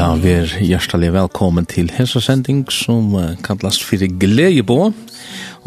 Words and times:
Ja, 0.00 0.14
vi 0.16 0.30
er 0.32 0.48
hjertelig 0.64 1.10
velkommen 1.12 1.66
til 1.68 1.90
hessa 1.92 2.22
sending 2.24 2.62
som 2.72 3.10
uh, 3.12 3.34
kallast 3.44 3.82
fyrir 3.84 4.08
Gleibå. 4.16 4.94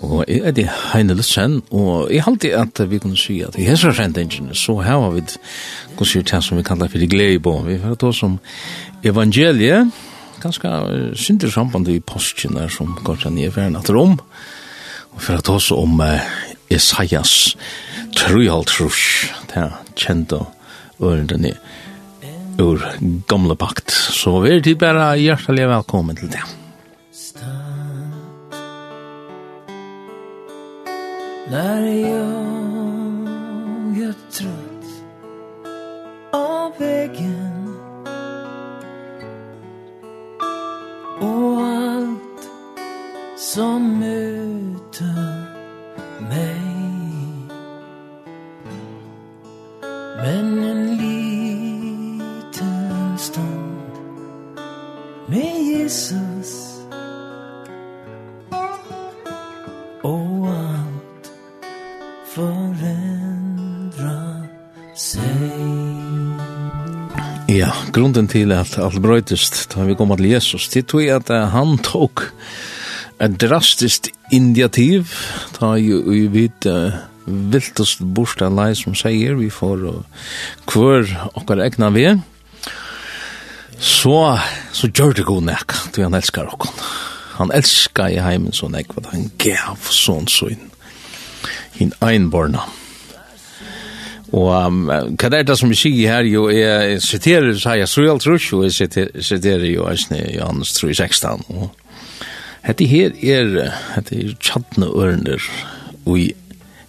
Og 0.02 0.24
jeg 0.26 0.40
er 0.50 0.56
det 0.58 0.66
Heine 0.90 1.14
Lutzen, 1.14 1.60
og 1.70 2.10
jeg 2.10 2.24
halte 2.26 2.50
at 2.58 2.82
vi 2.90 2.98
kunne 3.04 3.20
si 3.20 3.36
at 3.46 3.60
i 3.62 3.68
hessa 3.68 3.92
sendingen 3.94 4.50
så 4.58 4.80
har 4.82 5.06
vi 5.14 5.22
kunne 5.28 6.10
si 6.10 6.24
det 6.26 6.40
som 6.42 6.58
vi 6.58 6.66
kallar 6.66 6.90
fyrir 6.90 7.12
Gleibå. 7.12 7.60
Vi 7.68 7.78
får 7.84 8.00
ta 8.02 8.10
som 8.10 8.40
evangeliet, 9.06 9.94
ganske 10.42 10.74
uh, 10.82 11.14
synder 11.14 11.54
samband 11.54 11.94
i 11.94 12.00
postjen 12.00 12.58
som 12.74 12.98
går 13.06 13.22
til 13.22 13.38
nye 13.38 13.54
ferien 13.54 13.78
at 13.78 13.94
rom. 13.94 14.18
Og 15.14 15.22
for 15.22 15.38
at 15.38 15.50
også 15.50 15.78
om 15.78 16.00
uh, 16.00 16.26
Esaias 16.74 17.54
3,5 18.18 19.46
det 19.54 19.62
er 19.68 19.82
kjent 19.94 20.34
og 20.34 20.50
ørende 21.04 21.38
nye 21.38 21.60
ur 22.60 22.82
gamla 23.28 23.56
pakt. 23.56 23.92
Så 23.92 24.40
vi 24.44 24.56
er 24.56 24.62
til 24.62 24.78
bare 24.80 25.14
hjertelig 25.20 25.70
velkommen 25.70 26.16
til 26.16 26.32
det. 26.32 26.44
När 31.54 31.86
jag 31.86 32.38
är 34.08 34.14
trött 34.32 34.86
av 36.32 36.72
vägen 36.80 37.76
Och 41.22 41.62
allt 41.62 42.50
som 43.38 44.00
möter 44.00 45.46
mig 46.30 46.62
Men 50.18 50.64
en 50.64 50.98
liv 50.98 51.23
med 55.34 55.56
Jesus. 55.66 56.52
Og 60.04 60.50
alt 60.52 61.30
forendra 62.34 64.18
seg. 64.98 65.24
Ja, 67.54 67.72
grunden 67.94 68.30
til 68.30 68.54
at 68.56 68.78
alt 68.82 69.02
brøytest 69.02 69.74
da 69.74 69.86
vi 69.88 69.98
kom 69.98 70.14
til 70.18 70.32
Jesus, 70.34 70.70
det 70.74 70.88
tog 70.92 71.10
at 71.10 71.30
han 71.54 71.78
tok 71.86 72.28
et 73.22 73.38
drastisk 73.42 74.12
initiativ. 74.34 75.14
Da 75.60 75.76
vi 75.78 76.28
vidt 76.34 76.68
viltast 77.26 78.02
borsta 78.04 78.50
lei 78.52 78.74
som 78.76 78.96
sier 79.00 79.38
vi 79.40 79.48
får 79.54 79.86
hver 80.68 81.14
okkar 81.40 81.62
egna 81.64 81.88
vi 81.96 82.10
så 83.84 84.18
så 84.74 84.90
gjør 84.90 85.14
det 85.18 85.26
god 85.30 85.46
nek, 85.46 85.76
du 85.94 86.02
han 86.02 86.18
elskar 86.18 86.50
okkon. 86.50 86.74
Han 87.38 87.52
elskar 87.54 88.14
i 88.14 88.22
heimen 88.22 88.54
så 88.54 88.70
nek, 88.70 88.94
at 88.98 89.12
han 89.14 89.30
gav 89.42 89.90
sånn 89.94 90.30
så 90.30 90.50
inn, 90.54 90.72
hin 91.78 91.94
einborna. 92.02 92.66
Og 94.34 94.50
um, 94.50 94.88
hva 94.90 95.30
er 95.30 95.46
det 95.46 95.56
som 95.60 95.70
vi 95.70 95.78
sier 95.78 96.10
her, 96.10 96.26
jo, 96.26 96.48
jeg 96.50 96.98
siterer, 97.06 97.54
så 97.62 97.76
jeg 97.78 97.90
tror 97.92 98.10
alt 98.16 98.26
og 98.26 98.66
jeg 98.66 98.74
siterer 99.22 99.68
jo, 99.70 99.86
jeg 99.92 100.06
sneer 100.08 100.32
Johannes 100.40 100.74
3.16, 100.80 101.46
og 101.54 101.70
hette 102.66 102.90
her 102.90 103.14
er, 103.22 103.74
hette 103.94 104.18
er 104.18 104.34
tjadne 104.42 104.90
ørner, 104.90 105.50
og 106.08 106.18
i 106.18 106.32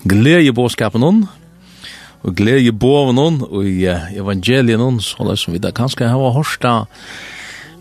glede 0.09 0.57
båskapen 0.57 1.05
hon, 1.05 1.25
og 2.25 2.33
glede 2.39 2.73
båven 2.73 3.21
hon, 3.21 3.43
og 3.45 3.69
i 3.69 3.85
evangelien 4.17 4.81
hon, 4.81 5.03
så 5.05 5.29
det 5.29 5.37
som 5.43 5.53
vi 5.53 5.61
da 5.61 5.73
kanskje 5.77 6.09
har 6.09 6.37
hørsta, 6.39 6.79
hørsta, 6.87 7.34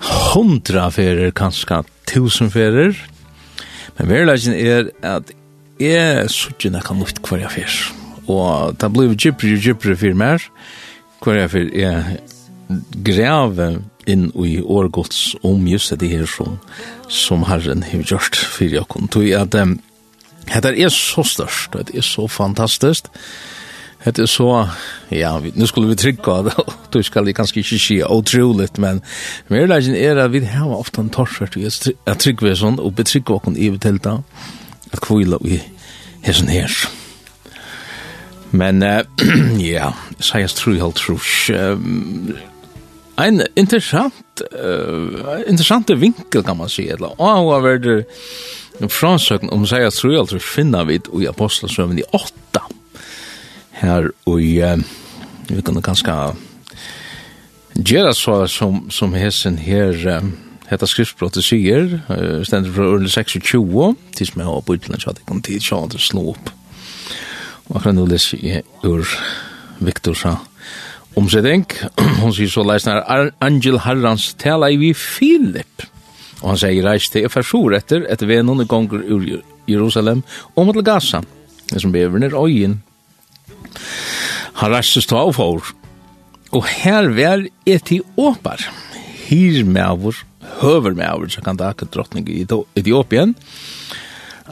hundra 0.03 0.89
ferer, 0.93 1.31
kanskje 1.35 1.81
tusen 2.09 2.51
ferer. 2.53 2.97
Men 3.97 4.09
verleggen 4.09 4.55
er 4.57 4.89
at 5.05 5.31
jeg 5.81 6.29
suttje 6.33 6.71
nekka 6.73 6.95
luft 6.97 7.21
hver 7.23 7.43
jeg 7.45 7.53
fer. 7.57 7.79
Og 8.31 8.75
det 8.79 8.91
blir 8.93 9.15
gypere 9.15 9.57
og 9.57 9.65
gypere 9.67 9.97
for 9.99 10.19
mer. 10.19 10.45
Hver 11.23 11.39
jeg 11.41 11.53
fer 11.53 11.71
er 11.87 12.13
greve 13.05 13.69
inn 14.09 14.27
i 14.35 14.57
årgods 14.59 15.35
om 15.47 15.67
just 15.67 15.93
det 15.99 16.09
her 16.11 16.27
som, 16.27 16.57
som 17.07 17.45
Herren 17.47 17.85
har 17.87 18.03
gjort 18.03 18.35
for 18.35 18.67
jeg 18.67 18.87
kun. 18.91 19.07
Tog 19.11 19.29
at 19.37 19.55
um, 19.59 19.77
det 20.47 20.73
er 20.75 20.91
så 20.91 21.23
størst, 21.23 21.75
det 21.75 21.95
er 21.95 22.05
så 22.05 22.27
fantastisk. 22.27 23.07
Det 23.07 23.52
Det 24.03 24.19
är 24.19 24.25
så, 24.25 24.69
ja, 25.09 25.41
nu 25.53 25.67
skulle 25.67 25.87
vi 25.87 25.95
trykka, 25.95 26.31
av 26.31 26.43
det, 26.45 26.51
då 26.89 27.03
ska 27.03 27.21
det 27.21 27.33
kanskje 27.33 27.61
ikke 27.61 27.79
si 27.79 28.03
otroligt, 28.03 28.77
men 28.77 29.01
merleggen 29.47 29.95
er 29.95 30.19
at 30.19 30.33
vi 30.33 30.43
har 30.45 30.75
ofta 30.75 31.01
en 31.01 31.09
torsvart, 31.09 31.55
jag 32.05 32.19
trycker 32.19 32.47
vi 32.47 32.55
sånt, 32.55 32.79
och 32.79 32.91
betrycker 32.91 33.33
oss 33.33 33.57
i 33.57 33.69
tilta, 33.79 34.23
at 34.91 35.01
kvila 35.01 35.37
vi 35.41 35.61
er 36.23 36.33
sånn 36.33 36.51
her. 36.51 36.71
Men, 38.51 38.83
uh, 38.83 39.01
ja, 39.73 39.93
så 40.19 40.39
jag 40.39 40.49
tror 40.49 40.75
jag 40.75 40.95
tror, 40.95 41.21
um, 41.49 42.35
en 43.15 43.41
interessant, 43.55 44.41
uh, 44.63 45.41
interessant 45.47 45.89
vinkel 45.89 46.43
kan 46.43 46.57
man 46.57 46.69
si, 46.69 46.89
eller, 46.89 47.15
og 47.19 47.47
hva 47.47 47.59
var 47.63 47.79
det, 47.79 48.03
en 48.81 48.89
fransökning 48.89 49.51
om 49.51 49.67
sig 49.67 49.85
att 49.85 49.93
tror 49.93 50.13
jag 50.13 50.29
tror 50.29 50.39
finna 50.39 50.83
vi 50.83 50.99
i 51.21 51.27
Apostelsøven 51.27 51.99
i 51.99 52.03
åtta, 52.11 52.61
her 53.79 54.09
og 54.29 54.39
uh, 54.39 54.79
vi 55.49 55.61
kunne 55.61 55.83
ganske 55.83 56.15
gjøre 57.73 58.13
så 58.13 58.47
som, 58.47 58.89
som 58.91 59.13
hesen 59.17 59.57
her 59.57 59.97
uh, 60.07 60.31
hetta 60.69 60.87
skriftbrottet 60.89 61.45
sier, 61.45 61.99
uh, 62.09 62.41
stendur 62.45 62.75
fra 62.75 62.89
Ørle 62.95 63.09
26, 63.09 63.95
til 64.15 64.29
som 64.29 64.41
jeg 64.41 64.49
har 64.49 64.61
på 64.61 64.77
utlandet, 64.77 65.03
så 65.03 65.11
hadde 65.11 65.25
jeg 65.27 65.43
tid, 65.43 65.61
så 65.61 65.83
hadde 65.83 65.99
slå 66.01 66.29
opp. 66.35 66.53
Og 67.69 67.77
akkurat 67.77 67.95
nå 67.95 68.07
leser 68.09 68.41
jeg 68.43 68.63
ur 68.83 69.07
Viktor 69.83 70.17
sa 70.17 70.37
omsetting. 71.15 71.65
Hun 72.21 72.33
sier 72.35 72.51
så 72.51 72.63
leis 72.65 72.87
når 72.87 73.31
Angel 73.43 73.79
Harrans 73.85 74.33
tala 74.41 74.71
i 74.71 74.79
vi 74.81 74.93
Filip. 74.97 75.87
Og 76.41 76.53
han 76.53 76.59
sier 76.59 76.85
reis 76.85 77.09
til 77.11 77.27
Efersor 77.27 77.75
etter, 77.77 78.07
etter 78.11 78.27
vi 78.27 78.41
noen 78.43 78.67
gonger 78.67 79.05
ur 79.07 79.27
Jerusalem, 79.69 80.23
og 80.55 80.67
mot 80.67 80.81
Gaza, 80.83 81.21
som 81.71 81.93
beveren 81.93 82.33
øyen, 82.33 82.81
Han 84.61 84.75
rastes 84.75 85.07
til 85.09 85.17
og 85.17 85.35
får. 85.37 85.73
Og 86.53 86.67
her 86.69 87.09
var 87.15 87.45
Etiopar, 87.65 88.61
hirmæver, 89.25 90.19
høvermæver, 90.61 91.29
så 91.29 91.41
kan 91.41 91.57
det 91.57 91.65
akkurat 91.65 91.93
drottning 91.93 92.29
i 92.29 92.45
Etiopien. 92.75 93.35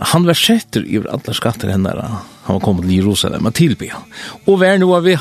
Han 0.02 0.26
var 0.26 0.38
setter 0.40 0.86
i 0.88 0.98
alle 1.04 1.36
skatter 1.36 1.70
henne, 1.70 1.92
han 1.92 2.56
var 2.56 2.64
kommet 2.64 2.88
til 2.88 2.96
Jerusalem, 3.04 3.46
og 3.46 3.54
tilby. 3.54 3.92
Og 4.48 4.62
vær 4.64 4.80
nå 4.82 4.90
av 4.98 5.06
vi 5.06 5.18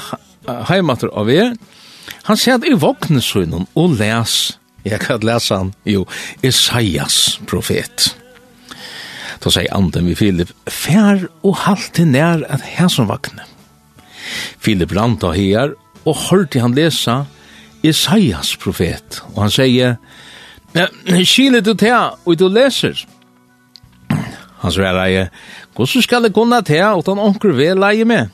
heimater 0.70 1.12
av 1.12 1.28
vi. 1.28 1.40
han 2.24 2.36
sier 2.36 2.64
i 2.64 2.76
våknesunnen 2.76 3.66
og 3.74 3.98
les, 3.98 4.56
jeg 4.84 5.00
kan 5.00 5.20
lese 5.20 5.54
han, 5.54 5.74
jo, 5.84 6.06
Isaias 6.42 7.38
profet. 7.46 8.14
Da 9.40 9.52
sier 9.52 9.72
anden 9.74 10.08
vi 10.08 10.16
Filip, 10.16 10.52
fær 10.68 11.28
og 11.42 11.62
halte 11.66 12.04
nær 12.04 12.44
at 12.48 12.64
her 12.76 12.88
som 12.88 13.08
vakne 13.08 13.49
Filip 14.60 14.92
ranta 14.96 15.32
her 15.36 15.74
og 16.04 16.16
hørte 16.30 16.62
han 16.62 16.74
lesa 16.76 17.24
Isaias 17.82 18.56
profet, 18.60 19.22
og 19.34 19.46
han 19.46 19.54
sier, 19.54 19.96
Kile 21.26 21.62
du 21.64 21.72
til, 21.74 22.12
og 22.24 22.36
du 22.38 22.46
leser. 22.52 22.98
Han 24.60 24.72
svarer, 24.72 25.30
hvordan 25.74 26.04
skal 26.04 26.22
det 26.28 26.34
kunne 26.36 26.60
til, 26.62 26.84
utan 27.00 27.18
onker 27.18 27.56
vil 27.56 27.80
leie 27.80 28.04
med? 28.04 28.28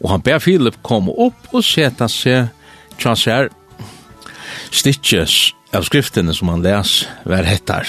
Og 0.00 0.10
han 0.10 0.22
ber 0.24 0.40
Filip 0.42 0.80
komme 0.82 1.12
opp 1.12 1.54
og 1.54 1.64
seta 1.64 2.08
seg 2.08 2.50
tjassar 3.00 3.50
stitches 4.74 5.52
av 5.76 5.86
skriftene 5.86 6.34
som 6.34 6.50
han 6.52 6.64
les, 6.64 7.04
hver 7.28 7.46
hettar 7.46 7.86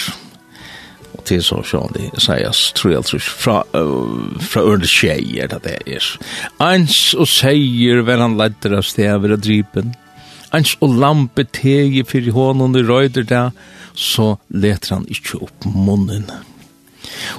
og 1.16 1.24
til 1.28 1.42
så 1.44 1.60
sjån 1.66 1.96
de 1.96 2.10
sies 2.22 2.62
tror 2.78 3.02
fra, 3.22 3.58
uh, 3.76 4.38
fra 4.44 4.64
ørne 4.64 4.88
tjeier, 4.88 5.50
det 5.52 5.62
det 5.66 5.78
er. 5.98 6.08
Eins 6.64 7.14
og 7.18 7.28
seier 7.30 8.04
vel 8.08 8.24
han 8.24 8.38
ledder 8.40 8.78
av 8.80 8.88
stever 8.88 9.36
og 9.36 9.44
drypen, 9.44 9.92
eins 10.56 10.76
og 10.84 10.96
lampe 11.00 11.46
tegi 11.48 12.04
fyrir 12.08 12.36
hånden 12.36 12.80
i 12.80 12.86
røyder 12.88 13.28
det, 13.28 13.44
så 13.96 14.36
leter 14.50 14.96
han 14.98 15.10
ikkje 15.12 15.44
opp 15.48 15.68
munnen. 15.68 16.30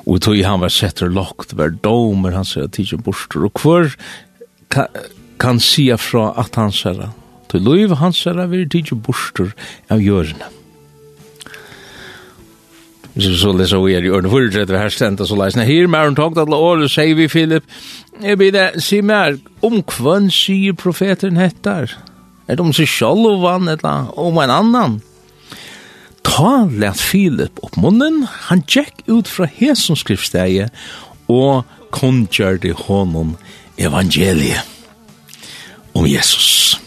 Og 0.05 0.21
tog 0.25 0.39
han 0.45 0.63
var 0.63 0.73
setter 0.73 1.11
lagt, 1.13 1.57
var 1.57 1.73
domer, 1.85 2.37
han 2.37 2.49
sier 2.49 2.69
tidsi 2.69 2.99
borster, 3.01 3.47
og 3.47 3.63
hver 3.63 3.93
kan, 4.73 4.89
kan 5.41 5.61
sia 5.63 5.97
fra 6.01 6.33
at 6.41 6.57
han 6.61 6.73
sier, 6.75 7.13
til 7.53 7.65
loiv 7.65 7.97
han 8.01 8.15
sier, 8.17 8.41
vi 8.53 8.65
er 8.65 8.73
tidsi 8.73 8.99
borster 8.99 9.55
av 9.93 10.03
jørene 10.03 10.51
så 13.15 13.53
läser 13.53 13.79
vi 13.79 13.93
i 13.93 14.11
orden 14.11 14.31
för 14.31 14.67
det 14.67 14.79
här 14.79 14.89
ständigt 14.89 15.29
så 15.29 15.37
läser 15.37 15.61
här 15.61 15.87
mer 15.87 16.09
om 16.09 16.15
tag 16.15 16.39
att 16.39 16.49
all 16.53 16.89
säger 16.89 17.15
vi 17.15 17.29
Filip. 17.29 17.65
är 18.23 18.37
vi 18.37 18.51
det 18.51 18.81
se 18.81 19.03
mer 19.03 19.39
om 19.61 19.83
kvön 19.83 20.31
säger 20.31 20.73
profeten 20.73 21.37
hettar 21.37 21.91
är 22.47 22.57
de 22.57 22.73
så 22.73 22.87
självan 22.87 23.69
eller 23.69 24.19
om 24.19 24.39
en 24.39 24.51
annan 24.51 25.01
ta 26.23 26.69
lät 26.71 27.01
Filip 27.01 27.59
upp 27.63 27.77
munnen. 27.77 28.27
Han 28.31 28.63
check 28.63 28.95
ut 29.07 29.29
från 29.29 29.49
Hesons 29.57 30.01
skriftstäje 30.01 30.71
och 31.27 31.65
kongjorde 31.91 32.73
honom 32.73 33.37
evangeliet 33.77 34.65
om 35.93 36.07
Jesus. 36.07 36.81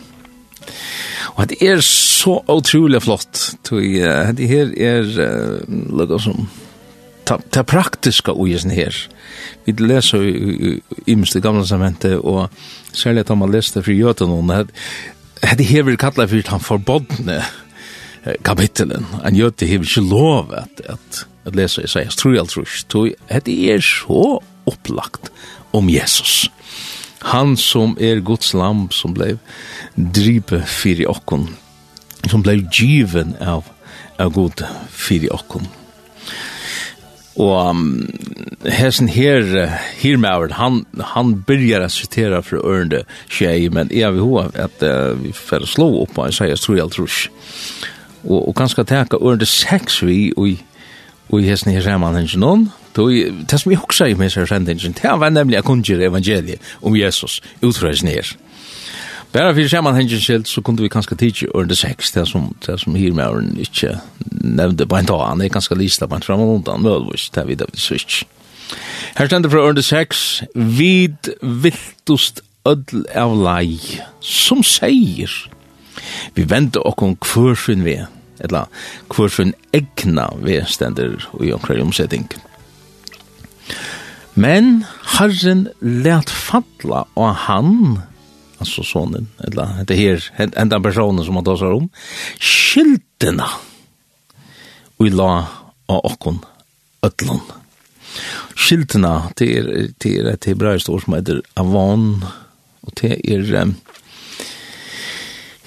Og 1.35 1.49
det 1.51 1.57
er 1.61 1.81
så 1.83 2.39
utrolig 2.51 3.01
flott. 3.03 3.55
uh, 3.99 4.31
Det 4.35 4.47
her 4.47 4.71
er 4.79 5.03
uh, 5.03 5.59
lukket 5.67 6.23
som 6.23 6.47
ta, 7.27 7.37
ta 7.51 7.63
praktiska 7.67 8.31
uisen 8.31 8.71
her. 8.71 8.95
Vi 9.65 9.75
leser 9.79 10.23
i 10.23 10.31
i, 10.31 10.71
i, 11.11 11.15
gamla 11.41 11.65
samentet, 11.65 12.17
og 12.19 12.49
særlig 12.93 13.25
at 13.25 13.37
man 13.37 13.51
leste 13.51 13.83
fri 13.83 13.97
jøten 13.99 14.31
at 15.43 15.57
det 15.57 15.65
her 15.65 15.83
vil 15.83 15.97
kalla 15.97 16.25
for 16.25 16.49
han 16.49 16.59
forbodne 16.63 17.41
kapitelen. 18.45 19.05
Han 19.23 19.35
jøte 19.35 19.65
det 19.65 19.73
ikke 19.85 20.01
lov 20.01 20.53
at, 20.57 20.81
at, 20.89 21.25
at 21.45 21.55
lese 21.55 21.83
Isaias 21.83 22.15
3, 22.15 22.37
tror 22.89 23.07
jeg. 23.07 23.45
Det 23.45 23.57
er 23.73 23.81
så 23.81 24.39
opplagt 24.65 25.29
om 25.73 25.89
Jesus 25.89 26.49
han 27.31 27.55
som 27.57 27.95
er 27.99 28.21
Guds 28.25 28.53
lam 28.53 28.87
som 28.93 29.13
blev 29.15 29.39
dripe 29.95 30.61
fyri 30.69 31.07
okkon, 31.09 31.47
som 32.29 32.43
ble 32.45 32.59
given 32.69 33.33
av, 33.41 33.65
av 34.21 34.33
god 34.35 34.65
fyri 34.93 35.31
okkon. 35.33 35.65
Og 37.35 37.69
um, 37.69 38.05
hessen 38.71 39.09
her, 39.11 39.43
her 39.99 40.17
med 40.21 40.53
han, 40.55 40.85
han 41.15 41.33
byrjar 41.47 41.83
å 41.83 41.91
sitere 41.91 42.39
fra 42.45 42.61
ørende 42.63 43.01
tjei, 43.27 43.67
men 43.67 43.91
jeg 43.91 44.15
vil 44.15 44.29
hva 44.29 44.45
at 44.67 44.85
uh, 44.85 45.11
vi 45.19 45.33
får 45.35 45.67
slå 45.67 45.89
opp 46.05 46.15
og 46.21 46.31
sier, 46.35 46.55
tror 46.55 46.79
jeg 46.79 46.93
tror 46.95 47.19
Og, 48.25 48.39
og 48.47 48.55
kanskje 48.55 48.87
tenke 48.87 49.19
ørende 49.19 49.45
seks 49.45 49.99
vi, 50.01 50.31
og, 50.37 50.55
og 51.29 51.43
hessen 51.43 51.73
her 51.75 51.83
ser 51.83 51.99
man 51.99 52.15
henne 52.15 52.39
noen, 52.39 52.69
Då 52.95 53.09
det 53.49 53.57
som 53.59 53.69
vi 53.69 53.77
också 53.77 54.07
i 54.07 54.15
med 54.15 54.31
sig 54.31 54.47
sendingen, 54.47 54.93
det 55.01 55.17
var 55.17 55.29
nämligen 55.29 55.59
att 55.59 55.65
kunna 55.65 56.03
evangeliet 56.03 56.61
om 56.81 56.95
Jesus 56.97 57.41
utfrörs 57.61 58.03
ner. 58.03 58.25
Bara 59.31 59.53
för 59.53 59.67
sammanhangen 59.67 60.19
skilt 60.19 60.47
så 60.47 60.61
kunde 60.61 60.83
vi 60.83 60.89
kanske 60.89 61.15
tidigt 61.15 61.49
under 61.53 61.75
sex 61.75 62.11
det 62.11 62.25
som 62.25 62.53
det 62.65 62.77
som 62.77 62.95
här 62.95 63.11
med 63.11 63.29
åren 63.29 63.57
inte 63.59 63.99
nevnte 64.41 64.87
på 64.87 64.95
en 64.95 65.05
dag 65.05 65.27
han 65.27 65.41
är 65.41 65.49
ganska 65.49 65.75
lista 65.75 66.07
på 66.07 66.15
en 66.15 66.21
fram 66.21 66.39
och 66.39 66.55
undan 66.55 66.81
möjligtvis 66.81 67.29
där 67.29 67.45
vid 67.45 67.57
det 67.57 67.67
switch. 67.73 68.23
Här 69.15 69.27
ständer 69.27 69.49
för 69.49 69.57
under 69.57 69.81
sex 69.81 70.41
vid 70.53 71.17
viltust 71.41 72.41
ödl 72.65 73.03
av 73.15 73.43
lei 73.43 73.79
som 74.19 74.63
säger 74.63 75.31
vi 76.33 76.43
vänder 76.43 76.87
och 76.87 77.03
om 77.03 77.15
kvörsen 77.15 77.83
vi 77.83 78.05
eller 78.39 78.65
kvörsyn 79.09 79.53
egna 79.71 80.33
vi 80.43 80.65
ständer 80.65 81.27
i 81.43 81.53
omkring 81.53 81.81
omsättning. 81.81 82.27
Men 84.35 84.83
Herren 85.15 85.69
let 85.79 86.29
falla 86.29 87.05
og 87.15 87.35
han, 87.47 87.99
altså 88.59 88.83
sonen, 88.83 89.29
eller 89.47 89.85
det 89.87 89.95
her, 89.95 90.25
enda 90.59 90.81
personen 90.83 91.23
som 91.23 91.39
han 91.39 91.45
tar 91.47 91.59
seg 91.61 91.75
om, 91.77 91.85
skyldena 92.43 93.47
og 94.99 95.13
la 95.15 95.29
av 95.87 96.01
okkon 96.11 96.41
ötlun. 97.05 97.39
Skyldena, 98.59 99.29
det 99.39 99.47
er, 99.55 99.69
det 100.03 100.11
er 100.19 100.27
et 100.33 100.47
hebraisk 100.51 100.91
ord 100.91 101.05
som 101.05 101.15
heter 101.15 101.39
avon, 101.59 102.09
og 102.83 102.95
det 102.99 103.15
er, 103.23 103.71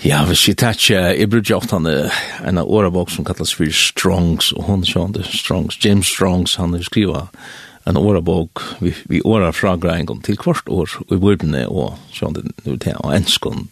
ja, 0.05 0.20
hvis 0.29 0.44
vi 0.50 0.55
tar 0.61 0.76
ikke, 0.76 1.00
jeg 1.17 1.31
bruker 1.32 1.56
ofte 1.56 1.81
han 1.81 1.88
en 1.88 2.61
av 2.61 2.69
årabok 2.69 3.12
som 3.12 3.25
kallas 3.25 3.55
for 3.56 3.73
Strongs, 3.73 4.53
og 4.53 4.69
hun 4.69 4.85
kjønner 4.85 5.25
Strongs, 5.25 5.81
James 5.85 6.12
Strongs, 6.12 6.59
han 6.61 6.76
er 6.76 6.85
skriva, 6.85 7.31
skriva, 7.32 7.68
en 7.88 7.96
årabok 7.96 8.62
vi, 8.85 8.94
vi 9.08 9.23
åra 9.25 9.50
fra 9.56 9.76
greingon 9.81 10.23
til 10.25 10.38
kvart 10.40 10.69
år 10.69 10.99
og 11.06 11.14
i 11.14 11.20
bordene 11.23 11.67
og 11.69 11.96
sånn 12.14 12.37
det 12.37 12.49
nu 12.64 12.76
til 12.76 12.99
og 13.02 13.14
enskon 13.17 13.69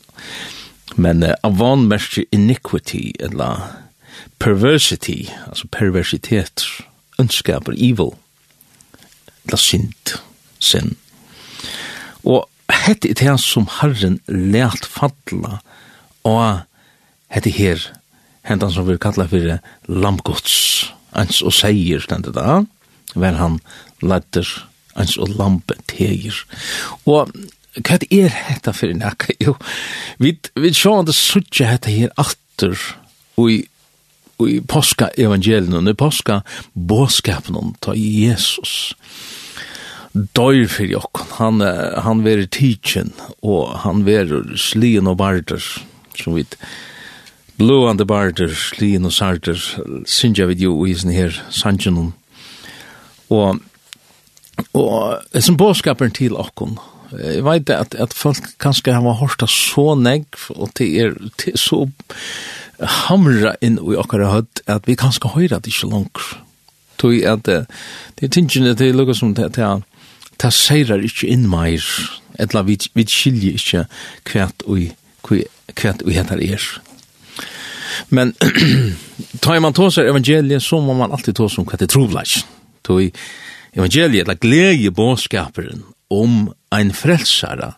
men 0.97 1.25
uh, 1.27 1.35
avan 1.45 1.87
mest 1.91 2.19
iniquity 2.33 3.11
eller 3.21 3.67
perversity 4.41 5.27
altså 5.49 5.69
perversitet 5.73 6.65
ønskaper 7.21 7.77
evil 7.77 8.15
eller 9.47 9.61
sint 9.61 10.17
sin. 10.59 10.97
Og 12.27 12.47
hette 12.73 13.11
er 13.13 13.19
det 13.21 13.37
som 13.43 13.69
Herren 13.79 14.19
lært 14.27 14.89
falla 14.91 15.61
og 16.27 16.65
hette 17.31 17.53
her 17.55 17.83
hentan 18.47 18.73
som 18.75 18.89
vi 18.89 18.99
kallar 18.99 19.31
fyrir 19.31 19.61
lampgods 19.87 20.57
ens 21.17 21.43
og 21.43 21.55
seier 21.55 22.03
stendet 22.03 22.35
da 22.37 22.65
vel 23.15 23.39
han 23.39 23.61
ladder, 24.03 24.49
ans 24.97 25.17
og 25.21 25.33
lampe 25.37 25.77
teger. 25.91 26.43
Og 27.07 27.33
hva 27.77 27.99
er 28.11 28.33
dette 28.33 28.73
for 28.73 28.93
en 28.93 29.05
akka? 29.05 29.37
Jo, 29.43 29.57
vi, 30.19 30.37
vi 30.57 30.75
sjående 30.75 31.15
suttje 31.17 31.69
dette 31.69 31.93
her 31.93 32.13
atter 32.17 32.77
og 33.37 33.51
i 33.53 33.65
og 34.37 34.51
i 34.53 34.59
påska 34.61 35.07
evangelien, 35.17 35.89
i 35.89 35.95
påska 35.97 36.43
båskapen 36.75 37.71
ta 37.81 37.95
Jesus 37.97 38.93
døyr 40.37 40.69
fyrir 40.69 40.97
jokken. 40.97 41.27
han, 41.39 41.61
han 42.05 42.25
verir 42.25 42.49
tidsin, 42.49 43.13
og 43.43 43.79
han 43.85 44.05
verir 44.07 44.57
slien 44.57 45.09
og 45.11 45.19
barder, 45.21 45.61
som 46.17 46.37
vi 46.37 46.47
blåande 47.61 48.07
barder, 48.09 48.53
slien 48.53 49.05
og 49.05 49.13
sarder, 49.13 49.61
syndja 50.09 50.47
vi 50.47 50.63
jo 50.65 50.87
i 50.87 50.95
sin 50.95 51.13
her 51.13 51.37
sanjanon, 51.51 52.15
og 53.31 53.61
Og 54.77 55.41
som 55.41 55.57
bådskapen 55.57 56.15
til 56.17 56.37
okkon, 56.37 56.79
jeg 57.13 57.45
vet 57.47 57.71
at, 57.71 57.95
at 57.95 58.15
folk 58.17 58.49
kanskje 58.63 58.97
har 58.97 59.19
hørt 59.21 59.41
det 59.41 59.51
så 59.53 59.95
negg, 59.95 60.27
og 60.51 60.73
det 60.79 60.89
er, 61.01 61.15
det 61.39 61.55
er 61.55 61.61
så 61.61 61.85
hamra 63.07 63.55
inn 63.65 63.79
i 63.79 63.97
okkara 63.97 64.33
høtt, 64.33 64.63
at 64.67 64.89
vi 64.89 64.99
kanskje 64.99 65.33
høyra 65.33 65.61
det 65.63 65.73
ikke 65.73 65.93
langt. 65.93 66.25
Tui 67.01 67.23
at 67.29 67.45
det 67.47 67.67
er 68.23 68.33
tingene 68.33 68.75
til 68.77 68.97
lukka 68.97 69.15
som 69.17 69.35
det 69.37 69.53
er, 69.61 69.85
det 70.37 70.53
seirar 70.53 71.05
ikke 71.05 71.29
inn 71.33 71.47
meir, 71.49 71.85
etla 72.41 72.65
vi, 72.67 72.79
vi 72.97 73.07
skiljer 73.09 73.57
ikke 73.61 73.87
kvært 74.29 74.67
ui, 74.69 74.91
kvært 75.23 76.05
ui 76.05 76.17
heter 76.17 76.43
er. 76.43 76.67
Men 78.13 78.35
tar 79.45 79.61
man 79.61 79.77
tåsar 79.77 80.09
evangeliet, 80.11 80.63
så 80.63 80.81
må 80.81 80.97
man 80.97 81.13
alltid 81.13 81.39
tås 81.39 81.59
om 81.59 81.69
hva 81.69 81.79
det 81.81 81.89
trovleis. 81.93 82.43
Tui, 82.85 83.11
evangeliet, 83.77 84.27
eller 84.27 84.41
glede 84.41 84.91
bådskaperen 84.91 85.85
om 86.11 86.53
ein 86.75 86.93
frelsare, 86.95 87.73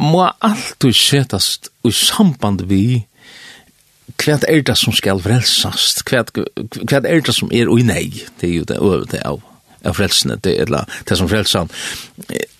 må 0.00 0.24
alltid 0.40 0.96
setast 0.96 1.70
i 1.84 1.92
samband 1.92 2.64
vi 2.70 3.04
hva 4.20 4.36
er 4.48 4.64
det 4.66 4.76
som 4.76 4.92
skal 4.96 5.20
frelsast, 5.24 6.02
hva, 6.08 6.24
er 7.00 7.22
det 7.24 7.34
som 7.34 7.52
er 7.52 7.70
og 7.72 7.80
nei, 7.86 8.24
det 8.40 8.48
er 8.48 8.54
jo 8.58 8.66
det 8.68 8.80
øvete 8.80 9.20
av, 9.24 9.40
av 9.86 9.96
frelsene, 9.96 10.36
det 10.44 10.56
er 10.60 10.72
det 11.08 11.16
som 11.16 11.28
frelsan 11.30 11.70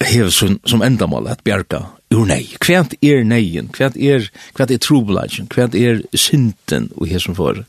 hever 0.07 0.33
som, 0.33 0.57
som 0.65 0.85
endamål 0.85 1.29
at 1.33 1.45
bjerga 1.45 1.83
ur 2.15 2.25
nei, 2.29 2.45
hva 2.65 2.85
er 3.03 3.27
neien, 3.29 3.69
hva 3.77 3.91
er, 3.93 4.31
hva 4.57 4.69
er 4.69 4.81
trobladjen, 4.81 5.51
hva 5.53 5.69
er 5.77 6.01
synden 6.17 6.89
og 6.97 7.11
hva 7.11 7.21
som 7.21 7.37
for. 7.37 7.61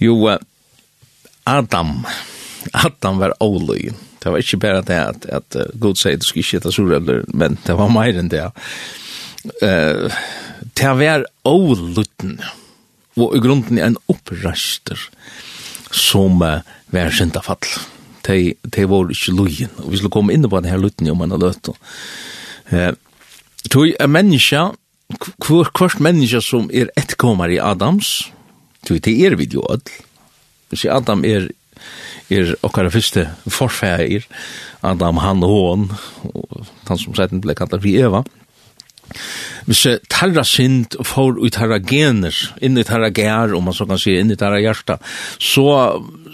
Jo, 0.00 0.16
Adam, 1.44 1.92
Adam, 2.06 2.37
Adam 2.74 3.20
var 3.22 3.36
oløy. 3.44 3.92
Det 4.18 4.32
var 4.32 4.42
ikke 4.42 4.60
bare 4.62 4.84
det 4.86 4.98
at, 4.98 5.26
at 5.30 5.58
Gud 5.78 5.98
sier 6.00 6.18
du 6.18 6.26
skal 6.26 6.42
ikke 6.42 6.62
ta 6.64 6.72
surrøvler, 6.74 7.24
men 7.34 7.58
det 7.66 7.76
var 7.78 7.92
mer 7.92 8.18
enn 8.18 8.30
det. 8.32 8.44
Uh, 9.62 10.10
det 10.76 10.94
var 10.98 11.26
olutten, 11.46 12.38
og 13.18 13.36
i 13.36 13.42
grunden 13.42 13.78
en 13.78 13.98
opprøster 14.10 14.98
som 15.94 16.42
uh, 16.42 16.66
var 16.94 17.14
syndafall. 17.14 17.62
Det, 18.26 18.58
fall. 18.74 18.88
Var 18.90 19.12
ikke 19.14 19.36
løyen, 19.38 19.70
og 19.80 19.92
vi 19.92 20.00
skulle 20.00 20.12
komme 20.12 20.34
inn 20.34 20.44
på 20.44 20.60
denne 20.60 20.82
lutten 20.82 21.08
om 21.08 21.22
man 21.22 21.32
har 21.32 21.40
løyt. 21.46 21.70
Uh, 22.72 22.92
Tog 23.68 23.90
er 24.00 24.08
menneska, 24.08 24.70
hver, 25.44 25.70
hvert 25.76 26.00
menneska 26.00 26.40
som 26.44 26.68
er 26.72 26.92
etkommer 26.96 27.50
i 27.52 27.58
Adams, 27.60 28.30
tog 28.86 29.00
det 29.04 29.14
er 29.26 29.36
vi 29.36 29.48
jo 29.52 29.64
alle, 29.68 30.04
Hvis 30.68 30.84
Adam 30.84 31.24
er 31.24 31.48
er 32.30 32.54
okkar 32.66 32.90
fyrste 32.92 33.28
forfæir, 33.48 34.26
Adam, 34.84 35.20
han 35.22 35.44
og 35.44 35.54
hon, 35.54 35.86
og 36.28 36.66
han 36.88 37.00
som 37.00 37.16
sætten 37.16 37.42
ble 37.44 37.56
kallar 37.58 37.82
vi 37.82 37.96
Eva. 38.00 38.22
Hvis 39.68 39.86
tarra 40.12 40.44
synd 40.44 40.98
får 41.04 41.40
ut 41.40 41.56
tarra 41.56 41.78
gener, 41.80 42.36
inn 42.60 42.78
i 42.78 42.84
tarra 42.84 43.10
gær, 43.12 43.54
om 43.56 43.68
man 43.68 43.76
så 43.76 43.86
kan 43.88 44.00
si, 44.00 44.16
inn 44.16 44.32
i 44.32 44.38
tarra 44.40 44.60
hjarta, 44.60 44.98
så, 45.40 45.68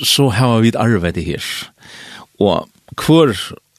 så 0.03 0.29
har 0.35 0.61
vi 0.63 0.73
et 0.75 0.81
arvet 0.81 1.19
her. 1.23 1.47
Og 2.43 2.67
hver 2.99 3.35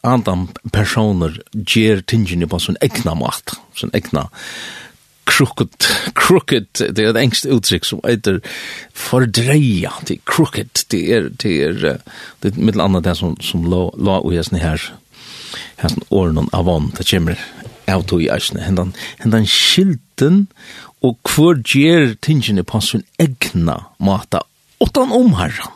andan 0.05 0.47
personer 0.75 1.39
gjer 1.51 2.03
tingene 2.07 2.47
på 2.47 2.59
sin 2.61 2.79
egna 2.83 3.15
mat, 3.19 3.57
sin 3.75 3.93
egna 3.95 4.27
mat 4.29 4.83
crooked 5.25 5.87
crooked 6.15 6.67
det 6.79 6.99
er 6.99 7.11
et 7.11 7.21
engst 7.21 7.47
uttrykk 7.49 7.85
som 7.85 8.01
heter 8.05 8.39
fordreia. 8.93 9.91
Det 10.07 10.19
er 10.19 10.25
crooked 10.29 10.85
det 10.91 11.01
er 11.11 11.29
det 11.29 11.55
är 11.63 11.99
det 12.41 12.53
er 12.53 12.61
mitt 12.61 12.79
andra 12.79 13.01
det 13.01 13.17
som 13.17 13.37
som 13.41 13.65
la 13.65 13.89
la 13.97 14.19
och 14.19 14.33
jag 14.33 14.45
her 14.51 14.81
här 15.77 15.89
som 15.89 16.49
av 16.51 16.65
vann. 16.65 16.91
Det 16.97 17.09
kommer 17.09 17.39
av 17.87 18.01
to 18.01 18.19
i 18.21 18.29
snä 18.39 18.61
hendan 18.61 18.93
hendan 19.17 19.45
skilten 19.45 20.47
og 21.03 21.17
hvor 21.29 21.59
gjer 21.61 22.15
tingene 22.21 22.63
på 22.63 22.81
sin 22.81 23.03
egna 23.19 23.85
mata 23.99 24.41
åt 24.79 24.97
omherran. 24.97 25.74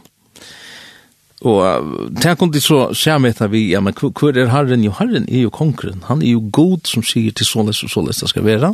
Og 1.48 2.12
det 2.12 2.34
kunne 2.36 2.52
de 2.52 2.60
så 2.60 2.90
se 2.98 3.14
med 3.20 3.38
det 3.40 3.48
vi, 3.54 3.70
ja, 3.72 3.80
men 3.80 3.96
hvor 3.96 4.36
er 4.36 4.52
Herren? 4.52 4.84
Jo, 4.84 4.92
Herren 4.98 5.28
er 5.30 5.46
jo 5.46 5.50
konkurren. 5.50 6.04
Han 6.10 6.22
er 6.22 6.34
jo 6.34 6.44
god 6.52 6.90
som 6.90 7.04
sier 7.04 7.32
til 7.32 7.48
såles 7.48 7.80
og 7.84 7.94
såles 7.94 8.20
det 8.20 8.30
skal 8.30 8.44
være. 8.44 8.74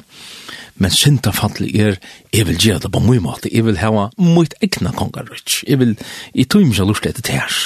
Men 0.82 0.92
synda 0.92 1.32
fattelig 1.32 1.76
er, 1.80 2.00
jeg 2.34 2.48
vil 2.50 2.58
gjøre 2.58 2.88
det 2.88 2.92
på 2.92 3.04
mye 3.06 3.22
måte. 3.22 3.52
Jeg 3.54 3.68
vil 3.68 3.78
ha 3.80 3.92
mye 4.18 4.62
egna 4.66 4.92
kongarutsk. 4.98 5.62
Jeg 5.70 5.80
vil, 5.80 5.94
jeg 6.34 6.50
tror 6.50 6.66
ikke 6.66 6.80
jeg 6.82 6.90
lurt 6.90 7.06
etter 7.06 7.38
her. 7.38 7.60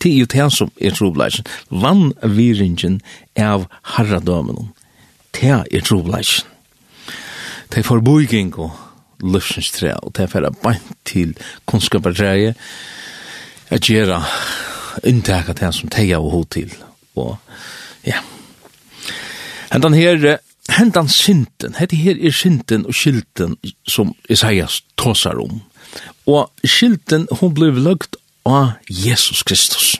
Det 0.00 0.14
er 0.14 0.22
jo 0.22 0.30
det 0.32 0.46
som 0.56 0.70
er 0.80 0.96
trobleisen. 0.96 1.44
Vann 1.68 2.14
viringen 2.24 3.02
av 3.36 3.66
herradømen. 3.96 4.70
Det 5.36 5.52
er 5.52 5.84
trobleisen. 5.84 6.48
Det 7.70 7.84
er 7.84 7.86
forboging 7.86 8.54
og 8.58 8.72
løsningstræ, 9.20 9.92
og 10.02 10.16
det 10.16 10.24
er 10.24 10.32
bare 10.32 10.50
bant 10.62 10.96
til 11.06 11.36
kunnskapertræet 11.70 12.56
at 13.70 13.86
gjøre 13.86 14.20
inntaket 15.06 15.60
til 15.60 15.74
som 15.74 15.90
teia 15.92 16.18
og 16.20 16.30
hod 16.34 16.46
til. 16.54 16.72
Og 17.16 17.36
ja. 18.06 18.20
Hentan 19.70 19.94
her, 19.94 20.38
hentan 20.76 21.08
synten, 21.08 21.76
hette 21.78 21.96
her 21.96 22.18
er 22.18 22.34
sinten 22.34 22.86
og 22.86 22.96
skilten 22.96 23.56
som 23.88 24.14
Isaias 24.28 24.82
tåsar 24.98 25.38
om. 25.42 25.60
Og 26.26 26.50
skilten, 26.64 27.28
hon 27.30 27.54
blev 27.54 27.78
løgt 27.78 28.16
av 28.46 28.74
Jesus 28.88 29.42
Kristus. 29.42 29.96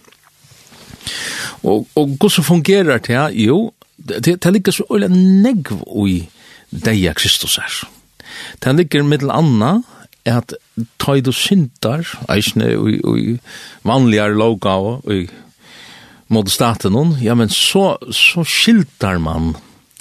Og, 1.63 1.87
og 1.95 2.17
hvordan 2.19 2.45
fungerer 2.45 2.99
det? 2.99 3.23
Jo, 3.45 3.73
det, 3.97 4.43
det 4.43 4.53
ligger 4.53 4.73
så 4.73 4.87
øyla 4.91 5.09
negv 5.09 5.83
i 6.09 6.29
deia 6.71 7.13
Kristus 7.13 7.57
her. 7.57 7.89
Det 8.63 8.75
ligger 8.77 9.03
mittel 9.03 9.31
anna 9.31 9.81
at 10.25 10.55
tøy 11.03 11.23
du 11.25 11.33
syndar, 11.33 12.07
eisne, 12.33 12.73
og 12.77 13.39
vanligare 13.87 14.37
loga 14.37 14.77
og 14.81 15.15
i 15.15 15.25
mot 16.31 16.51
staten 16.51 16.95
hon, 16.95 17.17
ja, 17.23 17.35
men 17.35 17.51
så, 17.51 17.97
så 18.15 18.45
skiltar 18.47 19.19
man, 19.23 19.55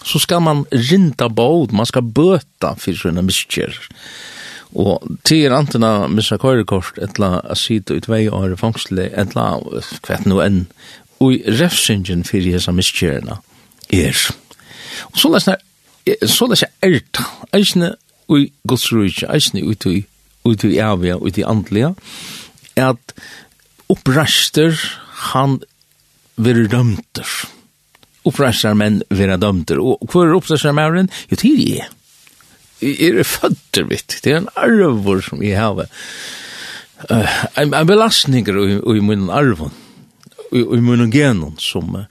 så 0.05 0.21
skal 0.21 0.43
man 0.45 0.65
rinta 0.71 1.29
båd, 1.29 1.74
man 1.74 1.89
skal 1.89 2.05
bøta 2.05 2.75
for 2.77 2.98
sånne 2.98 3.24
miskjer. 3.25 3.74
Og 4.77 5.01
til 5.25 5.50
antina 5.55 6.05
missa 6.12 6.38
køyrekort, 6.38 7.00
etla 7.01 7.39
a 7.41 7.57
sida 7.57 7.98
ut 7.98 8.05
tvei 8.05 8.27
år 8.29 8.53
fangsle, 8.62 9.07
etla 9.17 9.55
kvett 10.05 10.29
no 10.29 10.38
enn, 10.43 10.67
og 11.19 11.50
refsingen 11.59 12.21
fyrir 12.27 12.59
hesa 12.59 12.71
miskjerna 12.75 13.39
er. 13.89 14.19
Og 15.09 15.17
så 15.17 15.33
lesna, 15.33 15.57
så 16.29 16.45
lesna 16.51 16.69
erta, 16.86 17.25
eisne, 17.57 17.95
ui 18.29 18.51
godsruik, 18.69 19.24
eisne, 19.25 19.65
ui 19.65 19.74
tui, 19.74 20.03
ut 20.48 20.63
i 20.63 20.77
evige, 20.79 21.19
ut 21.19 21.38
i 21.38 21.46
andlige, 21.48 21.93
er 22.75 22.93
at 22.93 23.15
opprester 23.89 24.75
han 25.31 25.60
vil 26.39 26.67
dømter. 26.72 27.29
Opprester 28.27 28.75
menn 28.77 29.01
vil 29.10 29.34
dømter. 29.41 29.81
Og 29.81 30.03
hva 30.12 30.25
er 30.25 30.36
opprester 30.38 30.75
menn? 30.75 31.10
Jo, 31.31 31.39
tid 31.39 31.63
er. 31.79 31.89
Jeg 32.79 33.19
er 33.19 33.27
fødder, 33.27 33.88
mitt. 33.89 34.19
Det 34.24 34.31
er 34.31 34.41
en 34.43 34.53
arvor 34.55 35.19
som 35.25 35.41
jeg 35.43 35.60
har. 35.60 35.89
Uh, 37.10 37.36
en, 37.60 37.74
en 37.74 37.88
belastninger 37.88 38.55
i, 38.60 38.77
i 38.79 39.03
min 39.03 39.29
arvor. 39.31 39.72
i, 40.51 40.63
i 40.63 40.79
min 40.81 41.12
genon, 41.12 41.58
som 41.60 41.96
uh, 41.96 42.05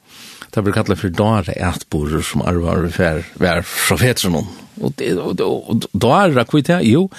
det 0.54 0.64
blir 0.64 0.76
kallet 0.76 1.00
for 1.00 1.12
dare 1.12 1.56
etborer 1.56 2.24
som 2.24 2.44
arvar 2.46 2.88
vær, 2.96 3.24
vær 3.40 3.64
profeteren 3.64 4.40
om. 4.42 4.48
Og 4.80 4.92
det 4.96 5.14
och 5.14 5.40
och 5.70 5.76
då 5.92 6.08
er 6.08 6.34
det 6.34 6.48
kvitt 6.48 6.68
her, 6.68 6.80
jo 6.80 7.10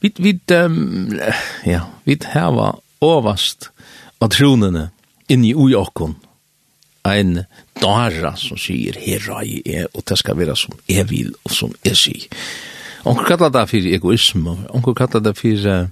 vid 0.00 0.18
vid 0.18 0.50
um, 0.50 1.20
ja 1.64 1.80
vid 2.04 2.24
har 2.24 2.80
overast 3.00 3.70
av 4.20 4.28
tronene 4.28 4.90
in 5.28 5.44
i 5.44 5.54
ojakon 5.54 6.16
ein 7.04 7.44
dara 7.80 8.34
som 8.36 8.58
sier 8.58 8.96
herra 8.98 9.42
i 9.44 9.60
er, 9.66 9.86
og 9.94 10.04
det 10.08 10.18
skal 10.18 10.38
være 10.38 10.56
som 10.56 10.74
jeg 10.88 11.10
vil 11.10 11.34
og 11.44 11.52
som 11.52 11.74
jeg 11.84 11.96
sier. 11.96 12.28
Onkel 13.04 13.26
kallar 13.28 13.52
det 13.52 13.68
for 13.68 13.76
egoisme, 13.76 14.56
onkel 14.72 14.94
kallar 14.96 15.20
det 15.20 15.34
for 15.36 15.68
uh, 15.68 15.88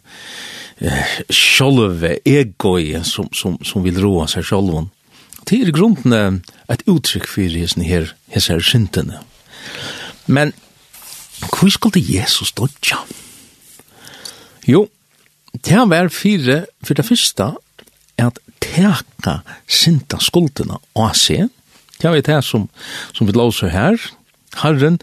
sjolve, 1.28 2.16
egoi, 2.24 2.96
som, 3.04 3.28
som, 3.36 3.58
som 3.64 3.84
vil 3.84 4.00
roa 4.00 4.26
seg 4.26 4.46
sjolven. 4.48 4.88
Det 5.44 5.58
er 5.60 5.74
grunden 5.74 6.40
et 6.70 6.84
uttrykk 6.88 7.28
fyrir 7.28 7.60
hessin 7.60 7.84
her, 7.84 8.14
hessin 8.32 8.56
her 8.56 8.64
syndene. 8.64 9.20
Men 10.26 10.54
Hvor 11.42 11.70
skulle 11.70 12.02
Jesus 12.02 12.52
dodja? 12.52 13.00
Jo, 14.68 14.86
det 15.64 15.82
var 15.90 16.08
fire, 16.08 16.64
for 16.84 16.94
det 16.94 17.06
første, 17.06 17.50
at 18.18 18.38
teka 18.62 19.40
sinta 19.66 20.20
skuldina 20.22 20.78
av 20.94 21.14
seg. 21.18 21.48
Det 21.98 22.10
var 22.10 22.22
det 22.24 22.40
som, 22.46 22.68
som 23.14 23.26
vi 23.28 23.34
låser 23.36 23.72
her. 23.72 23.98
Herren, 24.62 24.98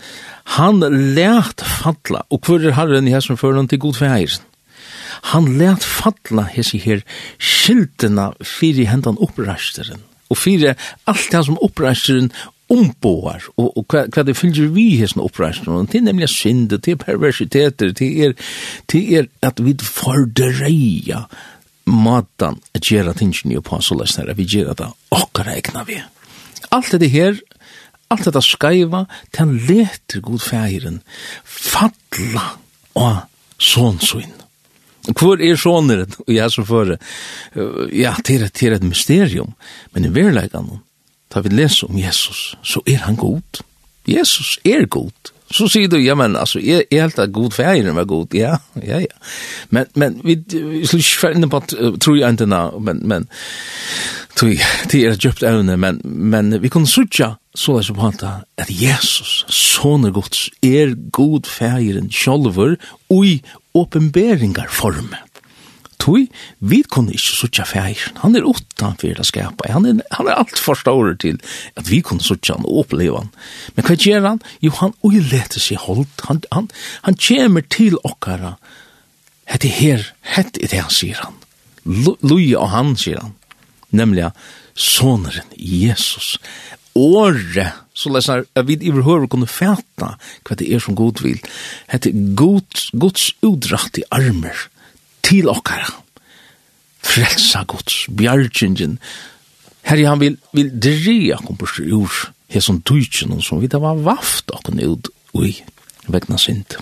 han 0.60 0.84
lært 1.15 1.63
falla, 1.65 2.24
og 2.29 2.46
hvor 2.46 2.62
er 2.62 2.75
Herren 2.77 3.08
i 3.08 3.15
hessen 3.15 3.39
før 3.39 3.58
han 3.58 3.69
til 3.69 3.81
god 3.81 3.98
feir? 3.98 4.38
Han 5.34 5.50
lært 5.60 5.84
falla 5.84 6.46
hessi 6.53 6.79
her 6.81 7.01
skyldina 7.41 8.31
fyrir 8.46 8.89
hendan 8.91 9.19
oppreisteren, 9.19 10.03
og 10.29 10.38
fyrir 10.38 10.77
alt 11.10 11.31
det 11.31 11.43
som 11.48 11.60
oppreisteren 11.65 12.29
omboar, 12.69 13.47
og, 13.57 13.71
og 13.77 13.85
hva, 13.89 14.05
hva 14.13 14.23
det 14.25 14.38
fylgjer 14.38 14.69
vi 14.75 14.91
hessna 14.99 15.25
oppreisningen, 15.25 15.88
det 15.89 16.01
er 16.01 16.05
nemlig 16.05 16.29
synd, 16.31 16.69
det 16.69 16.93
er 16.93 16.99
perversiteter, 17.01 17.93
det 17.97 18.09
er, 18.25 18.35
det 18.91 19.01
er 19.17 19.29
at 19.45 19.61
vi 19.63 19.73
fordreia 19.81 21.25
matan 21.89 22.59
at 22.77 22.85
gjera 22.85 23.15
tingene 23.17 23.57
jo 23.57 23.63
på 23.65 23.79
så 23.81 23.97
løsner, 23.97 24.33
vi 24.38 24.47
gjera 24.47 24.75
det 24.77 24.89
okkar 25.15 25.49
egna 25.55 25.85
vi. 25.88 25.97
Alt 26.75 26.93
det 27.01 27.09
her, 27.09 27.39
alt 28.13 28.29
det 28.29 28.43
skaiva, 28.45 29.05
den 29.38 29.57
leter 29.65 30.21
god 30.25 30.43
feiren 30.43 31.01
fatla 31.43 32.45
og 32.99 33.23
sånsuinn. 33.57 34.35
Hvor 35.17 35.41
er 35.41 35.57
såneren? 35.57 36.11
Og 36.27 36.33
jeg 36.35 36.53
som 36.53 36.67
fører, 36.67 36.99
ja, 37.95 38.13
det 38.25 38.35
er, 38.35 38.49
det 38.53 38.73
et 38.75 38.85
mysterium, 38.85 39.55
men 39.95 40.05
i 40.05 40.13
verleggen, 40.13 40.81
da 41.33 41.43
vi 41.45 41.50
leser 41.53 41.89
om 41.89 41.98
Jesus, 41.98 42.55
så 42.63 42.81
er 42.88 43.03
han 43.05 43.15
god. 43.15 43.62
Jesus 44.07 44.57
er 44.65 44.86
god. 44.86 45.33
Så 45.51 45.65
sier 45.69 45.89
du, 45.89 45.98
ja, 45.98 46.13
men 46.17 46.36
altså, 46.38 46.59
er, 46.62 46.83
er 46.91 47.07
helt 47.07 47.19
at 47.19 47.33
god 47.33 47.55
feiren 47.57 47.95
var 47.98 48.05
god, 48.09 48.36
ja, 48.38 48.59
ja, 48.86 49.00
ja. 49.01 49.21
Men, 49.74 49.89
men 49.95 50.19
vi, 50.24 50.38
vi 50.53 50.86
skal 50.86 51.01
ikke 51.01 51.21
ferdig 51.24 51.50
på, 51.50 51.62
tror 51.98 52.17
jeg 52.19 52.38
ikke 52.38 52.50
nå, 52.50 52.62
men, 52.86 53.01
men, 53.09 53.25
tror 54.38 54.51
jeg, 54.53 54.67
det 54.91 55.01
er 55.07 55.17
djupt 55.17 55.43
evne, 55.43 55.77
men, 55.77 56.01
men 56.05 56.53
vi 56.62 56.69
kunne 56.69 56.89
sutja, 56.89 57.33
så 57.57 57.79
er 57.79 57.88
som 57.88 57.98
han 58.03 58.19
at 58.62 58.69
Jesus, 58.69 59.41
sånne 59.50 60.13
gods, 60.13 60.48
er 60.62 60.93
god 61.12 61.50
feiren, 61.50 62.12
sjolver, 62.13 62.77
og 63.09 63.25
i 63.25 63.39
åpenberingar 63.74 64.69
formen 64.69 65.17
tui, 66.09 66.27
vi 66.59 66.81
kunne 66.83 67.13
ikke 67.13 67.35
suttja 67.37 67.65
feir. 67.67 68.01
Han 68.23 68.37
er 68.37 68.47
utan 68.47 68.97
fyrir 68.99 69.21
a 69.21 69.25
skapa. 69.27 69.69
Han 69.73 69.85
er, 69.85 70.01
han 70.15 70.29
er 70.29 70.39
alt 70.41 70.61
for 70.61 70.77
stor 70.79 71.13
til 71.21 71.39
at 71.79 71.89
vi 71.89 72.01
kunne 72.05 72.23
suttja 72.25 72.57
han 72.57 72.67
og 72.67 72.83
oppleva 72.85 73.23
han. 73.23 73.33
Men 73.75 73.87
hva 73.87 73.97
gjør 73.97 74.27
han? 74.27 74.41
Jo, 74.65 74.73
han 74.81 74.95
uileter 75.05 75.61
seg 75.61 75.81
holdt. 75.85 76.25
Han, 76.29 76.41
han, 76.55 76.69
han 77.05 77.19
kommer 77.19 77.65
til 77.69 77.99
okkara. 78.03 78.55
Hette 79.49 79.69
her, 79.73 80.07
hette 80.35 80.61
er 80.61 80.71
det 80.71 80.81
han, 80.83 80.93
sier 80.93 81.21
han. 81.23 81.37
Luja 81.85 82.63
og 82.63 82.73
han, 82.73 82.95
sier 82.99 83.21
han. 83.21 83.35
Nemlig, 83.95 84.29
soneren 84.77 85.49
Jesus. 85.57 86.35
Åre, 86.99 87.69
så 87.93 88.11
lesnar 88.11 88.43
jeg 88.43 88.65
vi 88.67 88.75
i 88.89 88.91
kunne 88.91 89.47
fæta 89.47 90.15
hva 90.17 90.57
det 90.57 90.67
er 90.73 90.81
som 90.83 90.97
god 90.97 91.21
vil. 91.23 91.39
Hette 91.89 92.11
Guds, 92.11 92.89
Guds 92.93 93.31
udratt 93.45 93.97
i 93.97 94.05
armer 94.11 94.67
til 95.29 95.50
okkara. 95.51 95.91
Frelsa 97.05 97.63
gods, 97.69 98.07
bjargingen. 98.17 98.98
Herre, 99.88 100.09
han 100.09 100.21
vil, 100.21 100.38
vil 100.53 100.74
dreja 100.74 101.39
kompurs 101.45 101.79
ur 101.79 102.12
hesson 102.50 102.81
dujtjen 102.86 103.38
som 103.45 103.62
vi 103.62 103.69
da 103.71 103.81
var 103.81 104.01
vaft 104.03 104.51
okken 104.53 104.81
ut 104.81 105.09
ui 105.38 105.53
vegna 106.09 106.38
sint. 106.41 106.77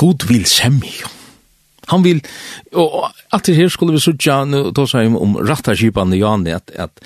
God 0.00 0.26
vil 0.28 0.46
semja. 0.48 1.08
Han 1.90 2.04
vil, 2.04 2.20
og 2.78 3.10
at 3.34 3.46
det 3.46 3.56
her 3.56 3.70
skulle 3.70 3.96
vi 3.96 4.02
sutja, 4.02 4.44
nu 4.46 4.70
tås 4.74 4.94
jeg 4.94 5.10
om 5.10 5.38
rattaskipan 5.42 6.14
i 6.14 6.20
Jani, 6.22 6.54
at, 6.54 6.70
at 6.74 7.02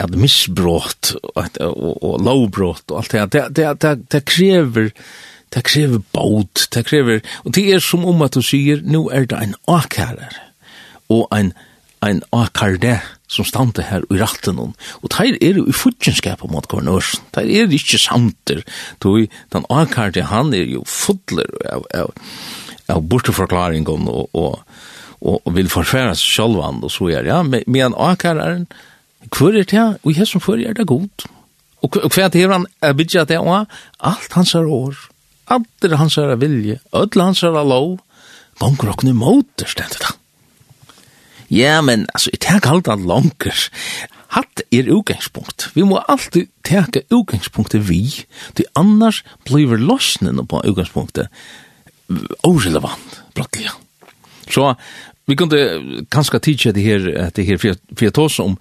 at 0.00 0.14
misbrott 0.16 1.12
og, 1.20 1.58
og, 1.60 1.96
og 2.00 2.22
lovbrott 2.24 2.88
og 2.88 3.02
alt 3.02 3.12
det, 3.12 3.24
det, 3.34 3.42
det, 3.56 3.72
det, 3.82 3.90
det 4.14 4.22
krever 4.24 4.88
det 5.54 5.64
krever 5.66 6.02
båt, 6.14 6.68
det 6.74 6.84
krever, 6.86 7.24
og 7.44 7.54
det 7.56 7.66
er 7.74 7.82
som 7.82 8.04
om 8.06 8.22
at 8.22 8.36
du 8.36 8.42
sier, 8.44 8.82
nå 8.86 9.08
er 9.14 9.26
det 9.30 9.40
en 9.42 9.56
akærer, 9.70 10.36
og 11.10 11.26
en, 11.34 11.52
en 12.06 12.22
akærde 12.32 13.00
som 13.30 13.46
stande 13.46 13.84
her 13.86 14.04
i 14.10 14.18
ratten 14.18 14.58
hon. 14.58 14.72
Og 15.02 15.10
teir 15.14 15.38
er 15.38 15.58
jo 15.60 15.66
i 15.70 15.74
fudgenskap 15.74 16.42
mot 16.50 16.66
kornørsen. 16.70 17.22
Teir 17.34 17.50
er 17.50 17.66
jo 17.66 17.78
ikke 17.78 18.00
samter. 18.02 18.62
Toi, 19.02 19.28
den 19.54 19.66
akærde, 19.70 20.26
han 20.26 20.54
er 20.56 20.66
jo 20.66 20.82
fudler 20.86 21.50
av, 21.70 21.86
av, 21.94 22.14
av 22.90 23.04
borteforklaringen 23.10 24.08
og, 24.10 24.30
og, 24.34 24.62
og, 25.20 25.36
og 25.44 25.54
vil 25.54 25.70
forfæra 25.70 26.16
seg 26.18 26.34
sjálvan 26.38 26.82
og 26.86 26.94
så 26.94 27.10
er, 27.14 27.30
ja, 27.30 27.42
men 27.46 27.94
akæreren, 27.94 28.66
hver 29.28 29.60
er 29.60 29.68
det, 29.68 29.86
og 30.02 30.16
jeg 30.16 30.26
som 30.26 30.42
fyrir 30.42 30.70
er 30.70 30.78
det 30.78 30.88
god. 30.88 31.28
Og 31.84 31.96
hver 32.12 32.26
er 32.26 32.32
det 32.32 32.48
han 32.48 32.66
er 32.82 32.96
bidja 32.96 33.24
det, 33.28 33.38
og 33.38 33.66
alt 34.00 34.32
hans 34.36 34.54
er 34.54 34.66
år. 34.66 34.96
Adder 35.50 35.96
hans 35.98 36.16
herra 36.20 36.38
vilje, 36.38 36.78
ödla 36.94 37.30
hans 37.30 37.42
herra 37.42 37.64
lov, 37.66 37.98
gonger 38.60 38.92
okkur 38.92 39.14
motor 39.16 39.70
stendet 39.70 40.02
da. 40.04 40.14
Ja, 41.50 41.80
men 41.82 42.06
altså, 42.14 42.30
jeg 42.30 42.44
tek 42.44 42.68
alt 42.70 42.88
an 42.88 43.06
langer. 43.10 43.64
Hatt 44.30 44.62
er 44.70 44.90
utgangspunkt. 44.94 45.72
Vi 45.74 45.82
må 45.82 45.98
alltid 46.06 46.46
teka 46.62 47.02
utgangspunktet 47.10 47.82
vi, 47.88 48.04
til 48.54 48.68
annars 48.78 49.24
blir 49.48 49.74
lossnen 49.82 50.38
på 50.46 50.62
utgangspunktet 50.62 51.26
orelevant, 52.46 53.22
brattelig. 53.34 53.70
Så 54.50 54.74
vi 55.26 55.36
kunde 55.38 56.06
kanskje 56.10 56.40
tidsa 56.42 56.72
det 56.74 56.82
her, 56.82 57.30
det 57.34 57.46
her, 57.46 57.58
for 57.58 58.04
jeg 58.04 58.40
om, 58.42 58.56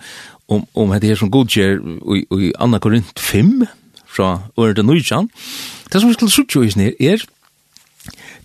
om, 0.47 0.65
om 0.73 0.93
det 0.99 1.09
her 1.09 1.15
som 1.15 1.31
godkjer 1.31 1.79
i, 2.15 2.25
i 2.45 2.51
Anna 2.59 2.79
Korint 2.79 3.19
5, 3.19 3.65
fra 4.09 4.29
året 4.57 4.81
Nujjan. 4.85 5.29
Det 5.89 6.01
som 6.01 6.09
vi 6.09 6.17
skulle 6.17 6.33
suttje 6.33 6.65
i 6.65 6.73
snir 6.73 6.97
er 6.99 7.23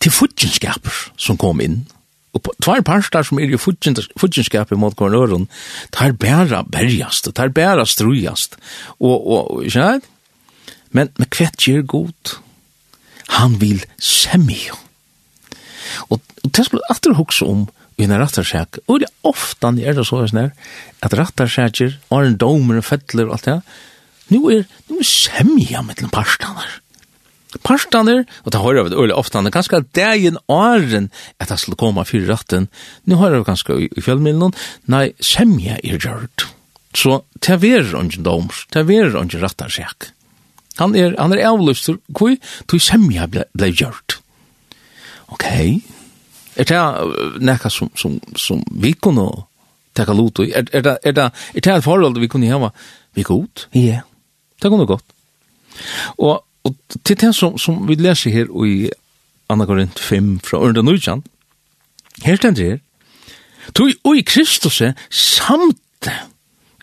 til 0.03 0.13
futjenskaper 0.13 1.11
som 1.17 1.39
kom 1.41 1.63
inn. 1.65 1.85
Og 2.35 2.49
tvær 2.63 2.83
parstar 2.85 3.27
som 3.27 3.39
er 3.39 3.53
i 3.55 3.61
futjenskaper 3.61 4.79
mot 4.81 4.97
kvarn 4.99 5.15
øren, 5.15 5.45
er 6.03 6.13
bæra 6.13 6.65
berjast, 6.67 7.31
er 7.39 7.53
bæra 7.55 7.87
strujast. 7.87 8.59
Og, 8.99 9.15
og, 9.15 9.63
ikke 9.65 9.79
sant? 9.79 10.09
Men, 10.91 11.11
men 11.19 11.31
kvett 11.31 11.63
gjør 11.67 11.87
god. 11.91 12.35
Han 13.39 13.61
vil 13.63 13.85
semja. 14.03 14.75
Og, 16.11 16.19
og 16.19 16.51
det 16.51 16.67
skulle 16.67 16.87
alltid 16.91 17.17
hukse 17.19 17.47
om 17.47 17.65
i 17.99 18.07
en 18.07 18.17
rattarsak. 18.19 18.81
Og 18.91 19.03
det 19.03 19.11
ofta 19.23 19.71
er 19.79 19.95
det 19.95 20.07
så, 20.07 20.25
at 20.25 21.19
rattarsaker, 21.19 21.99
og 22.11 22.27
en 22.27 22.39
domer, 22.39 22.83
fettler 22.83 23.31
og 23.31 23.39
alt 23.39 23.51
det, 23.51 23.61
nu 24.33 24.49
er, 24.53 24.65
nu 24.89 25.01
er 25.01 25.09
semja 25.09 25.83
med 25.83 26.01
den 26.01 26.13
parstanar. 26.13 26.81
Parstanar, 27.63 28.25
og 28.43 28.53
det 28.53 28.61
hører 28.61 28.83
vi 28.83 28.91
det 28.91 28.99
øyelig 28.99 29.15
ofte, 29.15 29.43
ganske 29.51 29.85
dagen 29.95 30.39
åren 30.49 31.11
at 31.39 31.49
det 31.49 31.59
skulle 31.61 31.79
komme 31.79 32.05
fyrir 32.05 32.33
ratten, 32.33 32.69
nu 33.05 33.17
hører 33.17 33.39
vi 33.39 33.51
ganske 33.51 33.79
i 33.87 34.03
fjellmiddelen, 34.03 34.55
nei, 34.91 35.13
semja 35.21 35.79
er 35.85 35.99
gjørt. 35.99 36.49
Så 36.95 37.23
det 37.43 37.63
er 37.65 37.95
ungen 37.95 38.25
doms, 38.25 38.67
det 38.73 38.89
er 38.91 39.17
ungen 39.17 39.43
rattarsjekk. 39.43 40.11
Han 40.79 40.95
er, 40.99 41.15
han 41.19 41.33
er 41.33 41.47
avløst, 41.47 41.91
hvor 42.09 42.35
tog 42.67 42.83
semja 42.83 43.29
ble, 43.31 43.45
ble 43.55 43.71
gjørt. 43.71 44.19
Ok, 45.31 45.47
er 46.57 46.69
det 46.71 47.43
nekka 47.43 47.71
som, 47.71 47.91
som, 47.99 48.19
som 48.39 48.63
vi 48.71 48.95
kunne 48.95 49.27
teka 49.95 50.15
lot 50.15 50.41
Er 50.43 50.51
er, 50.59 50.65
er, 50.73 50.87
er, 50.87 50.99
er, 51.05 51.31
er 51.55 51.61
det 51.61 51.67
et 51.77 51.85
forhold 51.85 52.19
vi 52.19 52.29
kunne 52.29 52.51
hava 52.51 52.71
vi 53.15 53.23
god? 53.23 53.69
Ja. 53.75 53.81
Yeah. 53.81 54.03
Det 54.63 54.71
kunne 54.71 54.89
gått. 54.89 55.07
Og, 56.19 56.43
og 56.65 56.99
til 57.05 57.19
det 57.21 57.33
som, 57.37 57.59
som 57.59 57.83
vi 57.89 57.99
leser 57.99 58.35
her 58.35 58.51
i 58.67 58.91
Anna 59.51 59.67
Korint 59.69 60.01
5 60.01 60.39
fra 60.47 60.63
Ørnda 60.65 60.85
Nujjan, 60.85 61.25
her 62.25 62.39
stender 62.41 62.75
her, 62.75 62.83
Tui 63.73 63.95
ui 64.05 64.21
Kristus 64.27 64.83
er 64.85 64.93
samt 65.09 66.11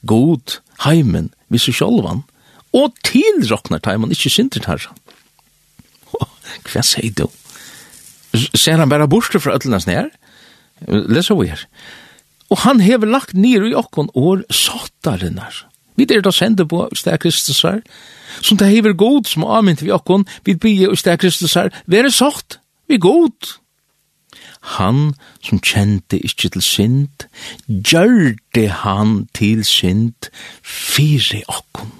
god 0.08 0.58
heimen 0.82 1.30
vi 1.52 1.60
så 1.62 1.74
sjolvan, 1.76 2.24
og 2.74 2.96
tilroknar 3.06 3.84
heimen, 3.86 4.14
ikkje 4.14 4.32
sindrit 4.34 4.70
herra. 4.70 4.96
Hva 6.72 6.84
sier 6.86 7.14
du? 7.16 7.28
Ser 8.56 8.80
han 8.80 8.90
bare 8.92 9.10
borste 9.12 9.42
fra 9.44 9.58
ötlens 9.58 9.88
nær? 9.90 10.08
Les 10.88 11.30
vi 11.30 11.50
her. 11.52 11.66
Og 12.52 12.64
han 12.64 12.82
hever 12.84 13.12
lagt 13.12 13.36
nir 13.36 13.64
i 13.68 13.76
okkon 13.78 14.10
år 14.18 14.46
sotarinnar 14.52 15.66
Vi 15.96 16.08
er 16.10 16.22
da 16.22 16.32
sender 16.32 16.66
på 16.66 16.88
Stea 16.96 17.18
Kristus 17.18 17.62
her, 17.62 17.82
som 18.42 18.58
det 18.58 18.70
hever 18.72 18.94
god 18.94 19.28
som 19.30 19.44
avmynt 19.44 19.84
vi 19.84 19.92
okkon, 19.92 20.26
vi 20.46 20.56
bygge 20.56 20.96
Stea 20.96 21.16
Kristus 21.16 21.54
her, 21.54 21.70
være 21.86 22.12
sagt, 22.12 22.60
vi 22.88 22.98
god. 22.98 23.58
Han 24.78 25.14
som 25.44 25.60
kjente 25.60 26.20
ikkje 26.20 26.50
til 26.54 26.62
synd, 26.62 27.26
gjørte 27.68 28.68
han 28.84 29.28
til 29.34 29.66
synd, 29.66 30.30
fire 30.64 31.42
okkon, 31.48 31.92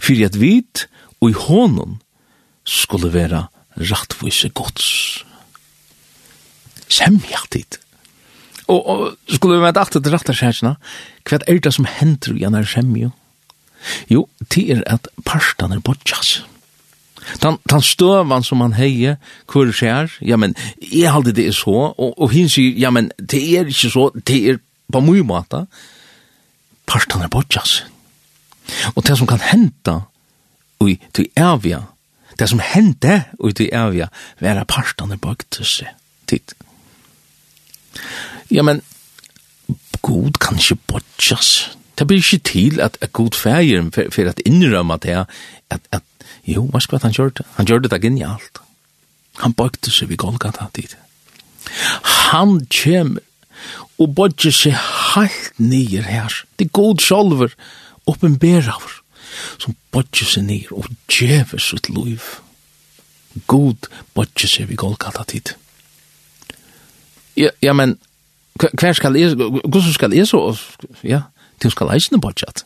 fyrir 0.00 0.26
at 0.26 0.40
vit 0.40 0.86
og 1.20 1.30
i 1.30 1.38
hånden 1.46 2.00
skulle 2.64 3.12
være 3.14 3.46
rattvise 3.78 4.48
gods. 4.48 5.24
Semja 6.88 7.40
tid. 7.50 7.83
Og, 8.68 8.80
og 8.88 9.00
skulle 9.28 9.58
vi 9.58 9.66
veta 9.66 9.82
alt 9.84 9.98
det 10.00 10.12
rette 10.12 10.34
skjærsene, 10.36 10.74
hva 11.28 11.38
er 11.44 11.60
det 11.60 11.74
som 11.74 11.88
hender 11.88 12.36
i 12.36 12.44
denne 12.46 12.64
skjemme 12.68 13.06
jo? 13.06 13.12
Jo, 14.08 14.26
det 14.54 14.64
er 14.72 14.82
at 14.88 15.08
parstene 15.26 15.76
er 15.76 15.84
bortjas. 15.84 16.38
Tan, 17.40 17.58
tan 17.68 17.82
støvan 17.84 18.44
som 18.44 18.60
han 18.64 18.76
heier, 18.76 19.16
hvor 19.48 19.70
skjer, 19.72 20.12
ja, 20.24 20.36
men, 20.40 20.54
jeg 20.80 21.12
halde 21.12 21.32
det 21.36 21.48
er 21.48 21.56
så, 21.56 21.92
og, 21.92 22.14
og 22.20 22.32
hin 22.32 22.50
sier, 22.52 22.76
ja, 22.80 22.90
men, 22.92 23.10
det 23.18 23.40
er 23.56 23.68
ikke 23.68 23.92
så, 23.92 24.10
det 24.28 24.40
er 24.50 24.60
på 24.92 25.00
mye 25.04 25.24
måte, 25.26 25.64
parstene 26.88 27.28
er 27.28 27.32
bortjas. 27.32 27.82
Og 28.94 29.04
det 29.06 29.16
som 29.20 29.28
kan 29.28 29.40
henta, 29.44 29.98
ui, 30.84 30.98
til 31.16 31.30
evja, 31.40 31.84
det 32.38 32.48
som 32.50 32.60
hente, 32.60 33.22
ui, 33.40 33.52
til 33.56 33.72
evja, 33.72 34.10
vera 34.44 34.66
parstene 34.68 35.16
bortjas, 35.20 35.80
tid. 36.28 36.56
Ja, 38.50 38.62
men 38.62 38.82
god 40.02 40.38
kan 40.40 40.58
ikke 40.58 40.80
bortjas. 40.88 41.76
Det 41.98 42.06
blir 42.06 42.18
ikke 42.18 42.42
til 42.44 42.80
at, 42.80 42.98
at 43.00 43.12
god 43.12 43.36
feir 43.38 43.86
for, 43.94 44.10
for 44.10 44.28
at 44.28 44.42
innrømme 44.46 44.98
det 45.02 45.16
at, 45.70 45.80
at 45.92 46.02
jo, 46.44 46.66
hva 46.68 46.80
skal 46.82 47.00
han 47.00 47.14
gjøre 47.14 47.38
det? 47.38 47.46
Han 47.56 47.66
gjør 47.66 47.86
det 47.86 48.00
genialt. 48.02 48.60
Han 49.42 49.54
bøkte 49.56 49.90
seg 49.90 50.10
ved 50.10 50.20
Golgata 50.20 50.66
dit. 50.76 50.96
Han 52.30 52.66
kommer 52.70 53.22
og 53.98 54.14
bodger 54.14 54.52
seg 54.52 54.76
helt 55.14 55.60
nye 55.62 56.02
her. 56.02 56.34
Det 56.58 56.68
er 56.68 56.76
god 56.76 57.00
sjolver, 57.02 57.54
oppenberer, 58.10 59.00
som 59.58 59.76
bodger 59.94 60.28
seg 60.28 60.46
nye 60.48 60.70
og 60.74 60.90
djever 61.08 61.62
sitt 61.62 61.88
liv. 61.90 62.22
God 63.46 63.88
bodger 64.14 64.50
seg 64.50 64.68
ved 64.68 64.78
Golgata 64.82 65.24
dit. 65.30 65.54
Ja, 67.38 67.50
ja 67.62 67.72
men, 67.72 67.96
hver 68.60 68.92
skal 68.92 69.16
jeg, 69.18 69.34
hvordan 69.34 69.92
skal 69.92 70.14
jeg 70.14 70.26
så, 70.30 70.40
ja, 71.02 71.22
du 71.62 71.70
skal 71.70 71.90
eisne 71.94 72.20
bortjatt. 72.20 72.64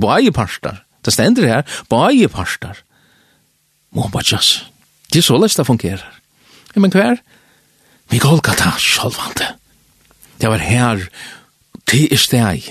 Bare 0.00 0.32
parstar, 0.34 0.84
det 1.04 1.14
stender 1.14 1.46
her, 1.46 1.62
bare 1.90 2.28
parstar. 2.28 2.78
Må 3.94 4.08
bortjass, 4.12 4.64
det 5.12 5.22
er 5.22 5.26
så 5.26 5.38
lest 5.38 5.58
det 5.58 5.66
fungerer. 5.66 6.06
Ja, 6.74 6.80
men 6.80 6.92
hver? 6.92 7.18
Vi 8.10 8.18
Golgata, 8.18 8.74
sjolvande. 8.78 9.54
Det 10.40 10.50
var 10.50 10.62
her, 10.62 11.04
det 11.90 12.08
er 12.12 12.20
steg, 12.20 12.70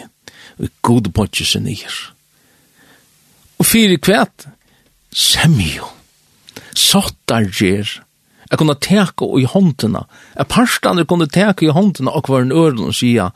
og 0.59 0.69
god 0.81 1.11
bortjass 1.15 1.55
er 1.55 1.63
nyer. 1.63 1.99
Og 3.59 3.67
fyrir 3.67 3.99
kvæt, 4.03 4.47
semjo, 5.15 5.87
sottar 6.75 7.47
gjer, 7.51 7.87
Jeg 8.53 8.59
kunne 8.61 8.75
teka 8.77 9.25
i 9.41 9.47
håndene. 9.49 10.03
Jeg 10.37 10.45
parstene 10.45 11.07
kunne 11.09 11.25
teka 11.25 11.65
i 11.65 11.71
håndene 11.73 12.11
og 12.13 12.27
hver 12.29 12.43
en 12.43 12.51
øren 12.53 12.83
og 12.85 12.93
sige, 12.93 13.29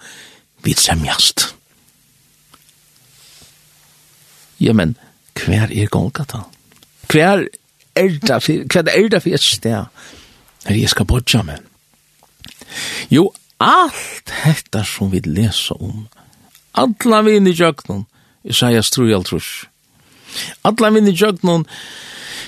vi 0.62 0.74
semjast. 0.78 1.56
Ja, 4.62 4.74
men 4.78 4.94
hver 5.34 5.74
er 5.74 5.90
Golgata? 5.90 6.44
Hver 7.10 7.48
er 7.96 8.20
det 8.22 8.44
for, 8.44 8.62
hver 8.70 8.92
er 8.94 9.10
det 9.10 9.24
for 9.24 9.34
et 9.34 9.42
sted? 9.42 9.90
Her 10.68 10.76
jeg 10.76 10.90
skal 10.94 11.10
bodja 11.10 11.42
med. 11.42 11.66
Jo, 13.10 13.32
alt 13.60 14.34
dette 14.46 14.84
som 14.86 15.10
vi 15.12 15.24
leser 15.26 15.82
om, 15.82 16.06
alla 16.78 17.24
vi 17.26 17.40
inn 17.40 17.50
i 17.50 17.56
jøknen, 17.58 18.06
Isaias 18.46 18.94
3, 18.94 19.10
3, 19.24 19.42
Alla 20.63 20.91
vinner 20.91 21.13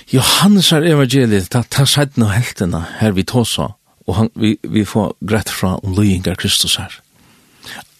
Johannes 0.09 0.71
er 0.71 0.87
evangeliet, 0.89 1.51
ta, 1.53 1.61
ta 1.69 1.85
sætten 1.85 2.25
og 2.25 2.33
heltena 2.33 2.81
her 2.97 3.13
vi 3.13 3.25
tåsa, 3.29 3.67
og 4.09 4.15
han, 4.17 4.31
vi, 4.33 4.55
vi 4.63 4.85
får 4.85 5.13
greit 5.29 5.51
fra 5.53 5.75
om 5.83 5.93
løyingar 5.93 6.39
Kristus 6.41 6.79
her. 6.81 6.95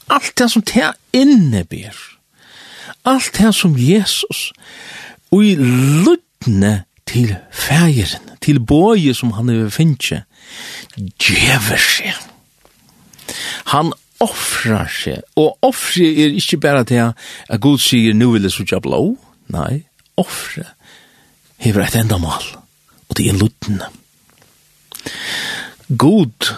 Alt 0.10 0.34
det 0.42 0.50
som 0.50 0.66
te 0.66 0.88
innebyr, 1.14 1.94
alt 3.06 3.38
det 3.38 3.54
som 3.56 3.78
Jesus, 3.78 4.50
og 5.30 5.46
i 5.46 5.54
luttne 5.60 6.84
til 7.06 7.36
fægeren, 7.54 8.34
til 8.42 8.58
bøye 8.58 9.14
som 9.14 9.36
han 9.38 9.54
er 9.54 9.70
finnje, 9.70 10.24
djever 10.98 11.78
seg. 11.78 12.18
Han 13.70 13.94
offrar 14.20 14.90
seg, 14.90 15.22
og 15.38 15.60
offrar 15.62 16.10
er 16.10 16.34
ikkje 16.42 16.58
bæra 16.58 16.84
til 16.90 17.06
at 17.06 17.62
Gud 17.62 17.78
sier, 17.78 18.18
nu 18.18 18.32
vil 18.34 18.50
jeg 18.50 18.58
sutja 18.58 18.82
blå, 18.82 19.14
Nei, 19.50 19.86
offre 20.20 20.66
hever 21.60 21.88
et 21.88 21.98
enda 22.00 22.20
mål, 22.22 22.46
og 23.10 23.18
det 23.18 23.30
er 23.30 23.40
luttene. 23.40 23.90
God 25.90 26.52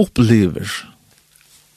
opplever 0.00 0.72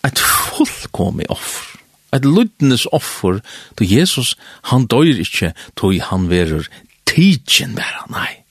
et 0.08 0.22
fullkomig 0.22 1.28
offer, 1.30 1.78
et 2.15 2.26
luttnes 2.26 2.88
offer, 2.91 3.41
då 3.78 3.86
Jesus, 3.86 4.36
han 4.72 4.88
døyr 4.88 5.22
ikkje, 5.22 5.54
då 5.76 5.94
han 6.10 6.30
verur 6.30 6.67
tidsin 7.06 7.76
vera, 7.76 8.06
nei. 8.10 8.44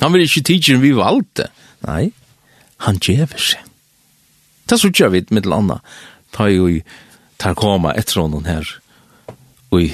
Han 0.00 0.12
verur 0.12 0.24
ikkje 0.24 0.46
tidsin 0.50 0.82
vi 0.82 0.94
valde, 0.96 1.50
nei, 1.86 2.12
han 2.86 2.98
djever 2.98 3.38
seg. 3.38 3.60
Det 4.64 4.80
sutja 4.80 5.10
vi, 5.12 5.20
mitt 5.30 5.46
landa, 5.46 5.82
ta 6.32 6.48
jo 6.48 6.70
i, 6.70 6.80
ta 7.38 7.52
koma 7.54 7.92
etter 7.92 8.22
honom 8.24 8.46
her, 8.48 8.64
og 9.70 9.82
i 9.82 9.92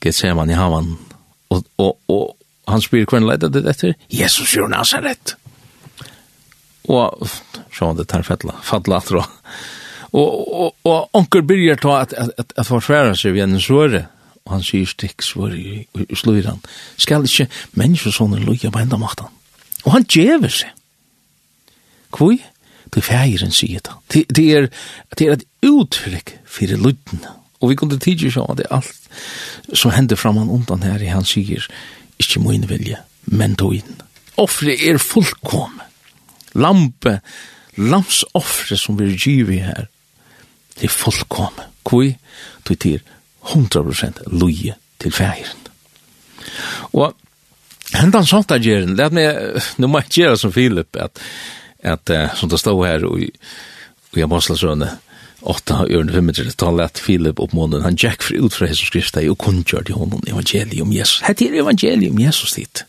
Gethsemane 0.00 0.54
i 0.54 0.58
havan. 0.58 0.96
Og, 1.50 1.64
og, 1.80 1.96
og 2.12 2.36
han 2.68 2.82
spyr 2.84 3.06
hvem 3.08 3.26
leida 3.28 3.48
det 3.52 3.64
etter? 3.70 3.94
Jesus 4.12 4.52
gjør 4.54 4.68
Nazaret. 4.72 5.34
Og 6.88 7.28
så 7.74 7.90
han 7.90 7.98
det 7.98 8.08
tar 8.08 8.24
fettla, 8.24 8.56
fattla 8.64 9.00
atro. 9.00 9.22
Og, 10.16 10.28
og, 10.60 10.76
og 10.88 11.16
onker 11.18 11.44
byrjar 11.44 11.80
ta 11.82 11.96
at, 12.02 12.14
at, 12.16 12.30
at, 12.40 12.52
at 12.56 12.66
forsværa 12.68 13.16
seg 13.16 13.36
ved 13.36 13.44
en 13.44 13.60
svøre. 13.60 14.06
Og 14.46 14.54
han 14.56 14.64
sier 14.64 14.88
stikk 14.88 15.24
svøre 15.24 15.58
i, 15.60 15.82
i, 15.84 16.06
i 16.08 16.16
sluiran. 16.16 16.62
Skal 16.96 17.26
ikke 17.28 17.50
menneskesånden 17.76 18.46
loja 18.48 18.72
på 18.72 18.80
enda 18.80 18.96
maktan. 19.00 19.32
Og 19.84 19.92
han 19.92 20.06
djever 20.08 20.52
seg. 20.52 20.72
Kvoi? 22.14 22.38
Til 22.88 23.04
fægeren 23.04 23.52
sier 23.52 23.82
det. 23.84 23.96
Det 24.08 24.22
det, 24.36 24.46
er, 24.56 24.68
det 25.18 25.26
er 25.26 25.34
et 25.36 25.44
uttrykk 25.68 26.32
fyrir 26.48 26.80
lydene 26.80 27.37
Og 27.60 27.72
vi 27.72 27.78
kunde 27.78 27.98
tidlig 27.98 28.32
sjå 28.34 28.44
at 28.52 28.60
det 28.60 28.70
alt 28.74 29.74
som 29.74 29.92
hender 29.94 30.18
framan 30.18 30.50
undan 30.52 30.84
her 30.86 31.02
i 31.02 31.10
han 31.10 31.26
sier, 31.26 31.64
ikkje 32.18 32.42
min 32.44 32.66
vilje, 32.70 33.00
men 33.34 33.56
toin. 33.58 34.02
Offre 34.38 34.74
er 34.74 35.00
fullkom. 35.02 35.80
Lampe, 36.58 37.18
lamsoffre 37.76 38.78
som 38.78 38.98
vi 38.98 39.12
gyvi 39.14 39.60
her, 39.62 39.88
det 40.78 40.88
er 40.88 40.94
fullkom. 40.94 41.58
Kui, 41.86 42.12
tog 42.64 42.78
til 42.78 43.00
100% 43.48 44.22
loje 44.38 44.76
til 45.00 45.14
fægeren. 45.14 45.66
Og 46.94 47.14
hendan 47.94 48.26
sånt 48.26 48.52
er 48.54 48.62
gjerne, 48.62 48.96
det 48.96 49.06
er 49.08 49.14
med, 49.14 49.68
nå 49.78 49.90
må 49.90 50.02
jeg 50.04 50.14
gjøre 50.22 50.38
som 50.40 50.54
Filip, 50.54 50.96
at, 50.96 51.18
at 51.82 52.14
som 52.38 52.50
det 52.50 52.60
stod 52.60 52.84
her 52.86 53.04
i, 53.18 53.30
i 54.16 54.24
Apostlesrønne, 54.24 54.90
åtta 55.42 55.84
ørne 55.86 56.12
fem 56.12 56.26
minutter, 56.26 56.50
da 56.58 56.70
lett 56.74 57.00
Philip 57.04 57.40
opp 57.40 57.54
månen, 57.54 57.84
han 57.84 57.98
gikk 57.98 58.24
for 58.26 58.46
ut 58.46 58.56
fra 58.58 58.68
Jesus 58.70 58.90
Kristus 58.94 59.28
og 59.30 59.38
kunngjør 59.44 59.86
til 59.86 59.98
honom 60.00 60.22
evangelium 60.26 60.92
Jesus. 60.92 61.22
Hette 61.26 61.46
er 61.46 61.60
evangelium 61.62 62.18
Jesus 62.18 62.56
dit. 62.58 62.84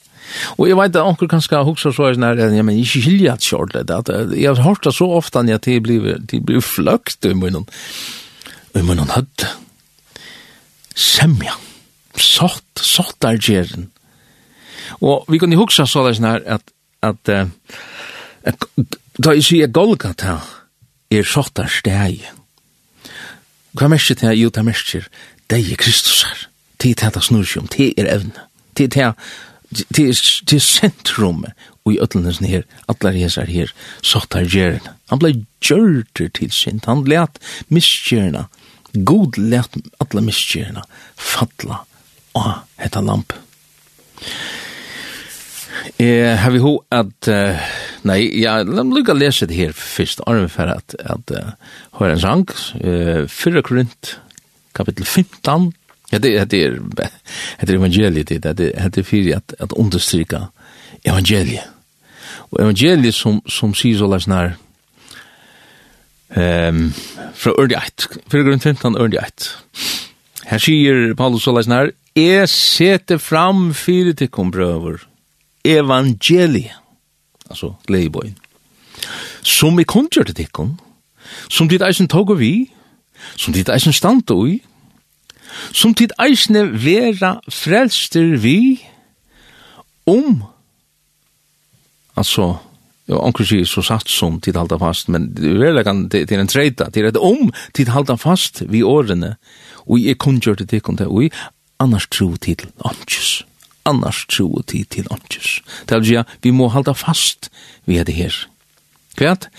Og 0.58 0.68
jeg 0.70 0.78
vet 0.78 0.98
at 0.98 1.06
onker 1.06 1.40
skal 1.42 1.66
hukser 1.66 1.94
så 1.96 2.10
er 2.10 2.18
sånn 2.18 2.28
her, 2.28 2.42
ja, 2.54 2.66
men 2.66 2.78
ikke 2.78 3.02
skilja 3.06 3.36
at 3.38 3.46
kjør 3.46 3.72
det, 3.74 3.86
at 3.94 4.12
jeg 4.36 4.50
har 4.50 4.62
hørt 4.66 4.86
det 4.86 4.94
så 4.98 5.08
ofte 5.18 5.42
at 5.42 5.66
de 5.66 5.80
blir, 5.82 6.20
de 6.20 6.42
blir 6.42 6.62
fløkt 6.62 7.26
i 7.26 7.34
munnen, 7.34 7.66
i 8.78 8.84
munnen 8.86 9.14
hødd. 9.16 9.48
Semja, 10.94 11.56
sott, 12.18 12.68
sott 12.78 13.26
er 13.26 13.40
gjeren. 13.42 13.90
Og 15.02 15.26
vi 15.30 15.40
kan 15.42 15.54
huksa 15.58 15.86
så 15.90 16.08
er 16.10 16.18
sånn 16.18 16.30
her, 16.30 16.46
at, 16.58 16.74
at, 17.06 17.34
at, 18.50 18.70
da 19.18 19.36
jeg 19.38 19.46
sier 19.46 19.74
Golgata, 19.74 20.40
er 21.10 21.26
sott 21.26 21.58
er 21.62 21.72
steg, 21.74 22.26
Hva 23.78 23.90
mersker 23.92 24.18
det? 24.18 24.34
Jo, 24.40 24.50
det 24.54 24.66
mersker 24.66 25.10
det 25.50 25.72
er 25.72 25.76
Kristus 25.76 26.24
her. 26.24 26.48
Det 26.82 27.04
er 27.04 27.10
det 27.10 27.24
snur 27.24 27.44
seg 27.44 27.64
om, 27.64 27.70
det 27.74 27.94
er 27.98 28.10
evne. 28.16 28.46
Det 28.78 28.96
er 28.98 29.16
det 29.70 30.54
er 30.54 30.64
sentrum 30.64 31.44
og 31.86 31.92
i 31.94 32.00
ötlenes 32.02 32.40
her, 32.42 32.64
Atler 32.90 33.14
jeg 33.14 33.30
hesar 33.30 33.46
her, 33.46 33.74
sottar 34.02 34.48
gjerne. 34.50 34.96
Han 35.10 35.20
ble 35.22 35.34
gjørter 35.62 36.30
til 36.34 36.52
sint, 36.52 36.86
han 36.90 37.04
let 37.06 37.38
misgjerne, 37.70 38.48
god 39.06 39.38
let 39.38 39.78
allar 40.02 40.26
misgjerne, 40.26 40.82
falla 41.16 41.84
av 42.34 42.64
hetta 42.82 43.02
lamp. 43.06 43.34
Eh, 45.98 46.36
har 46.38 46.52
vi 46.52 46.60
ho 46.60 46.78
at 46.92 47.28
uh, 47.28 47.56
nej, 48.02 48.30
meg 48.66 48.94
lukka 48.94 49.14
läsa 49.14 49.46
det 49.46 49.56
her 49.56 49.72
först 49.72 50.22
arm 50.28 50.50
for 50.50 50.72
at 50.72 50.96
at 51.00 51.32
uh, 51.32 51.52
höra 52.00 52.12
en 52.12 52.20
sang, 52.20 52.48
eh 52.82 53.28
förra 53.28 53.62
Korint 53.62 54.20
kapitel 54.74 55.06
15. 55.06 55.74
Ja 56.12 56.20
det 56.20 56.46
det 56.52 56.64
är 56.64 56.80
det 57.62 57.70
er 57.70 57.76
evangeliet 57.76 58.30
det 58.30 58.44
det 58.44 58.56
det 58.56 58.98
er 58.98 59.04
för 59.04 59.36
att 59.38 59.54
att 59.60 59.74
understryka 59.74 60.48
evangeliet. 61.04 61.68
Og 62.52 62.62
evangeliet 62.62 63.16
som 63.16 63.42
som 63.48 63.74
sier 63.74 63.98
så 63.98 64.08
läs 64.08 64.28
när 64.28 64.56
ehm 66.36 66.94
från 67.34 67.60
Ördiat, 67.60 68.08
förra 68.28 68.44
Korint 68.44 68.64
15 68.64 68.98
Ördiat. 68.98 69.58
Här 70.46 70.60
säger 70.60 71.14
Paulus 71.14 71.44
så 71.44 71.52
läs 71.52 71.68
nær, 71.68 71.92
är 72.16 72.46
sete 72.46 73.20
fram 73.20 73.74
fyra 73.74 74.14
kom 74.14 74.28
kombröver 74.28 75.00
evangelie, 75.66 76.72
altså 77.50 77.74
gleibøyen, 77.88 78.38
som 79.44 79.80
er 79.80 79.88
kundgjør 79.88 80.30
til 80.30 80.36
tikkun, 80.36 80.80
som 81.50 81.70
dit 81.70 81.82
eisen 81.82 82.08
tog 82.08 82.40
vi, 82.40 82.72
som 83.38 83.54
dit 83.54 83.70
eisen 83.70 83.94
stand 83.94 84.32
ui, 84.32 84.60
som 85.74 85.94
dit 85.94 86.12
eisen 86.22 86.58
vera 86.86 87.40
frelster 87.50 88.38
vi, 88.38 88.80
om, 90.06 90.44
altså, 92.16 92.56
Ja, 93.10 93.18
onkel 93.26 93.48
sier 93.50 93.66
så 93.66 93.82
satt 93.82 94.10
som 94.12 94.38
tid 94.38 94.58
halda 94.60 94.78
fast, 94.78 95.08
men 95.10 95.32
det 95.34 95.50
er 95.50 95.62
veldig 95.64 95.84
kan 95.88 96.02
til 96.14 96.38
en 96.38 96.50
treita, 96.50 96.92
til 96.94 97.08
et 97.10 97.18
om 97.18 97.50
tid 97.74 97.90
halda 97.90 98.20
fast 98.22 98.62
vi 98.70 98.84
årene, 98.86 99.34
og 99.88 99.98
jeg 99.98 100.20
kunngjør 100.22 100.60
til 100.60 100.70
tikkun 100.70 101.00
til, 101.00 101.10
og 101.10 101.34
annars 101.82 102.06
tro 102.14 102.36
til 102.38 102.68
åndkjus 102.86 103.49
annars 103.90 104.24
tro 104.30 104.62
tid 104.68 104.90
til 104.96 105.10
åndkjøs. 105.12 105.60
Det 105.90 105.98
er 105.98 106.08
si 106.08 106.18
vi 106.46 106.56
må 106.56 106.70
halda 106.74 106.94
fast 106.98 107.52
vi 107.86 107.98
er 107.98 108.08
det 108.08 108.16
her. 108.16 108.36
Kvært? 109.18 109.50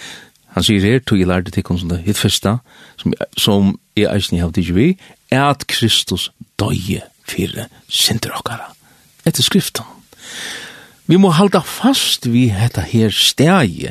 Han 0.56 0.66
sier 0.66 0.82
her, 0.82 1.02
tog 1.04 1.20
jeg 1.20 1.28
lærte 1.30 1.52
til 1.54 1.62
konstant 1.66 2.06
det 2.06 2.16
første, 2.18 2.56
som, 2.98 3.14
som 3.38 3.74
er 3.96 4.10
eisen 4.10 4.38
i 4.38 4.40
havde 4.42 4.62
ikke 4.62 4.74
vi, 4.74 4.88
er 5.30 5.44
at 5.52 5.66
Kristus 5.70 6.30
døye 6.58 7.04
fire 7.28 7.68
sinter 7.88 8.34
okkara. 8.34 8.72
Etter 9.26 9.46
skriften. 9.46 9.86
Vi 11.10 11.18
må 11.18 11.30
halda 11.34 11.62
fast 11.66 12.28
vi 12.30 12.48
hetta 12.54 12.82
her 12.86 13.10
stegi 13.14 13.90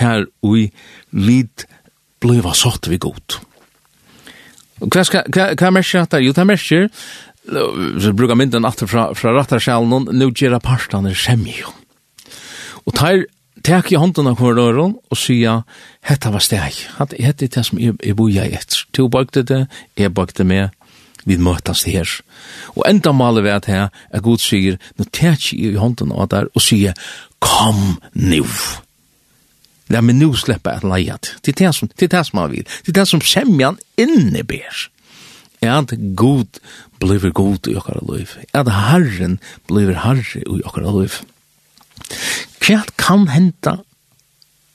her 0.00 0.26
ui 0.42 0.70
vid 1.10 1.66
bliva 2.20 2.54
sott 2.54 2.88
vi 2.90 2.98
god. 2.98 3.38
Hva, 4.76 5.04
hva, 5.32 5.44
hva 5.56 5.70
mersker 5.72 6.04
dette? 6.04 6.20
Jo, 6.20 6.34
det 6.36 6.46
mersker 6.46 6.88
så 8.00 8.12
brukar 8.12 8.34
mynden 8.34 8.64
att 8.64 8.90
fra, 8.90 9.14
fra 9.14 9.34
rattarskjalen 9.34 10.08
nu 10.12 10.32
gera 10.34 10.60
pastan 10.60 11.06
er 11.06 11.14
semjo. 11.14 11.72
Og 12.86 12.94
tar 12.94 13.26
tek 13.66 13.92
i 13.92 13.98
hånden 13.98 14.28
av 14.30 14.38
korridoren 14.38 14.94
og 15.10 15.18
sier, 15.18 15.64
hetta 16.06 16.30
var 16.30 16.44
steg, 16.44 16.78
Hat 16.98 17.14
er 17.18 17.32
det 17.32 17.64
som 17.66 17.78
jeg, 17.78 17.96
jeg 18.02 18.16
boja 18.16 18.44
etter. 18.46 18.84
To 18.94 19.08
bøkte 19.08 19.42
det, 19.42 19.66
jeg 19.98 20.14
bøkte 20.14 20.44
med, 20.44 20.70
vi 21.26 21.36
her. 21.36 22.20
Og 22.76 22.84
enda 22.86 23.12
maler 23.12 23.42
vi 23.42 23.50
at 23.50 23.66
her, 23.66 23.88
er 24.10 24.20
god 24.20 24.38
sier, 24.38 24.78
nå 24.98 25.04
tek 25.12 25.52
i 25.54 25.74
hånden 25.74 26.12
av 26.12 26.28
der 26.28 26.46
og 26.54 26.62
sier, 26.62 26.94
kom 27.40 27.98
nu. 28.14 28.44
La 29.88 30.00
meg 30.00 30.16
nu 30.16 30.34
slippe 30.34 30.70
at 30.70 30.84
leiat. 30.84 31.22
til. 31.42 31.54
Det 31.54 31.60
er 31.60 31.66
det 31.66 31.74
som, 31.74 31.88
det 31.88 32.02
er 32.02 32.18
det 32.18 32.26
som 32.26 32.38
han 32.38 32.50
vil. 32.50 32.64
Det 32.86 32.88
er 32.88 33.00
det 33.00 33.08
som 33.08 33.20
semjan 33.20 33.78
at 35.62 35.94
god 36.16 36.60
blir 37.00 37.30
god 37.32 37.68
i 37.68 37.76
okkara 37.76 38.02
liv, 38.08 38.36
at 38.52 38.68
Herren 38.68 39.38
blir 39.68 39.94
herre 40.04 40.42
i 40.42 40.62
okkara 40.64 40.92
liv. 41.00 41.20
Hva 42.60 42.82
kan 42.98 43.28
henta? 43.28 43.78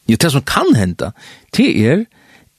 Jo, 0.09 0.17
det 0.17 0.31
som 0.33 0.43
kan 0.47 0.73
henta, 0.75 1.11
det 1.55 1.69
er 1.85 2.05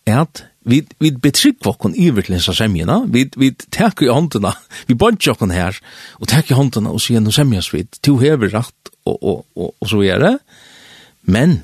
at 0.07 0.45
vi, 0.65 0.83
vi 1.03 1.11
betrygg 1.11 1.67
okkon 1.67 1.95
i 1.99 2.11
virkeligens 2.15 2.47
semjena, 2.57 3.01
vi, 3.11 3.27
vi 3.39 3.51
tek 3.75 4.05
i 4.05 4.11
håndena, 4.11 4.55
vi 4.87 4.97
bantj 4.99 5.33
okkon 5.35 5.55
her, 5.55 5.79
og 6.21 6.31
tek 6.31 6.53
i 6.53 6.59
håndena 6.59 6.93
og 6.95 7.03
sier, 7.03 7.23
noe 7.23 7.35
semjas 7.35 7.73
vi, 7.75 7.85
to 8.05 8.17
hever 8.23 8.53
rakt, 8.55 8.93
og, 9.03 9.17
og, 9.19 9.45
og, 9.59 9.75
og 9.83 9.91
så 9.91 10.03
er 10.07 10.23
det, 10.23 10.33
men, 11.27 11.59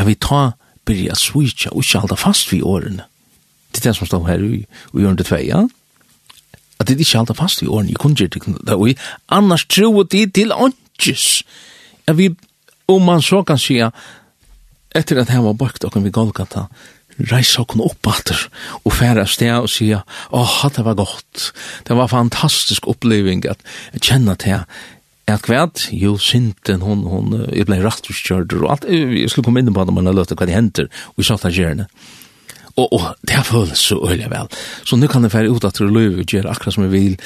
er 0.00 0.08
vi 0.08 0.16
ta, 0.16 0.54
byrja 0.88 1.16
svitja, 1.18 1.74
og 1.74 1.84
ikke 1.84 2.04
halda 2.06 2.16
fast 2.20 2.52
vi 2.54 2.62
årene, 2.64 3.04
det 3.70 3.80
er 3.80 3.90
det 3.90 3.96
som 3.96 4.08
står 4.08 4.26
her 4.26 4.44
i, 4.44 4.64
i 4.66 5.24
tvei, 5.24 5.42
ja. 5.48 5.64
at 6.80 6.88
det 6.88 6.98
ikke 7.00 7.18
halda 7.18 7.36
fast 7.38 7.62
i 7.62 7.66
årene 7.66 7.90
i 7.90 8.28
det, 8.28 8.74
og 8.74 8.88
annars 9.28 9.66
tror 9.66 10.02
det 10.04 10.34
til 10.34 10.52
åndkjes, 10.52 11.42
Ja, 12.08 12.14
vi, 12.18 12.32
om 12.88 13.04
man 13.06 13.22
så 13.22 13.44
kan 13.46 13.58
si, 13.60 13.76
etter 14.98 15.20
at 15.20 15.30
her 15.30 15.44
var 15.44 15.54
bakt 15.54 15.84
og 15.86 15.98
vi 16.02 16.10
Golgata, 16.10 16.64
reisa 17.30 17.62
okken 17.62 17.82
opp 17.84 18.08
atter, 18.10 18.40
og 18.82 18.94
færa 18.96 19.26
sted 19.28 19.52
og 19.52 19.68
sia 19.70 20.00
åh, 20.34 20.64
det 20.74 20.84
var 20.86 20.96
godt, 20.98 21.50
det 21.86 21.96
var 21.96 22.10
fantastisk 22.10 22.88
oppleving 22.88 23.44
at 23.46 23.62
kjenna 24.00 24.34
til 24.34 24.64
at 25.30 25.44
kvært, 25.46 25.84
jo, 25.94 26.16
synten, 26.18 26.82
hon, 26.82 27.04
hon, 27.06 27.34
jeg 27.54 27.68
blei 27.68 27.78
rattvurskjørder, 27.84 28.64
og 28.64 28.72
alt, 28.72 28.88
jeg 28.90 29.30
skulle 29.30 29.46
komme 29.46 29.62
inn 29.62 29.70
på 29.70 29.84
det, 29.86 29.94
men 29.94 30.10
jeg 30.10 30.18
løte 30.18 30.34
hva 30.34 30.48
det 30.48 30.56
henter, 30.56 30.88
og 31.12 31.20
vi 31.20 31.26
satt 31.28 31.46
av 31.46 31.54
gjerne. 31.54 31.86
Og, 32.80 32.92
og 32.96 33.16
det 33.26 33.36
har 33.36 33.44
føles 33.44 33.78
så 33.78 33.98
øyelig 34.08 34.30
vel. 34.32 34.48
Så 34.88 34.96
nu 34.96 35.08
kan 35.10 35.24
det 35.24 35.32
fære 35.32 35.50
ut 35.52 35.64
at 35.64 35.78
du 35.78 35.88
løy 35.88 36.20
og 36.20 36.24
gjør 36.24 36.48
akkurat 36.50 36.74
som 36.74 36.86
vi 36.86 36.92
vil, 36.94 37.18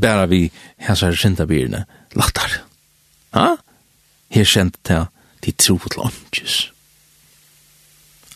bare 0.00 0.28
vi 0.28 0.42
hans 0.78 1.00
her 1.00 1.10
hæsar 1.10 1.18
syndabyrene 1.18 1.84
lattar. 2.16 2.60
Ha? 3.34 3.56
Her 4.30 4.44
kjent 4.44 4.78
til 4.84 5.08
de 5.44 5.52
tro 5.52 5.78
til 5.78 6.04
åndkjus. 6.04 6.72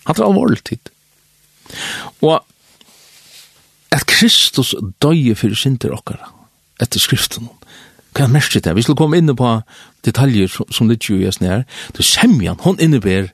At 0.07 0.17
det 0.17 0.25
er 0.25 0.29
alvorlig 0.29 0.65
tid. 0.65 0.91
Og 2.23 2.43
at 3.93 4.07
Kristus 4.07 4.75
døye 5.03 5.35
for 5.39 5.55
synder 5.55 5.95
okkara, 5.95 6.33
etter 6.83 7.01
skriften, 7.01 7.49
hva 8.15 8.27
er 8.27 8.35
mest 8.35 8.55
det? 8.55 8.75
Vi 8.77 8.83
skal 8.83 8.99
komme 8.99 9.19
inn 9.19 9.31
på 9.37 9.55
detaljer 10.07 10.51
som 10.51 10.89
det 10.89 11.01
ikke 11.01 11.19
gjøres 11.23 11.41
snær. 11.41 11.65
Du 11.97 12.03
semjan, 12.03 12.61
hon 12.63 12.79
innebærer 12.81 13.33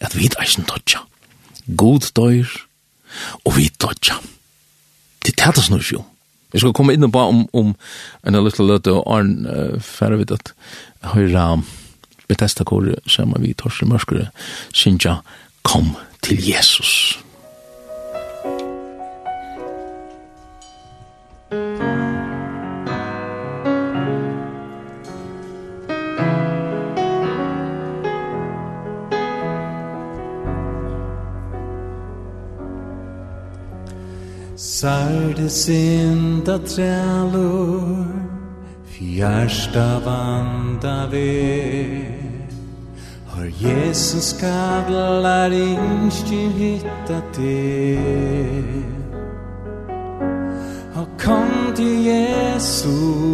at 0.00 0.16
vi 0.16 0.28
er 0.28 0.40
eisen 0.40 0.64
dødja. 0.68 1.02
God 1.76 2.12
døyr, 2.16 2.48
og 3.44 3.56
vi 3.56 3.68
dodja. 3.80 4.18
Det 5.22 5.34
er 5.34 5.44
tætast 5.44 5.70
nu 5.70 5.80
jo. 5.92 6.04
Vi 6.52 6.62
skal 6.62 6.72
komme 6.72 6.94
inn 6.94 7.04
og 7.04 7.12
bare 7.12 7.32
om, 7.32 7.42
om 7.52 7.74
en 8.26 8.38
lyst 8.44 8.62
løte 8.62 8.94
og 8.94 9.18
Arn 9.18 9.32
uh, 9.44 9.80
færre 9.82 10.18
vidt 10.20 10.32
at 10.32 10.52
høyra 11.12 11.56
Bethesda-kore 12.28 12.96
som 13.06 13.34
vi 13.42 13.54
torsle 13.54 13.88
Mørskere 13.90 14.30
synes 14.72 15.04
jeg 15.04 15.18
kom 15.66 15.94
til 16.22 16.40
Jesus. 16.48 17.18
Sarde 34.80 35.48
synda 35.50 36.58
trælur 36.58 38.06
Fjärsta 38.84 40.00
vanda 40.04 41.06
ved 41.10 42.04
Har 43.26 43.48
Jesus 43.60 44.32
kavlar 44.40 45.50
inskir 45.50 46.50
hitta 46.50 47.20
te? 47.32 47.94
Ja, 50.94 51.04
kom 51.18 51.72
til 51.76 52.04
Jesus 52.04 53.26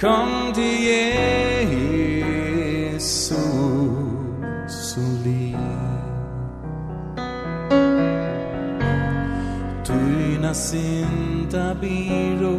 Kom 0.00 0.52
til 0.54 0.76
Jesus. 0.88 2.13
synda 10.52 11.74
biro 11.80 12.56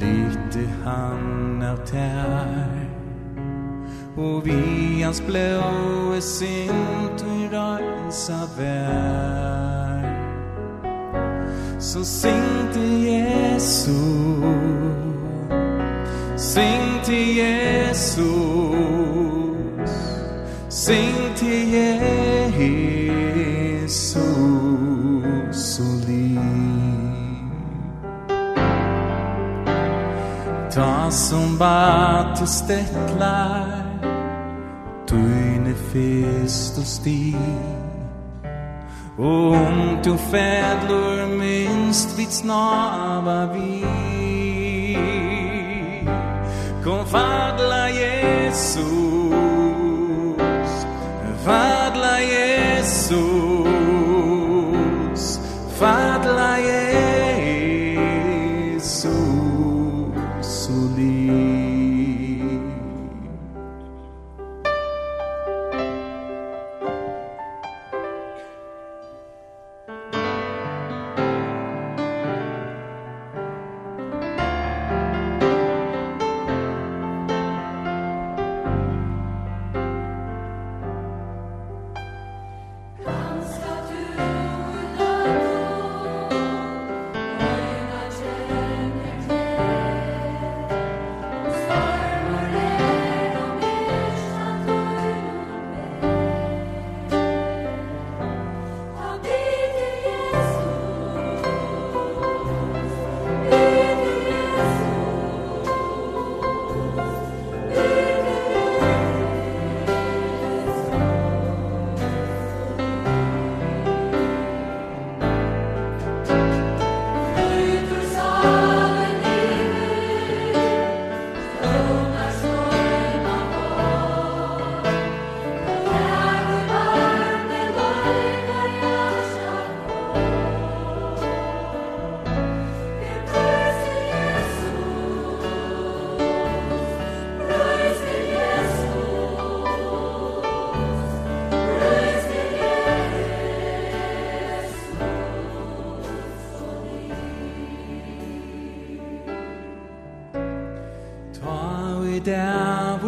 Lite 0.00 0.68
han 0.84 1.62
av 1.62 1.78
tær. 1.86 2.82
Og 4.16 4.44
vi 4.44 5.00
hans 5.02 5.20
blå 5.20 5.30
blåe 5.32 6.20
synd 6.20 7.02
Vi 7.42 7.48
røysa 7.52 8.40
vær 8.58 10.02
Så 11.78 12.04
syng 12.04 12.72
til 12.72 13.04
Jesus. 13.04 14.44
Syng 16.36 17.04
til 17.04 17.36
Jesus. 17.36 18.20
Sing 20.68 21.36
til 21.36 21.72
Jesus. 21.72 22.31
som 31.32 31.58
bat 31.58 32.48
stetlar 32.48 33.84
Tøyne 35.08 35.74
fest 35.92 36.78
og 36.78 36.86
sti 36.86 37.36
Og 39.18 39.52
om 39.52 39.78
du 40.04 40.16
fædlur 40.16 41.26
minst 41.38 42.18
vid 42.18 42.30
snava 42.30 43.38
vi 43.54 43.86
Kom 46.84 47.06
fadla 47.06 47.84
Jesus 48.02 48.82
Fadla 51.44 52.16
Jesus. 52.34 53.51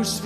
Guds 0.05 0.21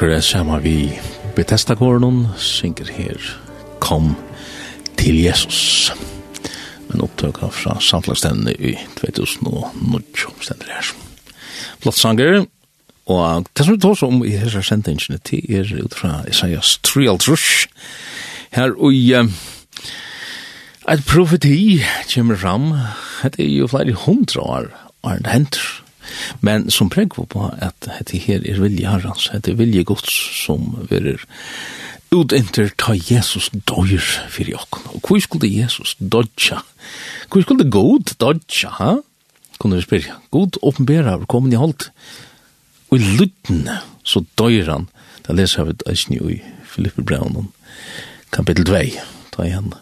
Parker 0.00 0.16
er 0.16 0.22
sammen 0.24 0.62
vi 0.64 0.94
Bethesda-gården, 1.36 2.28
synger 2.40 2.88
her 2.88 3.18
Kom 3.84 4.14
til 4.96 5.18
Jesus. 5.20 5.90
Men 6.88 7.02
opptøkka 7.04 7.50
fra 7.52 7.74
samtlagsstendene 7.84 8.54
i 8.56 8.72
2009 8.96 10.00
stender 10.40 10.70
her. 10.72 10.88
Flott 11.82 11.98
sanger, 12.00 12.46
og 13.12 13.44
det 13.52 13.66
som 13.66 13.76
vi 13.76 13.82
tar 13.84 14.06
om 14.06 14.24
i 14.24 14.32
hese 14.40 14.62
sendingsene 14.64 15.20
til 15.20 15.44
er 15.52 15.68
ut 15.84 15.98
fra 16.00 16.22
Isaias 16.32 16.78
3 16.80 17.04
altrush. 17.12 17.68
Her 18.56 18.72
og 18.72 18.96
uh, 18.96 19.28
et 20.88 21.04
profeti 21.12 21.82
kommer 22.14 22.40
fram, 22.40 22.72
det 23.36 23.44
er 23.44 23.52
jo 23.52 23.68
flere 23.68 23.92
hundra 23.92 24.40
år, 24.40 24.72
Arne 25.04 25.28
Henter, 25.28 25.79
Men 26.40 26.70
som 26.70 26.90
prägg 26.90 27.14
på 27.14 27.50
at 27.58 27.88
det 28.10 28.24
her 28.26 28.42
er 28.44 28.60
vilja 28.62 28.96
herrans, 28.96 29.30
det 29.32 29.54
er 29.54 29.60
vilja 29.60 29.82
gods 29.82 30.10
som 30.44 30.74
verer 30.90 31.22
utinter 32.10 32.72
ta 32.78 32.94
Jesus 32.94 33.50
døyr 33.70 34.02
fyrir 34.30 34.58
okken. 34.58 34.88
Og 34.94 35.04
hvor 35.06 35.20
skulle 35.22 35.50
Jesus 35.50 35.94
dødja? 35.98 36.60
Hvor 37.30 37.42
skulle 37.42 37.70
god 37.70 38.16
dødja, 38.18 38.70
ha? 38.78 38.96
Kunne 39.58 39.76
vi 39.76 39.82
spyrja. 39.82 40.18
God 40.30 40.58
åpenbæra 40.62 41.14
av 41.14 41.26
komin 41.30 41.54
i 41.54 41.60
holdt. 41.60 41.90
Og 42.90 42.98
i 42.98 43.14
lytten 43.20 43.68
så 44.02 44.24
døyr 44.38 44.70
han. 44.72 44.88
Da 45.26 45.36
leser 45.36 45.68
vi 45.68 45.76
eisen 45.86 46.16
i 46.16 46.40
Filippe 46.66 47.04
Braunen, 47.06 47.50
kapittel 48.32 48.66
2. 48.66 48.82
Ta 49.34 49.46
igjen 49.46 49.72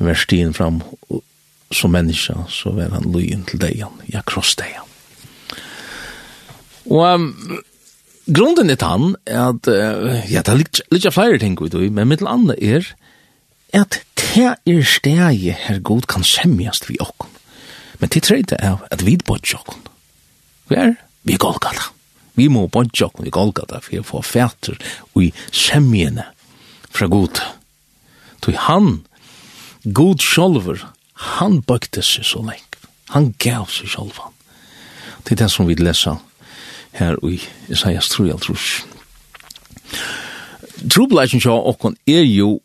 vers 0.00 0.26
10 0.26 0.52
fram. 0.56 0.82
Som 1.72 1.94
menneska 1.94 2.34
så 2.50 2.74
var 2.74 2.90
han 2.90 3.12
løyen 3.14 3.46
til 3.46 3.62
degen. 3.62 4.00
Ja, 4.10 4.24
kross 4.26 4.56
degen. 4.58 4.89
Og 6.90 7.04
um, 7.06 7.60
grunden 8.34 8.70
er 8.70 8.78
tann 8.80 9.14
at, 9.26 9.68
uh, 9.70 10.16
ja, 10.30 10.42
det 10.42 10.52
er 10.52 10.58
litt, 10.58 10.82
litt 10.90 11.06
flere 11.14 11.38
ting 11.42 11.56
vi 11.60 11.70
tog, 11.70 11.86
men 11.94 12.10
mitt 12.10 12.24
andre 12.26 12.58
er 12.58 12.90
at 13.76 14.02
det 14.20 14.56
er 14.66 14.82
steget 14.86 15.66
her 15.66 15.78
god 15.86 16.08
kan 16.10 16.26
semjast 16.26 16.88
vi 16.90 16.98
okken. 17.00 17.30
Men 18.00 18.10
det 18.10 18.24
tredje 18.26 18.58
er 18.58 18.82
at 18.90 19.04
vi 19.06 19.16
bodger 19.16 19.60
okken. 19.60 19.86
Vi 20.70 20.76
er, 20.76 20.94
vi 21.22 21.34
er 21.34 21.42
Golgata. 21.42 21.90
Vi 22.34 22.48
må 22.48 22.66
bodger 22.66 23.08
okken 23.08 23.26
i 23.26 23.34
Golgata 23.34 23.80
for 23.84 24.00
å 24.00 24.06
få 24.06 24.22
fæter 24.26 24.78
og 25.14 25.24
i 25.26 25.30
semjene 25.52 26.26
fra 26.90 27.06
god. 27.10 27.42
Tog 28.40 28.56
han, 28.66 28.90
god 29.84 30.24
sjolver, 30.24 30.86
han 31.36 31.60
bøkte 31.66 32.02
seg 32.06 32.26
så 32.26 32.42
lenge. 32.42 32.66
Han 33.14 33.32
gav 33.42 33.68
seg 33.74 33.90
sjolvan. 33.90 34.34
Det 35.26 35.34
er 35.34 35.44
det 35.44 35.50
som 35.52 35.68
vi 35.68 35.76
leser 35.78 36.18
her 36.98 37.16
i 37.26 37.40
Isaias 37.70 38.08
3 38.12 38.30
altrus. 38.34 38.68
Trubleisen 40.90 41.42
sjå 41.42 41.54
okkon 41.72 41.96
er 42.08 42.24
jo 42.24 42.58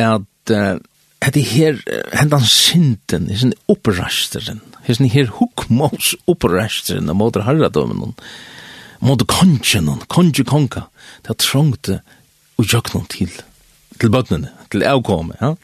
at 0.00 0.50
uh, 0.50 0.78
at 1.22 1.34
det 1.34 1.44
her, 1.46 1.78
hendan 2.18 2.42
synden, 2.42 3.28
hendan 3.30 3.52
opprasteren, 3.70 4.60
hendan 4.82 5.10
her 5.12 5.30
hukmås 5.38 6.16
opprasteren 6.26 7.10
av 7.10 7.18
måter 7.18 7.44
herradømmen, 7.46 8.16
måter 9.06 9.28
kongen, 9.30 9.90
kongen 10.10 10.48
konga, 10.48 10.88
det 11.26 11.38
trongte 11.38 12.00
og 12.58 12.66
jøknum 12.66 13.06
til, 13.10 13.30
til 14.00 14.10
bøtnene, 14.10 14.50
til 14.70 14.86
avkomme, 14.88 15.38
ja. 15.40 15.54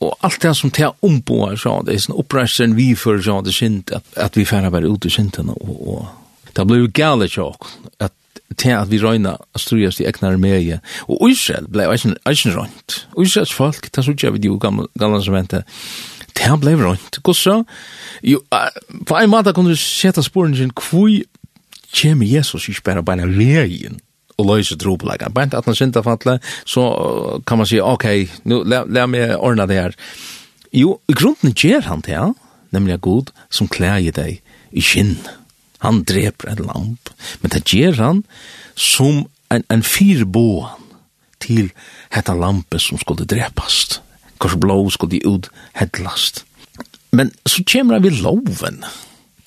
Og 0.00 0.14
alt 0.24 0.40
det 0.40 0.54
som 0.56 0.70
det 0.72 0.86
omboer, 1.04 1.58
så 1.60 1.74
det 1.84 1.92
er 1.92 2.04
sånn 2.06 2.16
opprasteren 2.22 2.78
vi 2.78 2.94
for, 2.96 3.18
så 3.20 3.42
det 3.44 3.52
synd, 3.52 3.90
at, 3.92 4.06
at 4.16 4.38
vi 4.38 4.46
færre 4.48 4.70
bare 4.72 4.88
ut 4.88 5.04
i 5.04 5.12
synden 5.12 5.50
og, 5.52 5.66
og 5.68 6.06
Det 6.56 6.66
ble 6.66 6.82
jo 6.82 6.90
gale 6.94 7.28
tjokk 7.30 7.68
at 8.00 8.14
til 8.58 8.74
at 8.74 8.90
vi 8.90 8.98
røyna 8.98 9.36
at 9.54 9.62
strujas 9.62 10.00
i 10.00 10.06
egnar 10.08 10.36
meie. 10.40 10.80
Og 11.08 11.30
Israel 11.30 11.68
blei 11.70 11.86
eisen, 11.90 12.16
eisen 12.28 12.54
røynt. 12.56 13.06
Israels 13.22 13.54
folk, 13.54 13.88
det 13.94 14.04
sutja 14.04 14.32
vi 14.34 14.42
jo 14.48 14.58
gamla 14.58 15.20
som 15.22 15.34
vente, 15.34 15.62
det 16.36 16.60
blei 16.60 16.74
røynt. 16.74 17.20
Gossa, 17.22 17.62
jo, 18.22 18.42
på 19.06 19.16
en 19.16 19.30
måte 19.30 19.54
kunne 19.54 19.74
du 19.74 19.78
seta 19.78 20.22
sporen 20.22 20.56
sin, 20.56 20.74
kvui 20.76 21.22
kjem 21.94 22.22
Jesus 22.26 22.68
ikke 22.70 22.90
bare 22.90 23.06
beina 23.06 23.26
vegin 23.26 24.00
og 24.38 24.46
løyse 24.48 24.76
trobelega. 24.80 25.30
Beint 25.34 25.54
at 25.54 25.66
han 25.68 25.76
synda 25.76 26.02
fatle, 26.02 26.38
så 26.64 26.84
kan 27.46 27.60
man 27.60 27.68
si, 27.68 27.80
ok, 27.80 28.06
nu, 28.48 28.62
la 28.64 29.06
meg 29.06 29.36
ordna 29.38 29.66
det 29.68 29.80
her. 29.80 29.98
Jo, 30.72 31.00
i 31.10 31.16
grunden 31.18 31.54
gjer 31.54 31.84
han 31.90 32.02
til, 32.06 32.34
nemlig 32.70 33.00
god 33.02 33.34
som 33.50 33.68
klær 33.68 33.98
i 34.00 34.12
deg 34.14 34.40
i 34.70 34.84
kinn. 34.84 35.18
Han 35.84 36.02
dreper 36.04 36.52
en 36.52 36.64
lamp. 36.68 37.10
Men 37.40 37.52
det 37.54 37.64
gjør 37.72 37.98
han 38.00 38.22
som 38.76 39.24
en, 39.50 39.64
en 39.68 39.82
fyrboan 39.82 40.76
til 41.40 41.70
hetta 42.12 42.36
lampe 42.36 42.80
som 42.82 43.00
skulle 43.00 43.28
drepast. 43.28 44.00
Kors 44.40 44.56
blå 44.60 44.82
skulle 44.92 45.22
ut 45.26 45.48
hedlast. 45.76 46.44
Men 47.12 47.32
så 47.46 47.64
kommer 47.66 47.98
han 47.98 48.04
vid 48.04 48.20
loven. 48.22 48.84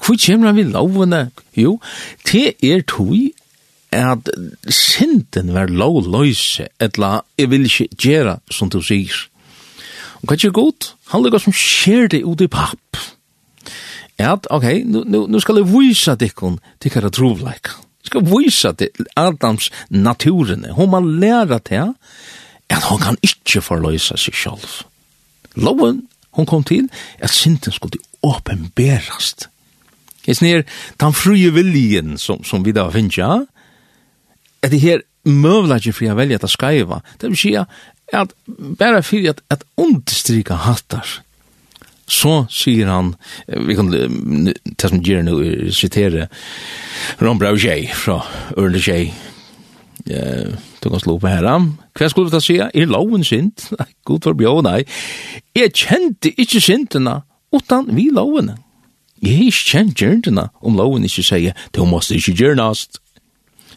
Hvor 0.03 0.17
kommer 0.25 0.51
han 0.51 0.57
vid 0.59 0.73
loven? 0.73 1.15
Jo, 1.55 1.79
det 2.27 2.55
er 2.61 2.83
tog 2.87 3.15
at 3.93 4.29
synden 4.73 5.53
var 5.53 5.69
lovløse, 5.69 6.65
etla, 6.81 7.21
jeg 7.37 7.51
vil 7.51 7.67
ikke 7.69 7.87
gjøre 7.93 8.39
som 8.51 8.71
du 8.73 8.79
sier. 8.81 9.13
Og 10.21 10.31
hva 10.31 10.37
er 10.37 10.41
det 10.47 10.53
godt? 10.55 10.93
Han 11.13 11.23
lukker 11.23 11.43
som 11.43 11.53
skjer 11.55 12.09
det 12.09 12.23
ut 12.25 12.41
i 12.41 12.49
papp 12.49 12.97
at, 14.19 14.47
ok, 14.49 14.65
nu, 14.85 15.03
nu, 15.05 15.25
nu 15.27 15.39
skal 15.39 15.61
jeg 15.61 15.69
vise 15.71 16.15
dikken 16.19 16.59
til 16.81 16.93
hva 16.93 17.03
det 17.05 17.13
trovleik. 17.17 17.71
Jeg 18.03 18.11
skal 18.11 18.25
vise 18.27 18.73
til 18.77 19.07
Adams 19.17 19.69
naturene. 19.89 20.73
Hun 20.75 20.91
må 20.91 20.99
lære 20.99 21.59
til 21.59 21.93
at 22.69 22.83
hun 22.89 23.01
kan 23.01 23.17
ikke 23.23 23.61
forløse 23.61 24.17
seg 24.17 24.35
selv. 24.35 24.83
Loven, 25.55 26.03
hun 26.33 26.45
kom 26.45 26.63
til 26.63 26.89
at 27.19 27.29
synden 27.29 27.71
skulle 27.71 28.01
åpenberast. 28.23 29.49
Jeg 30.27 30.35
snir, 30.35 30.63
den 30.99 31.13
frie 31.13 31.51
viljen 31.51 32.17
som, 32.17 32.43
som 32.43 32.63
vi 32.65 32.71
da 32.71 32.87
finner, 32.89 33.17
ja, 33.17 33.33
er 34.63 34.71
det 34.71 34.79
her 34.79 35.03
møvlaget 35.27 35.95
fri 35.95 36.07
å 36.11 36.15
velge 36.15 36.39
at 36.39 36.51
skaiva, 36.51 37.01
det 37.19 37.31
vil 37.31 37.39
si 37.39 37.53
at 37.59 38.33
bare 38.79 39.03
fyrir 39.03 39.33
at, 39.33 39.41
at 39.51 39.63
understryka 39.79 40.59
hattar, 40.65 41.19
så 42.09 42.43
sier 42.51 42.89
han, 42.91 43.13
vi 43.47 43.75
kan, 43.77 43.91
det 43.91 44.89
som 44.89 45.01
gjør 45.03 45.23
nå, 45.27 45.37
sitere, 45.75 46.27
Ron 47.23 47.39
Brau 47.39 47.55
Tjei 47.59 47.87
fra 47.95 48.19
Ørne 48.59 48.81
Tjei, 48.83 49.13
eh, 50.09 50.55
du 50.83 50.89
kan 50.89 50.99
slå 50.99 51.15
på 51.21 51.31
her, 51.31 51.47
hva 51.47 52.09
skulle 52.09 52.27
vi 52.27 52.35
ta 52.35 52.41
sier? 52.43 52.71
Er 52.73 52.89
loven 52.91 53.23
sint? 53.23 53.69
Nei, 53.79 53.87
god 54.07 54.27
for 54.27 54.37
bjå, 54.37 54.57
nei. 54.65 54.81
Jeg 55.55 55.75
kjente 55.77 56.33
ikke 56.33 56.61
sintene, 56.63 57.21
utan 57.53 57.87
vi 57.93 58.09
loven. 58.11 58.55
Jeg 59.23 59.37
har 59.37 59.47
ikke 59.47 59.69
kjent 59.71 60.01
gjerne 60.01 60.49
om 60.59 60.75
loven 60.75 61.05
ikke 61.07 61.23
sier, 61.23 61.55
du 61.71 61.85
måste 61.87 62.17
ikke 62.17 62.35
gjernast. 62.41 62.99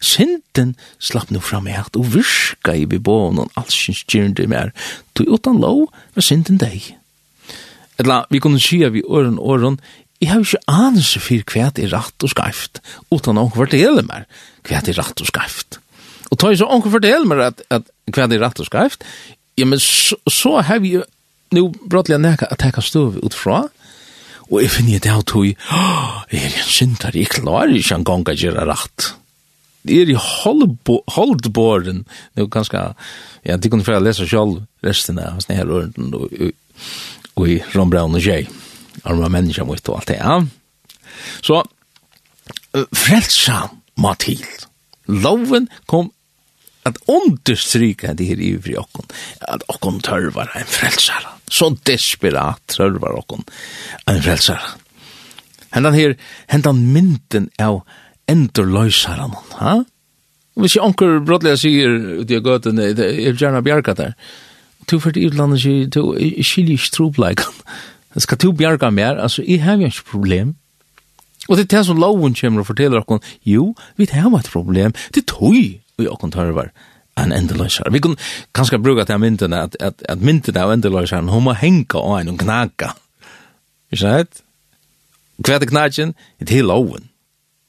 Sinten 0.03 0.75
slapp 0.99 1.31
nu 1.31 1.39
fram 1.41 1.69
i 1.71 1.77
hatt 1.77 1.97
og 1.97 2.11
virka 2.17 2.75
i 2.77 2.85
beboen 2.91 3.39
og 3.41 3.53
alls 3.57 3.77
kjent 3.79 4.11
gjerne 4.13 4.49
mer. 4.51 4.75
Du 5.15 5.25
utan 5.31 5.63
lov, 5.63 5.87
var 6.17 6.27
sinten 6.27 6.59
deg 6.61 6.96
eller 8.03 8.27
vi 8.31 8.41
kunne 8.43 8.61
si 8.61 8.77
skia 8.77 8.91
vi 8.95 9.03
åren 9.03 9.39
åren, 9.39 9.81
jeg 10.21 10.31
har 10.31 10.41
jo 10.41 10.49
ikke 10.49 10.73
anelse 10.73 11.21
for 11.21 11.53
hva 11.53 11.71
det 11.77 11.87
er 11.87 11.93
rett 11.93 12.25
og 12.25 12.33
skreft, 12.33 12.81
uten 13.13 13.41
å 13.41 13.49
fortelle 13.53 14.05
meg 14.07 14.25
hva 14.67 14.81
det 14.85 14.95
er 14.95 15.03
rett 15.03 15.21
og 15.21 15.29
skreft. 15.29 15.81
Og 16.31 16.41
tar 16.41 16.55
jeg 16.55 16.63
så 16.63 16.71
å 16.73 16.81
fortelle 16.83 17.29
meg 17.29 17.43
at, 17.45 17.61
at 17.71 17.91
hva 18.15 18.29
det 18.29 18.39
er 18.39 18.47
rett 18.47 18.63
og 18.63 18.69
skreft, 18.69 19.05
ja, 19.57 19.67
men 19.69 19.81
så, 19.83 20.17
så 20.29 20.57
har 20.65 20.81
vi 20.85 20.97
jo, 20.97 21.05
nå 21.57 21.69
brottelig 21.85 22.19
nekka 22.21 22.49
at 22.53 22.65
jeg 22.65 22.75
kan 22.77 22.85
stå 22.85 23.05
utfra, 23.25 23.67
og 24.47 24.59
jeg 24.63 24.73
finner 24.73 25.03
det 25.03 25.13
av 25.13 25.25
tog, 25.27 25.47
jeg 25.47 26.41
er 26.41 26.59
en 26.63 26.69
synder, 26.71 27.17
jeg 27.17 27.33
klarer 27.35 27.75
ikke 27.77 27.97
en 27.99 28.07
gang 28.07 28.27
å 28.31 28.37
gjøre 28.37 28.67
rett. 28.69 29.11
Det 29.87 30.01
er 30.03 30.11
i 30.11 30.19
holdbåren, 30.19 32.05
det 32.35 32.43
nå 32.43 32.49
ganske, 32.51 32.83
ja, 33.47 33.57
de 33.57 33.71
kunne 33.71 33.87
få 33.87 33.99
lese 34.03 34.27
selv 34.27 34.65
resten 34.87 35.21
av 35.23 35.43
sånne 35.43 35.59
her 35.61 35.71
ørenden, 35.71 36.15
og 36.15 36.27
i 37.45 37.59
Ron 37.61 37.73
Rombraun 37.75 38.17
og 38.17 38.25
Jay. 38.25 38.47
arma 39.05 39.29
menneska 39.29 39.65
mot 39.65 39.89
og 39.89 39.99
alt 40.01 40.09
det, 40.09 40.17
ja. 40.17 40.41
Så, 41.45 41.63
frelsa 42.97 43.67
må 44.01 44.15
til. 44.21 44.43
Loven 45.07 45.69
kom 45.87 46.11
at 46.87 46.99
understryka 47.11 48.15
det 48.15 48.29
her 48.31 48.43
ivri 48.43 48.77
okkon, 48.79 49.09
at 49.43 49.65
okkon 49.73 50.01
tørvar 50.07 50.53
en 50.55 50.69
frelsara. 50.71 51.35
Så 51.51 51.73
desperat 51.87 52.63
tørvar 52.71 53.17
okkon 53.19 53.45
en 54.07 54.23
frelsara. 54.23 54.77
Hentan 55.75 55.99
her, 55.99 56.17
hentan 56.49 56.85
mynden 56.95 57.51
av 57.61 57.83
endurløysaren, 58.31 59.35
ha? 59.61 59.77
Hvis 60.57 60.79
jeg 60.79 60.87
onker 60.87 61.19
brådlega 61.27 61.59
sier 61.61 62.23
ut 62.23 62.31
i 62.33 62.39
gøtene, 62.41 62.89
jeg 62.95 63.35
vil 63.35 63.43
gjerne 63.43 63.61
bjerga 63.67 63.93
der, 63.99 64.15
du 64.91 65.01
för 65.01 65.13
det 65.13 65.21
utlandet 65.21 65.65
ju 65.65 65.87
du 65.87 66.03
skiljer 66.43 66.77
strupleikan. 66.77 67.53
Det 68.15 68.21
Skal 68.25 68.39
du 68.39 68.53
bjarga 68.53 68.91
mer, 68.91 69.17
Altså, 69.17 69.43
jeg 69.43 69.63
har 69.63 69.77
jo 69.77 69.87
ikke 69.87 70.11
problem. 70.11 70.55
Og 71.49 71.57
det 71.57 71.73
er 71.73 71.77
det 71.77 71.87
som 71.87 71.99
loven 71.99 72.35
kommer 72.35 72.61
og 72.61 72.67
forteller 72.67 73.11
och 73.11 73.25
jo, 73.45 73.75
vi 73.97 74.09
har 74.11 74.39
et 74.39 74.51
problem. 74.53 74.93
Det 75.15 75.21
er 75.21 75.27
tog 75.27 75.55
vi 75.99 76.07
och 76.09 76.21
kontarvar 76.21 76.71
en 77.17 77.33
endeløsar. 77.33 77.91
Vi 77.91 77.99
kan 77.99 78.17
kanskje 78.55 78.79
bruka 78.79 79.05
til 79.05 79.19
myndene, 79.19 79.63
at, 79.63 79.77
at, 79.81 80.03
at 80.09 80.21
myndene 80.21 80.61
av 80.61 80.73
endeløsaren, 80.73 81.29
hun 81.29 81.45
må 81.45 81.53
henka 81.53 81.99
av 81.99 82.19
en 82.21 82.29
og 82.29 82.39
knaka. 82.39 82.93
Ikke 83.93 84.01
sant? 84.03 84.43
Hva 85.39 85.57
er 85.57 85.69
knakjen? 85.69 86.15
Det 86.41 86.59
er 86.59 86.69
loven 86.69 87.09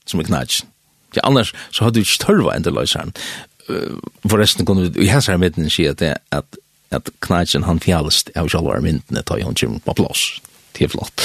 som 0.07 0.19
er 0.19 0.27
knakjen. 0.27 0.67
Ja, 1.15 1.23
annars 1.23 1.53
så 1.71 1.83
hadde 1.83 1.99
du 1.99 2.05
ikke 2.05 2.23
tørva 2.25 2.55
endeløsaren. 2.57 3.13
Uh, 3.69 3.99
forresten 4.27 4.65
kunne 4.65 4.89
vi 4.91 5.07
i 5.07 5.11
hans 5.11 5.27
her 5.27 5.39
midten 5.39 5.69
si 5.69 5.87
at, 5.87 6.01
at 6.31 6.59
at 6.95 7.09
knætjen 7.23 7.67
han 7.67 7.81
fjallest 7.83 8.31
av 8.39 8.49
sjalvar 8.51 8.83
myndene 8.83 9.23
tar 9.27 9.41
han 9.43 9.57
kjum 9.57 9.79
på 9.83 9.95
plås. 9.97 10.27
Det 10.75 10.87
er 10.87 10.93
flott. 10.93 11.23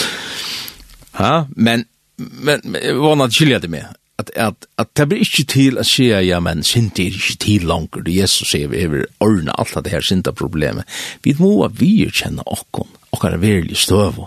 Ja, 1.19 1.47
men, 1.55 1.85
men, 2.17 2.63
vana 3.03 3.29
kylja 3.31 3.61
det 3.63 3.71
med, 3.71 3.99
at, 4.19 4.31
at, 4.37 4.67
at 4.81 4.93
det 4.99 5.09
blir 5.11 5.25
ikke 5.25 5.45
til 5.51 5.81
å 5.81 5.85
si, 5.87 6.09
ja, 6.11 6.41
men 6.43 6.65
synd 6.67 6.99
er 7.01 7.15
ikke 7.17 7.39
til 7.43 7.67
langer, 7.69 8.05
det 8.07 8.17
Jesus 8.17 8.53
sier 8.53 8.71
vi 8.73 8.85
over 8.87 9.07
ordna 9.25 9.57
alt 9.59 9.77
det 9.85 9.95
her 9.95 10.05
synda 10.07 10.35
problemet. 10.37 10.89
Vi 11.25 11.35
må 11.39 11.55
vi 11.77 12.07
kjenne 12.11 12.45
okkon, 12.47 12.91
okkar 13.15 13.37
er 13.37 13.43
verilig 13.43 13.79
støv, 13.83 14.21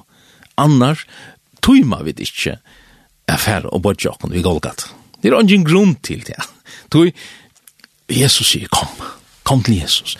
annars 0.61 1.05
tøyma 1.65 2.03
vi 2.05 2.15
det 2.15 2.29
ikke 2.29 2.59
affæra 3.31 3.71
og 3.73 3.81
bodja 3.85 4.13
okkon 4.13 4.35
vi 4.35 4.45
golgat. 4.45 4.87
Det 5.21 5.31
er 5.31 5.39
ingen 5.41 5.65
grunn 5.65 5.95
til 6.05 6.21
det. 6.27 6.37
Tøy, 6.93 7.09
Jesus 8.11 8.51
sier, 8.51 8.69
kom, 8.69 8.91
kom, 8.99 9.24
kom 9.45 9.63
til 9.63 9.79
Jesus. 9.79 10.17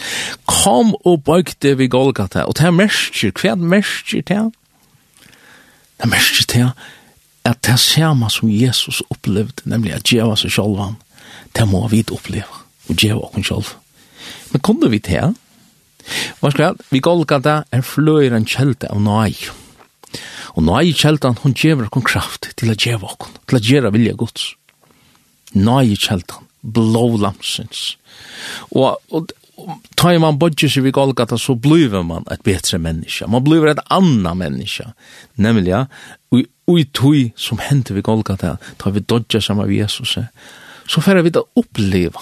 Kom 0.48 0.94
og 1.06 1.24
bøyk 1.26 1.56
det 1.62 1.76
vi 1.80 1.90
Golgata, 1.92 2.46
og 2.46 2.58
det 2.58 2.68
er 2.70 2.76
mersker, 2.76 3.34
hva 3.36 3.56
er 3.56 3.72
mersker 3.74 4.22
til? 4.22 4.52
Det 5.96 6.06
er 6.06 6.12
mersker 6.12 6.48
til 6.52 6.70
at 7.46 7.62
det 7.62 7.76
er 7.76 7.82
samme 7.82 8.30
som 8.34 8.50
Jesus 8.50 9.04
opplevde, 9.14 9.66
nemlig 9.70 9.94
at 9.94 10.06
djeva 10.10 10.38
seg 10.40 10.54
selv 10.56 10.80
han, 10.82 10.96
det 11.56 11.68
må 11.70 11.84
vi 11.92 12.02
oppleva, 12.12 12.64
og 12.90 12.98
djeva 12.98 13.28
okken 13.28 13.46
selv. 13.46 13.76
Men 14.52 14.64
kom 14.66 14.82
det 14.82 14.92
vi 14.94 15.02
til? 15.06 15.36
Hva 16.40 16.52
skal 16.54 16.66
jeg, 16.66 16.88
vi 16.94 17.02
Golgata 17.06 17.62
er 17.74 17.86
fløyre 17.86 18.38
en 18.38 18.50
kjelte 18.50 18.90
av 18.92 19.02
nøy. 19.02 19.38
Og 20.56 20.64
nøy 20.66 20.94
kjeltan, 20.96 21.38
hun 21.44 21.56
djever 21.58 21.90
okken 21.90 22.06
kraft 22.06 22.52
til 22.60 22.72
å 22.72 22.78
djeva 22.78 23.12
okken, 23.14 23.38
til 23.46 23.60
å 23.60 23.64
djeva 23.64 23.94
vilja 23.94 24.16
gods. 24.18 24.54
Nøy 25.56 25.96
kjeltan, 26.00 26.48
blå 26.66 27.08
lampsins. 27.22 27.96
Og, 28.74 28.98
og, 29.12 29.32
tar 29.96 30.18
man 30.20 30.40
bodger 30.40 30.72
seg 30.72 30.86
vid 30.86 30.96
Golgata 30.98 31.38
så 31.40 31.56
blir 31.56 31.94
man 32.04 32.26
et 32.32 32.44
bättre 32.44 32.78
menneske. 32.82 33.28
Man 33.28 33.44
blir 33.44 33.68
ett 33.68 33.80
annan 33.88 34.38
människa. 34.38 34.94
Nämligen, 35.36 35.88
og 36.68 36.80
i 36.80 36.86
tog 36.86 37.32
som 37.36 37.58
hände 37.58 37.94
vid 37.94 38.04
Golgata 38.04 38.58
tar 38.78 38.92
vi 38.92 39.00
dodger 39.00 39.40
samma 39.40 39.66
med 39.66 39.76
Jesus. 39.76 40.18
Så 40.88 41.02
får 41.02 41.16
vi 41.16 41.30
att 41.30 41.52
uppleva 41.56 42.22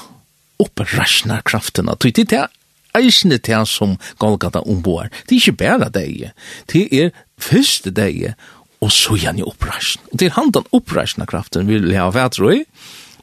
upprasna 0.58 1.42
krafterna. 1.42 1.96
Tog 1.96 2.14
det 2.14 2.34
är 2.34 2.48
eisne 2.94 3.38
til 3.38 3.66
som 3.66 3.98
Golgata 4.18 4.62
omboar. 4.62 5.10
Det 5.28 5.36
er 5.36 5.42
ikke 5.42 5.58
bare 5.66 5.90
deg. 5.90 6.32
Det 6.72 6.88
er 6.94 7.14
første 7.42 7.92
deg, 7.92 8.34
og 8.84 8.92
så 8.92 9.18
gjerne 9.18 9.48
oppreisen. 9.48 10.02
Det 10.12 10.28
er 10.28 10.38
han 10.38 10.52
den 10.54 10.68
oppreisende 10.72 11.28
kraften 11.30 11.68
vi 11.68 11.80
vil 11.80 11.96
ha 11.98 12.12
vært, 12.12 12.40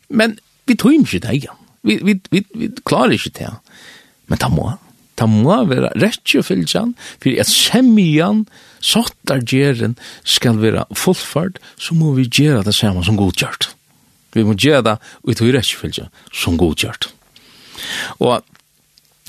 Men 0.08 0.38
vi 0.70 0.76
tror 0.78 0.94
ikke 0.94 1.24
det, 1.26 1.40
ja. 1.42 1.56
Vi, 1.82 1.98
vi, 2.04 2.14
vi, 2.30 2.44
vi 2.54 2.68
klarer 2.86 3.16
ikke 3.16 3.32
det. 3.40 3.50
Men 4.30 4.38
det 4.38 4.50
må. 4.54 4.68
Det 5.18 5.26
må 5.28 5.56
være 5.68 5.90
rett 5.90 5.96
og 5.98 6.04
rettjefylsen, 6.04 6.94
for 7.20 7.40
at 7.42 7.50
semjan, 7.50 8.44
sottargjeren, 8.80 9.98
skal 10.24 10.60
være 10.62 10.86
fullfart, 10.96 11.58
så 11.76 11.96
må 11.98 12.14
vi 12.16 12.28
gjøre 12.30 12.64
det 12.68 12.76
samme 12.76 13.02
som 13.04 13.18
godgjørt. 13.20 13.72
Vi 14.36 14.46
må 14.46 14.54
gjøre 14.54 14.84
det 14.86 14.96
og 15.00 15.32
vi 15.32 15.36
tog 15.36 15.50
ut 15.50 15.52
i 15.52 15.56
rettjefylsen 15.58 16.08
som 16.32 16.56
godgjørt. 16.60 17.10
Og 18.22 18.38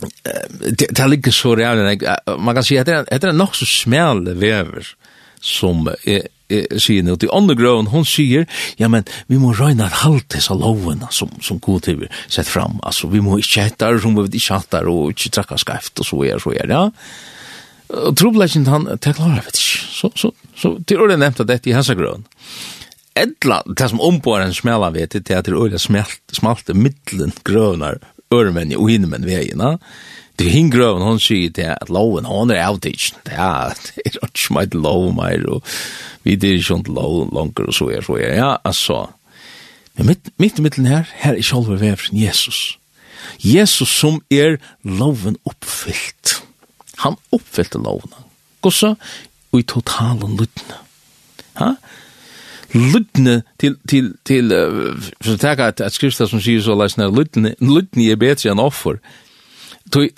det, 0.01 0.87
det 0.89 1.09
ligger 1.09 1.33
så 1.35 1.55
reale, 1.57 1.97
man 2.37 2.57
kan 2.57 2.65
si 2.65 2.77
at 2.79 2.87
det 2.87 2.99
er, 3.01 3.09
det 3.09 3.31
er 3.31 3.37
nok 3.37 3.57
så 3.57 3.67
smale 3.69 4.37
vever 4.39 4.93
som 5.41 5.89
er 5.89 6.29
eh, 6.51 6.77
sier 6.81 7.05
nå, 7.05 7.17
til 7.21 7.31
underground, 7.33 7.91
hon 7.93 8.05
sier, 8.07 8.47
ja, 8.79 8.89
men 8.91 9.07
vi 9.31 9.39
må 9.41 9.53
røyna 9.57 9.89
halte 10.03 10.37
disse 10.37 10.55
lovene 10.57 11.09
som, 11.15 11.31
som 11.43 11.59
god 11.63 11.87
til 11.87 12.01
vi 12.03 12.11
sett 12.27 12.49
fram, 12.49 12.79
altså, 12.87 13.09
vi 13.11 13.23
må 13.23 13.39
ikke 13.41 13.67
hette 13.69 13.91
som 14.03 14.17
vi 14.17 14.27
ikke 14.27 14.59
hette 14.59 14.83
og 14.91 15.15
ikke 15.15 15.33
trakka 15.37 15.59
skreft, 15.61 15.99
og 15.99 16.07
så 16.07 16.21
er, 16.27 16.43
så 16.43 16.55
er, 16.55 16.71
ja. 16.71 16.83
Og 17.91 18.15
trobleggen, 18.15 18.69
han, 18.71 18.87
det 19.03 19.17
klarer 19.17 19.41
vi 19.43 19.51
ikke. 19.51 19.81
Så, 19.91 20.11
så, 20.15 20.31
så, 20.55 20.77
til 20.87 21.01
å 21.03 21.09
nevnt 21.11 21.41
at 21.43 21.49
dette 21.49 21.69
i 21.69 21.75
hans 21.75 21.91
grøn. 21.91 22.23
Edla, 23.19 23.59
det 23.67 23.89
som 23.91 23.99
ombår 23.99 24.45
en 24.45 24.55
smela 24.55 24.87
vet, 24.95 25.17
det 25.19 25.35
er 25.35 25.43
til 25.43 25.57
året 25.59 25.83
smelt, 25.83 26.21
smalt 26.31 26.71
middelen 26.71 27.33
grønar, 27.43 27.99
ørmenn 28.31 28.71
og 28.77 28.87
hinnemenn 28.87 29.27
vegina, 29.27 29.75
ja 29.75 30.11
Det 30.39 30.47
er 30.47 30.55
hingrøven, 30.55 31.03
hun 31.03 31.19
sier 31.21 31.51
det 31.53 31.67
at 31.75 31.89
loven, 31.89 32.25
hun 32.25 32.51
er 32.51 32.63
avtidsen. 32.65 33.19
Det 33.27 33.35
er 33.37 33.75
ikke 34.05 34.55
mye 34.55 34.69
lov 34.73 35.11
mer, 35.15 35.43
og 35.47 35.63
vi 36.23 36.35
er 36.37 36.55
ikke 36.55 36.69
sånn 36.69 36.85
lov 36.89 37.33
langer, 37.35 37.69
og 37.69 37.75
så 37.75 37.89
er, 37.91 38.05
så 38.05 38.17
er. 38.19 38.35
Ja, 38.39 38.51
altså. 38.63 39.03
Men 39.97 40.13
mitt, 40.13 40.31
mitt 40.41 40.59
i 40.59 40.65
middelen 40.65 40.89
her, 40.89 41.09
her 41.23 41.35
er 41.35 41.41
ikke 41.41 41.59
alvor 41.59 41.81
veveren 41.81 42.17
Jesus. 42.17 42.61
Jesus 43.43 43.91
som 43.91 44.21
er 44.31 44.57
loven 44.83 45.37
oppfyllt. 45.45 46.39
Han 47.03 47.19
oppfyllte 47.35 47.81
loven. 47.81 48.13
Gåsa, 48.61 48.95
og 49.51 49.59
i 49.59 49.67
totalen 49.67 50.37
lydne. 50.39 50.77
Ha? 51.59 51.73
Lydne 52.71 53.41
til, 53.59 53.75
til, 53.89 54.13
til, 54.25 54.53
uh, 54.55 54.95
for 55.19 55.35
å 55.35 55.41
tenke 55.41 55.67
at, 55.73 55.83
at 55.83 55.93
skriftet 55.93 56.31
som 56.31 56.41
sier 56.41 56.63
så, 56.63 56.77
lydne, 56.77 57.57
lydne 57.59 58.07
er 58.07 58.21
bedre 58.21 58.53
enn 58.53 58.63
offer. 58.63 59.01
Ja 59.01 59.20
Tog 59.89 60.09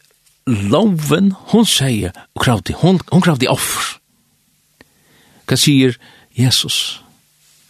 loven, 0.47 1.31
hon 1.53 1.65
sier, 1.65 2.11
og 2.35 2.43
kravde, 2.43 2.75
hon, 2.81 2.99
hon 3.11 3.23
kravde 3.23 3.49
offer. 3.51 3.95
Hva 5.47 5.57
sier 5.59 5.95
Jesus? 6.35 6.99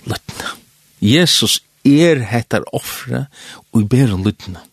Løtna. 0.09 0.55
Jesus 1.03 1.59
er 1.83 2.23
hettar 2.29 2.65
offre, 2.73 3.27
og 3.73 3.83
i 3.83 3.89
ber 3.89 4.13
om 4.15 4.23
løtna. 4.25 4.63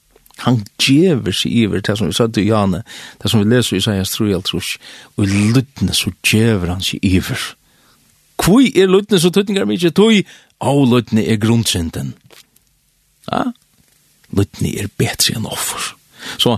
Han 0.47 0.63
djever 0.81 1.35
seg 1.37 1.53
iver, 1.67 1.83
det 1.85 1.99
som 1.99 2.09
vi 2.09 2.17
sa 2.17 2.27
til 2.33 2.47
Jane, 2.49 2.83
det 3.21 3.31
som 3.31 3.43
vi 3.43 3.51
leser 3.51 3.77
i 3.77 3.81
Isaias 3.83 4.15
3, 4.17 4.37
og 4.41 5.25
i 5.27 5.49
løtna 5.53 5.97
så 5.97 6.13
djever 6.25 6.73
han 6.73 6.85
seg 6.85 7.05
iver. 7.05 7.43
Kvui 8.41 8.71
er 8.73 8.89
løtna 8.89 9.21
så 9.21 9.33
tøtningar 9.35 9.69
mykje, 9.69 9.93
tui, 9.93 10.23
av 10.65 10.81
løtna 10.89 11.25
er 11.25 11.41
grunnsynden. 11.41 12.15
Ja, 13.29 13.51
løtna 14.37 14.73
er 14.81 14.89
betri 15.01 15.37
enn 15.37 15.49
offer. 15.51 15.93
Så 16.41 16.57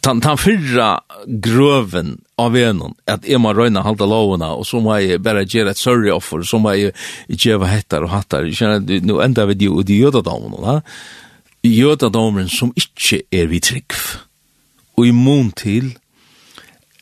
tan 0.00 0.20
tan 0.20 0.38
fyrra 0.38 1.00
gröven 1.26 2.20
av 2.36 2.56
enon 2.56 2.94
att 3.04 3.24
är 3.24 3.38
man 3.38 3.76
halta 3.76 4.06
låna 4.06 4.52
och 4.52 4.66
så 4.66 4.80
må 4.80 4.98
jag 4.98 5.20
bara 5.20 5.42
ge 5.42 5.60
ett 5.60 5.76
sorry 5.76 6.10
offer 6.10 6.42
så 6.42 6.58
må 6.58 6.74
jag 6.74 6.92
ge 7.28 7.54
vad 7.54 7.68
heter 7.68 8.02
och 8.02 8.10
hatar 8.10 8.44
jag 8.44 8.54
känner 8.54 9.00
nu 9.00 9.22
ända 9.22 9.46
vid 9.46 9.62
ju 9.62 9.82
de 9.82 9.94
jöta 9.94 10.22
damen 10.22 10.60
va 10.60 10.82
som 12.48 12.72
inte 12.74 13.22
är 13.30 13.46
vi 13.46 13.60
trygg 13.60 13.92
och 14.94 15.06
i 15.06 15.12
mån 15.12 15.52
till 15.52 15.98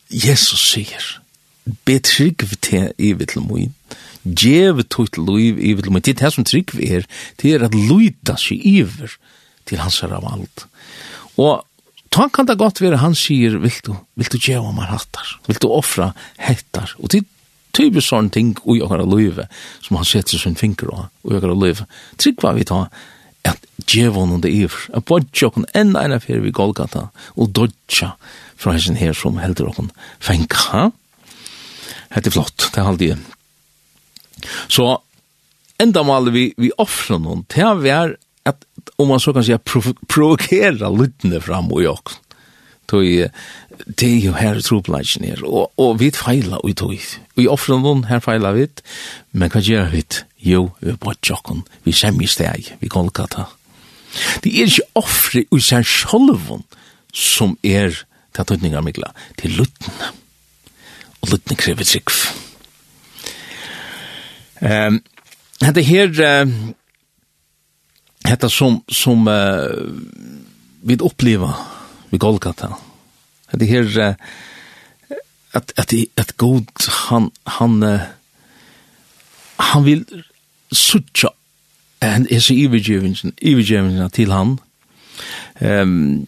Jesus 0.09 0.71
säger 0.73 1.21
betrygg 1.85 2.61
te 2.61 2.93
i 2.97 3.13
vitl 3.13 3.41
moin 3.41 3.75
Gjev 4.23 4.83
tutt 4.83 5.17
loiv 5.17 5.59
i 5.61 5.75
vitl 5.75 5.91
moin 5.91 6.03
Det 6.05 6.23
er 6.23 6.31
som 6.31 6.45
trygg 6.45 6.75
vi 6.75 6.91
er 6.97 7.07
Det 7.43 7.55
er 7.55 7.65
at 7.65 7.75
loida 7.75 8.37
sig 8.37 8.61
iver 8.67 9.19
til 9.69 9.79
hans 9.79 10.01
herra 10.01 10.21
vald. 10.25 10.65
Og 11.37 11.68
ta 12.19 12.27
kan 12.35 12.49
det 12.49 12.59
godt 12.59 12.81
være 12.83 12.99
han 12.99 13.15
sier, 13.15 13.61
vil 13.63 13.77
du, 13.87 13.93
vil 14.19 14.31
du 14.33 14.39
gjøre 14.43 14.73
meg 14.75 14.91
hattar, 14.91 15.37
vil 15.47 15.61
du 15.63 15.69
offra 15.71 16.11
hettar, 16.43 16.97
og 16.99 17.13
til 17.15 17.23
typisk 17.77 18.09
sånne 18.11 18.35
ting 18.35 18.51
i 18.59 18.81
okkara 18.83 19.07
løyve, 19.07 19.47
som 19.85 20.01
han 20.01 20.09
setter 20.09 20.41
sin 20.41 20.59
finger 20.59 20.91
av 20.91 21.31
i 21.31 21.37
okkara 21.39 21.55
løyve, 21.55 21.87
tryggva 22.19 22.57
vi 22.57 22.67
ta 22.67 22.81
at 23.47 23.69
djevon 23.87 24.41
det 24.43 24.51
iver, 24.51 24.89
at 24.99 25.07
bodja 25.07 25.47
okken 25.47 25.69
enn 25.79 25.95
eina 25.97 26.19
fyrir 26.19 26.43
vi 26.43 26.55
Golgata, 26.55 27.07
og 27.39 27.53
dodja 27.55 28.17
fra 28.59 28.75
hessen 28.75 28.99
her 28.99 29.15
som 29.15 29.39
heldur 29.39 29.71
okken 29.71 29.93
fenka. 30.19 30.89
er 32.11 32.31
flott, 32.35 32.71
det 32.73 32.81
er 32.83 32.89
halde 32.89 33.13
jeg. 33.13 33.19
Så 34.67 34.97
enda 35.79 36.03
mal 36.03 36.33
vi, 36.35 36.51
vi 36.59 36.75
offrer 36.83 37.23
noen, 37.23 37.47
det 37.55 37.63
er 37.63 38.17
om 38.97 39.09
man 39.09 39.21
så 39.21 39.33
kan 39.33 39.45
säga 39.45 39.59
prov 39.59 39.95
provokera 40.07 40.89
lyttene 40.91 41.41
fram 41.41 41.73
och 41.73 41.83
jag. 41.83 42.01
Tog 42.87 43.29
det 43.87 44.07
är 44.07 44.19
ju 44.19 44.33
här 44.33 44.61
troplatsen 44.61 45.25
är 45.25 45.45
och 45.45 45.73
och 45.75 46.01
vi 46.01 46.13
fejlar 46.13 46.65
och 46.65 46.77
tog. 46.77 47.01
Vi 47.35 47.49
offrar 47.49 47.79
någon 47.79 48.05
här 48.05 48.21
fejlar 48.21 48.53
vi. 48.53 48.69
Men 49.31 49.51
vad 49.55 49.63
gör 49.63 49.91
vi? 49.91 50.05
Jo, 50.37 50.71
vi 50.79 50.93
bara 50.93 51.15
jocken. 51.23 51.63
Vi 51.83 51.93
skämmer 51.93 52.27
steg. 52.27 52.77
Vi 52.79 52.89
kolkata. 52.89 53.47
Det 54.41 54.63
är 54.63 54.67
ju 54.67 54.83
offre 54.93 55.45
och 55.51 55.63
sen 55.63 55.85
självon 55.85 56.63
som 57.13 57.57
er 57.63 58.05
ta 58.39 58.45
tøtningar 58.47 58.85
mikla 58.87 59.11
til 59.41 59.57
luttene. 59.59 60.13
Og 61.23 61.33
luttene 61.33 61.59
krever 61.59 61.87
trygg. 61.89 62.13
Um, 64.63 65.03
Hette 65.59 65.83
her, 65.83 66.07
uh, 66.23 66.53
Hetta 68.25 68.49
som, 68.49 68.83
som 68.89 69.29
uh, 69.29 69.93
vi 70.83 70.97
uppleva 70.97 71.55
vi 72.11 72.19
Golgata. 72.19 72.75
Det 73.53 73.67
här 73.67 73.99
uh, 73.99 74.15
att, 75.53 75.79
att, 75.79 75.95
att 76.15 76.37
god 76.37 76.69
han, 76.89 77.31
han, 77.45 77.83
uh, 77.83 78.01
han 79.57 79.85
vill 79.85 80.05
sucha 80.73 81.29
en 82.01 82.27
er 82.31 82.41
så 82.41 82.55
ivergjevinsen, 82.55 83.33
ivergjevinsen 83.43 84.11
til 84.11 84.33
han. 84.33 84.59
Um, 85.61 86.27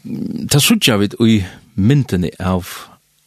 ta 0.50 0.58
sucha 0.58 0.96
vi 0.96 1.10
i 1.26 1.44
myndene 1.74 2.30
av 2.40 2.66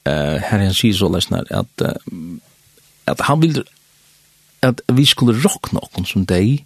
uh, 0.07 0.39
herren 0.43 0.74
sier 0.76 0.95
så 0.97 1.07
lesnar 1.07 1.47
at, 1.51 1.82
uh, 1.82 2.36
at 3.07 3.24
han 3.30 3.41
vil 3.41 3.64
at 4.64 4.82
vi 4.91 5.05
skulle 5.05 5.39
råkna 5.43 5.80
okken 5.84 6.05
som 6.05 6.26
deg, 6.26 6.66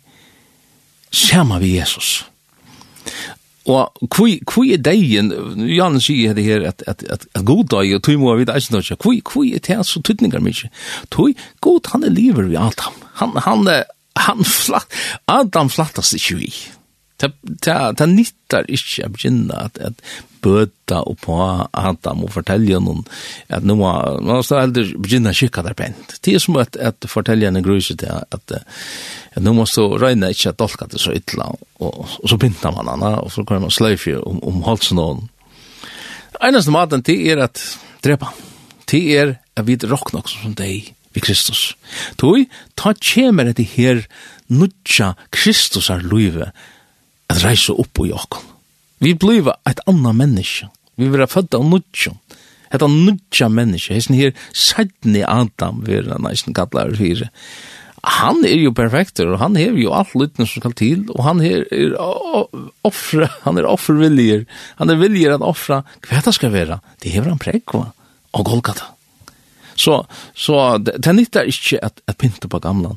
Sama 1.12 1.60
vi 1.60 1.78
Jesus. 1.78 2.26
Og 3.68 3.92
kui 4.14 4.38
kui 4.48 4.72
er 4.72 4.80
deien, 4.80 5.32
Jan 5.68 6.00
sier 6.04 6.36
det 6.38 6.46
her 6.46 6.64
at 6.70 6.84
at 6.88 7.04
at, 7.04 7.26
at 7.36 7.46
god 7.46 7.68
dag 7.74 7.96
og 7.98 8.04
tøy 8.04 8.16
må 8.20 8.36
vi 8.40 8.48
ikkje 8.48 8.76
nok. 8.76 8.92
Kui 9.04 9.20
kui 9.20 9.52
er 9.56 9.60
det 9.60 9.82
så 9.86 10.02
tøtningar 10.02 10.44
mykje. 10.44 10.72
Tøy 11.12 11.36
god 11.62 11.92
han 11.92 12.08
er 12.08 12.16
lever 12.16 12.48
vi 12.48 12.56
alt 12.56 12.80
ham. 12.80 12.96
Han 13.20 13.36
han 13.44 13.68
han 14.18 14.44
flatt 14.44 14.94
Adam 15.28 15.70
flattast 15.70 16.16
ikkje 16.16 16.40
vi 16.40 16.54
ta 17.18 17.30
ta 17.62 17.78
ta 17.98 18.06
nittar 18.06 18.68
ikkje 18.70 19.06
at 19.08 19.14
begynna 19.16 19.62
at, 19.68 19.80
at 19.82 20.02
bøta 20.44 21.02
og 21.10 21.18
på 21.24 21.38
Adam 21.74 22.24
og 22.26 22.34
fortelja 22.36 22.80
noen 22.84 23.04
at 23.50 23.66
nå 23.66 23.76
må 23.80 23.90
man 24.22 24.44
aldri 24.62 24.86
begynna 24.94 25.34
å 25.34 25.64
der 25.66 25.78
pent. 25.78 26.18
Det 26.22 26.36
er 26.36 26.44
som 26.44 26.60
at, 26.62 26.78
at 26.78 27.08
fortelja 27.10 27.50
en 27.50 27.64
gruser 27.66 27.98
til 27.98 28.12
at, 28.14 28.54
at 28.54 29.42
nå 29.42 29.54
må 29.58 29.66
så 29.66 29.90
røyne 29.98 30.30
ikkje 30.34 30.54
at 30.54 30.60
dolka 30.62 30.88
det 30.92 31.02
så 31.02 31.16
ytla 31.18 31.50
og, 31.50 31.90
og 31.90 32.30
så 32.30 32.38
begynner 32.38 32.78
man 32.78 32.94
henne 32.94 33.16
og 33.24 33.34
så 33.34 33.46
kan 33.48 33.66
man 33.66 33.74
sløyfe 33.74 34.20
om, 34.22 34.40
om 34.44 34.62
halsen 34.68 35.02
og 35.02 35.26
Einast 36.38 36.70
maten 36.70 37.02
til 37.02 37.24
er 37.32 37.40
at 37.48 37.58
drepa. 38.06 38.28
Til 38.86 39.08
er 39.18 39.32
at 39.58 39.66
vi 39.66 39.74
råkna 39.82 40.22
også 40.22 40.44
som 40.44 40.54
deg 40.54 40.92
vi 41.16 41.24
Kristus. 41.24 41.72
Toi, 42.22 42.46
ta 42.78 42.94
kjemer 42.94 43.50
etter 43.50 43.66
her 43.66 44.04
nudja 44.54 45.16
Kristus 45.34 45.90
er 45.90 46.06
luive, 46.06 46.52
at 47.32 47.44
reise 47.44 47.76
opp 47.76 48.04
i 48.04 48.14
okken. 48.16 48.44
Vi 49.04 49.14
blir 49.14 49.52
et 49.70 49.82
annet 49.86 50.18
menneske. 50.18 50.70
Vi 50.98 51.10
blir 51.12 51.30
født 51.30 51.56
av 51.58 51.66
nudjon. 51.66 52.18
Et 52.74 52.84
av 52.84 52.92
nudja 52.92 53.48
menneske. 53.54 53.96
Hesten 53.96 54.18
her, 54.18 54.34
sædni 54.52 55.24
Adam, 55.24 55.84
vi 55.88 56.00
er 56.00 56.10
nesten 56.24 56.56
kallar 56.58 56.92
fire. 56.98 57.30
Han 58.08 58.44
er 58.48 58.62
jo 58.62 58.72
perfekt, 58.76 59.20
og 59.24 59.40
han 59.42 59.58
er 59.60 59.76
jo 59.76 59.92
alt 59.96 60.14
lytten 60.16 60.48
som 60.48 60.62
skal 60.62 60.76
til, 60.78 61.06
og 61.12 61.24
han 61.26 61.42
er, 61.44 61.66
er 61.76 61.96
offre, 62.88 63.28
han 63.44 63.60
er 63.60 63.68
offervilliger. 63.68 64.46
Han 64.80 64.94
er 64.94 65.00
viljer 65.02 65.36
at 65.36 65.46
offra 65.46 65.82
hva 66.08 66.22
det 66.24 66.36
skal 66.38 66.54
være. 66.54 66.80
Det 67.04 67.12
hever 67.12 67.34
han 67.34 67.42
prekva 67.42 67.90
og 68.38 68.46
Golgata. 68.48 68.94
Så, 69.78 70.00
så 70.34 70.78
det, 70.82 70.98
det 71.06 71.14
nytter 71.14 71.50
ikke 71.52 71.82
at, 71.86 72.00
at 72.08 72.18
pynte 72.18 72.50
på 72.50 72.62
gamla, 72.64 72.96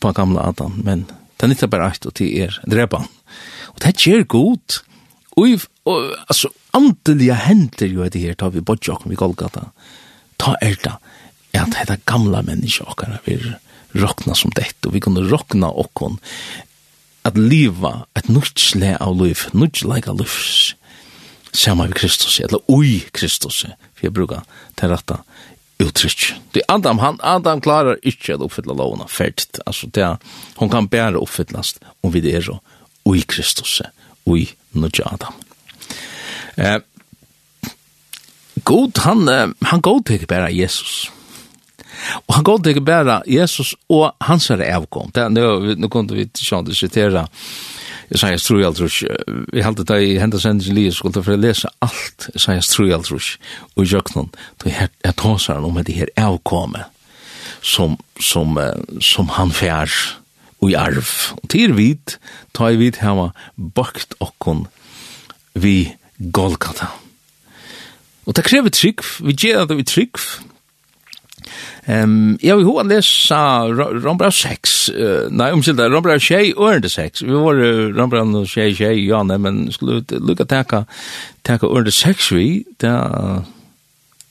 på 0.00 0.12
gamla 0.14 0.48
Adam, 0.52 0.76
men 0.86 1.06
Det 1.44 1.50
nyttar 1.52 1.68
bare 1.68 1.90
eit, 1.92 2.06
og 2.08 2.14
till 2.16 2.38
er 2.40 2.54
drepan. 2.64 3.04
Og 3.74 3.82
det 3.82 4.00
här 4.00 4.22
godt. 4.24 4.80
Og, 5.36 5.60
og 5.84 6.14
altså, 6.28 6.48
andelige 6.72 7.34
henter 7.34 7.86
jo 7.86 8.02
ju 8.02 8.08
det 8.08 8.20
här 8.20 8.34
tar 8.34 8.50
vi 8.50 8.60
bort 8.60 8.88
jag 8.88 9.02
vi 9.04 9.14
Golgata. 9.14 9.68
Ta 10.38 10.56
er 10.62 10.76
det. 10.84 10.94
Ja, 11.52 11.64
det 11.64 11.90
er 11.90 12.00
gamla 12.06 12.42
människor 12.42 12.88
okkar, 12.88 13.20
vi 13.26 13.36
rokna 13.94 14.34
som 14.34 14.50
det 14.56 14.86
og 14.86 14.94
vi 14.94 15.00
kunne 15.00 15.20
rokna 15.20 15.68
och 15.68 16.18
at 17.24 17.36
liva 17.36 18.06
et 18.16 18.24
ett 18.24 18.28
nytt 18.28 18.58
slä 18.58 18.96
av 18.96 19.22
liv, 19.22 19.38
nytt 19.52 20.08
av 20.08 20.18
livs. 20.18 20.74
Samma 21.52 21.86
vi 21.86 21.92
Kristus, 21.92 22.40
eller 22.40 22.58
ui 22.68 23.00
Kristus, 23.12 23.66
for 23.94 24.06
jeg 24.06 24.12
bruker 24.12 24.40
til 24.76 24.88
rätta 24.88 25.22
uttrykk. 25.82 26.34
Det 26.54 26.62
Adam, 26.68 26.98
han, 26.98 27.18
Adam 27.22 27.60
klarar 27.64 27.98
ikke 28.06 28.36
å 28.36 28.46
oppfylla 28.46 28.76
lovene 28.76 29.08
ferdigt. 29.10 29.60
Altså, 29.66 29.90
det 29.90 30.04
er, 30.06 30.18
hon 30.60 30.70
kan 30.72 30.88
bare 30.90 31.20
oppfyllas 31.20 31.76
om 32.04 32.14
vi 32.14 32.22
det 32.24 32.36
er 32.38 32.46
så, 32.46 32.58
og 33.04 33.18
i 33.18 33.24
Kristus, 33.28 33.80
og 34.24 34.38
i 34.38 34.48
Adam. 35.04 35.40
Eh, 36.56 36.78
God, 38.64 38.98
han, 39.04 39.28
han 39.60 39.82
god 39.84 40.10
ikke 40.14 40.30
bare 40.30 40.52
Jesus. 40.54 41.10
Og 42.26 42.34
han 42.36 42.44
god 42.46 42.66
ikke 42.66 42.84
bare 42.84 43.22
Jesus 43.26 43.74
og 43.92 44.14
hans 44.24 44.50
er 44.50 44.62
avkom. 44.74 45.10
Det, 45.14 45.26
nu, 45.32 45.74
nu 45.76 45.88
kunne 45.88 46.14
vi 46.14 46.28
ikke 46.28 46.74
sitere 46.74 47.26
Jeg 48.10 48.18
sa 48.20 48.28
jeg 48.28 48.40
Isaias 48.40 48.48
3 48.48 48.64
aldrus. 48.66 48.96
Vi 49.52 49.62
halte 49.64 49.84
det 49.88 50.00
i 50.04 50.18
hendet 50.20 50.42
sendes 50.42 50.68
endis 50.68 50.74
li, 50.76 50.90
skulle 50.92 51.22
for 51.24 51.36
å 51.36 51.40
lese 51.40 51.70
alt 51.84 52.28
Jeg 52.32 52.42
sa 52.42 52.52
jeg 52.52 52.64
Isaias 52.64 52.74
3 52.76 52.88
aldrus 52.98 53.30
og 53.74 53.84
i 53.84 53.88
jøknon, 53.90 54.30
då 54.60 54.70
jeg 54.70 55.16
tåsar 55.16 55.64
om 55.64 55.76
at 55.76 55.86
det 55.86 55.94
her 55.94 56.12
avkomme 56.16 56.84
som, 57.64 57.96
som, 58.20 58.58
som 59.00 59.28
han 59.28 59.52
fjær 59.52 59.90
og 60.60 60.70
i 60.70 60.76
arv. 60.78 61.08
Og 61.42 61.48
til 61.52 61.76
vid, 61.76 62.18
ta 62.56 62.70
i 62.72 62.78
vid 62.80 63.00
hava 63.04 63.30
bakt 63.56 64.16
okkon 64.20 64.66
vi 65.54 65.94
Golgata. 66.18 66.92
Og 68.24 68.36
det 68.36 68.44
krever 68.46 68.72
trygg, 68.72 69.02
vi 69.20 69.36
gjør 69.36 69.66
det 69.68 69.76
vi 69.76 69.84
trygg, 69.88 70.20
Ehm 71.86 72.38
jag 72.40 72.56
vill 72.56 72.66
hur 72.66 72.84
läsa 72.84 73.68
Rombra 73.68 74.30
6. 74.30 74.90
Nej, 75.30 75.52
om 75.52 75.62
sig 75.62 75.74
där 75.74 75.90
Rombra 75.90 76.20
6 76.20 76.54
och 76.56 76.90
6. 76.90 77.22
Vi 77.22 77.30
var 77.30 77.54
Rombra 77.92 78.46
6 78.46 78.78
6 78.78 78.80
ja, 78.80 79.22
men 79.24 79.72
skulle 79.72 80.04
lucka 80.08 80.44
tacka 80.44 80.84
tacka 81.42 81.66
under 81.66 81.90
6 81.90 82.32
vi 82.32 82.64
där 82.76 83.42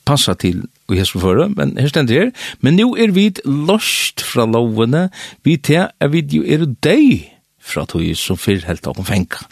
passa 0.04 0.34
till 0.34 0.62
og 0.88 0.98
hesper 0.98 1.20
for 1.20 1.48
men 1.56 1.76
her 1.80 1.88
stendt 1.88 2.12
her. 2.12 2.30
Men 2.60 2.76
nu 2.76 2.94
er 2.98 3.12
vi 3.16 3.30
lost 3.44 4.20
fra 4.24 4.46
lovene, 4.46 5.08
vi 5.44 5.56
til 5.56 5.88
er 6.00 6.12
vi 6.12 6.24
jo 6.32 6.44
er 6.44 6.66
deg 6.84 7.30
fra 7.64 7.86
tog 7.88 8.04
som 8.16 8.36
fyr 8.36 8.64
helt 8.68 8.86
av 8.86 9.00
fenka. 9.04 9.46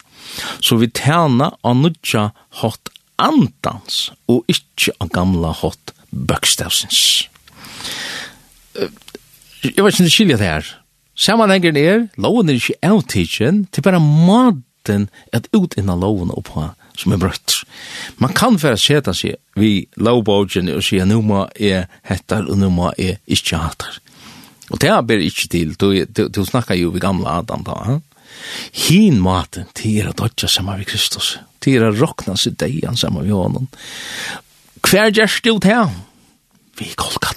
Så 0.61 0.77
vi 0.77 0.91
tjena 0.93 1.51
av 1.63 1.77
nudja 1.77 2.29
hot 2.61 2.89
andans, 3.17 4.11
og 4.27 4.45
ikkje 4.49 4.93
av 5.01 5.09
gamla 5.13 5.53
hot 5.61 5.93
bøkstavsins. 6.11 7.29
Jeg 8.73 9.83
vet 9.83 9.93
ikke 9.95 10.03
om 10.03 10.07
det 10.07 10.13
skiljer 10.13 10.39
det 10.41 10.49
her. 10.49 10.71
Sammanhengen 11.15 11.77
er, 11.77 12.07
loven 12.17 12.49
er 12.49 12.57
ikke 12.57 12.79
avtidgen, 12.81 13.65
det 13.69 13.83
er 13.83 13.89
bare 13.91 14.01
maten 14.01 15.09
at 15.33 15.47
ut 15.53 15.77
innan 15.77 16.01
loven 16.01 16.33
oppa 16.33 16.73
som 16.97 17.13
er 17.13 17.21
brøtt. 17.21 17.59
Man 18.21 18.33
kan 18.37 18.57
færa 18.61 18.77
seta 18.77 19.13
seg 19.17 19.37
vi 19.57 19.85
lovbogen 19.97 20.71
og 20.73 20.83
sier, 20.85 21.05
nu 21.09 21.21
må 21.25 21.45
jeg 21.59 21.87
hettar 22.09 22.49
og 22.49 22.57
nu 22.59 22.69
må 22.73 22.91
jeg 22.97 23.19
ikke 23.25 23.61
hattar. 23.61 23.99
Og 24.71 24.79
det 24.81 24.89
er 24.89 25.05
bare 25.05 25.25
ikke 25.25 25.49
til, 25.51 25.75
du, 25.77 25.91
du, 26.05 26.27
du 26.33 26.41
snakker 26.45 26.77
jo 26.79 26.93
vi 26.93 27.01
gamle 27.03 27.29
Adam 27.29 27.65
da, 27.67 27.77
ha? 27.87 27.99
Hin 28.87 29.19
maten, 29.21 29.67
det 29.77 29.91
er 30.01 30.09
å 30.09 30.15
dodja 30.17 30.49
sammen 30.49 30.79
vi 30.81 30.87
Kristus. 30.89 31.35
Det 31.61 31.75
er 31.77 31.87
å 31.87 31.93
råkna 31.93 32.35
seg 32.39 32.57
deg 32.59 32.81
sammen 32.99 33.27
med 33.27 33.35
honom. 33.35 33.69
Hver 34.83 35.13
gjerst 35.13 35.45
du 35.45 35.53
til? 35.63 35.93
Vi 36.79 36.89
kolka 36.97 37.32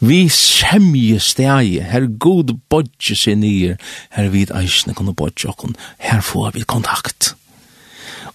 Vi 0.00 0.24
semje 0.32 1.20
stegi, 1.22 1.78
her 1.92 2.08
god 2.20 2.54
bodje 2.72 3.16
seg 3.18 3.38
nye, 3.42 3.76
her 4.16 4.32
vid 4.32 4.54
eisne 4.56 4.96
kunne 4.98 5.14
bodje 5.16 5.50
okkon, 5.52 5.76
her 6.02 6.24
får 6.24 6.56
vi 6.56 6.66
kontakt. 6.66 7.34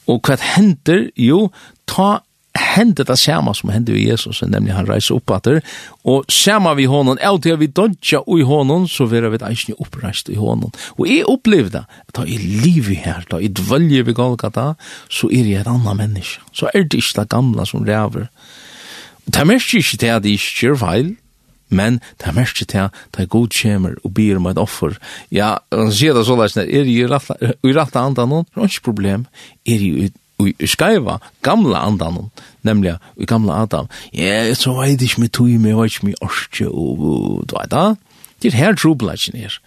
Og 0.07 0.23
hva 0.23 0.37
hender? 0.55 1.09
Jo, 1.19 1.49
ta 1.89 2.21
hender 2.57 3.05
det 3.05 3.17
samme 3.19 3.53
som 3.55 3.69
hender 3.69 3.95
vi 3.95 4.07
Jesus, 4.07 4.41
nemlig 4.41 4.75
han 4.75 4.87
reiser 4.87 5.17
opp 5.17 5.31
etter, 5.35 5.59
og 6.07 6.25
samme 6.31 6.73
vi 6.77 6.87
hånden, 6.89 7.19
av 7.21 7.39
det 7.43 7.55
vi 7.61 7.69
dodja 7.69 8.23
i 8.23 8.45
hånden, 8.47 8.87
så 8.89 9.07
vera 9.11 9.31
vi 9.33 9.41
eisne 9.45 9.77
oppreist 9.83 10.31
i 10.33 10.37
hånden. 10.39 10.73
Og 10.97 11.05
jeg 11.09 11.27
opplevde 11.29 11.83
det, 11.83 11.85
da 12.15 12.25
jeg 12.27 12.41
livet 12.65 13.03
her, 13.05 13.25
da 13.29 13.41
jeg 13.43 13.55
dvølger 13.59 14.07
vi 14.07 14.17
Golgata, 14.17 14.71
så 15.09 15.29
er 15.29 15.45
jeg 15.45 15.61
et 15.61 15.71
annet 15.71 15.99
menneske. 15.99 16.41
Så 16.53 16.71
er 16.73 16.87
det 16.87 17.01
ikke 17.01 17.21
det 17.21 17.29
gamle 17.33 17.65
som 17.69 17.85
lever, 17.85 18.29
Det 19.27 19.47
merker 19.47 19.81
ikke 19.81 19.97
til 19.97 20.13
at 20.13 20.23
de 20.23 20.35
ikke 20.37 20.53
gjør 20.61 20.77
feil, 20.81 21.15
men 21.69 21.99
det 22.23 22.35
merker 22.35 22.65
til 22.65 22.85
at 22.85 23.01
de 23.17 23.25
god 23.27 23.49
kommer 23.61 23.97
og 24.03 24.13
byr 24.13 24.37
om 24.39 24.45
et 24.47 24.57
offer. 24.57 24.95
Ja, 25.31 25.57
han 25.73 25.91
sier 25.91 26.15
det 26.15 26.25
så 26.25 26.37
løsne, 26.39 26.63
er 26.63 26.87
i 26.87 27.03
rette 27.75 27.99
andan 27.99 28.31
noen, 28.31 28.47
det 28.53 28.63
er 28.63 28.71
ikke 28.71 28.89
problem, 28.91 29.27
er 29.67 29.83
i 29.83 30.09
i 30.37 30.67
skaiva 30.69 31.17
gamla 31.41 31.81
andan 31.87 32.29
nemlig 32.61 32.95
i 33.17 33.25
gamla 33.25 33.63
adam? 33.63 33.87
Ja 34.13 34.53
så 34.53 34.75
veit 34.77 35.01
ich 35.01 35.15
tog, 35.31 35.47
men 35.47 35.65
jeg 35.65 35.77
veit 35.77 35.91
ich 35.91 36.03
med 36.03 36.13
orske, 36.21 36.69
og 36.69 37.43
du 37.49 37.55
veit 37.57 37.71
da 37.71 37.95
det 38.43 38.53
her 38.53 38.75
trobladjen 38.75 39.35
er. 39.35 39.59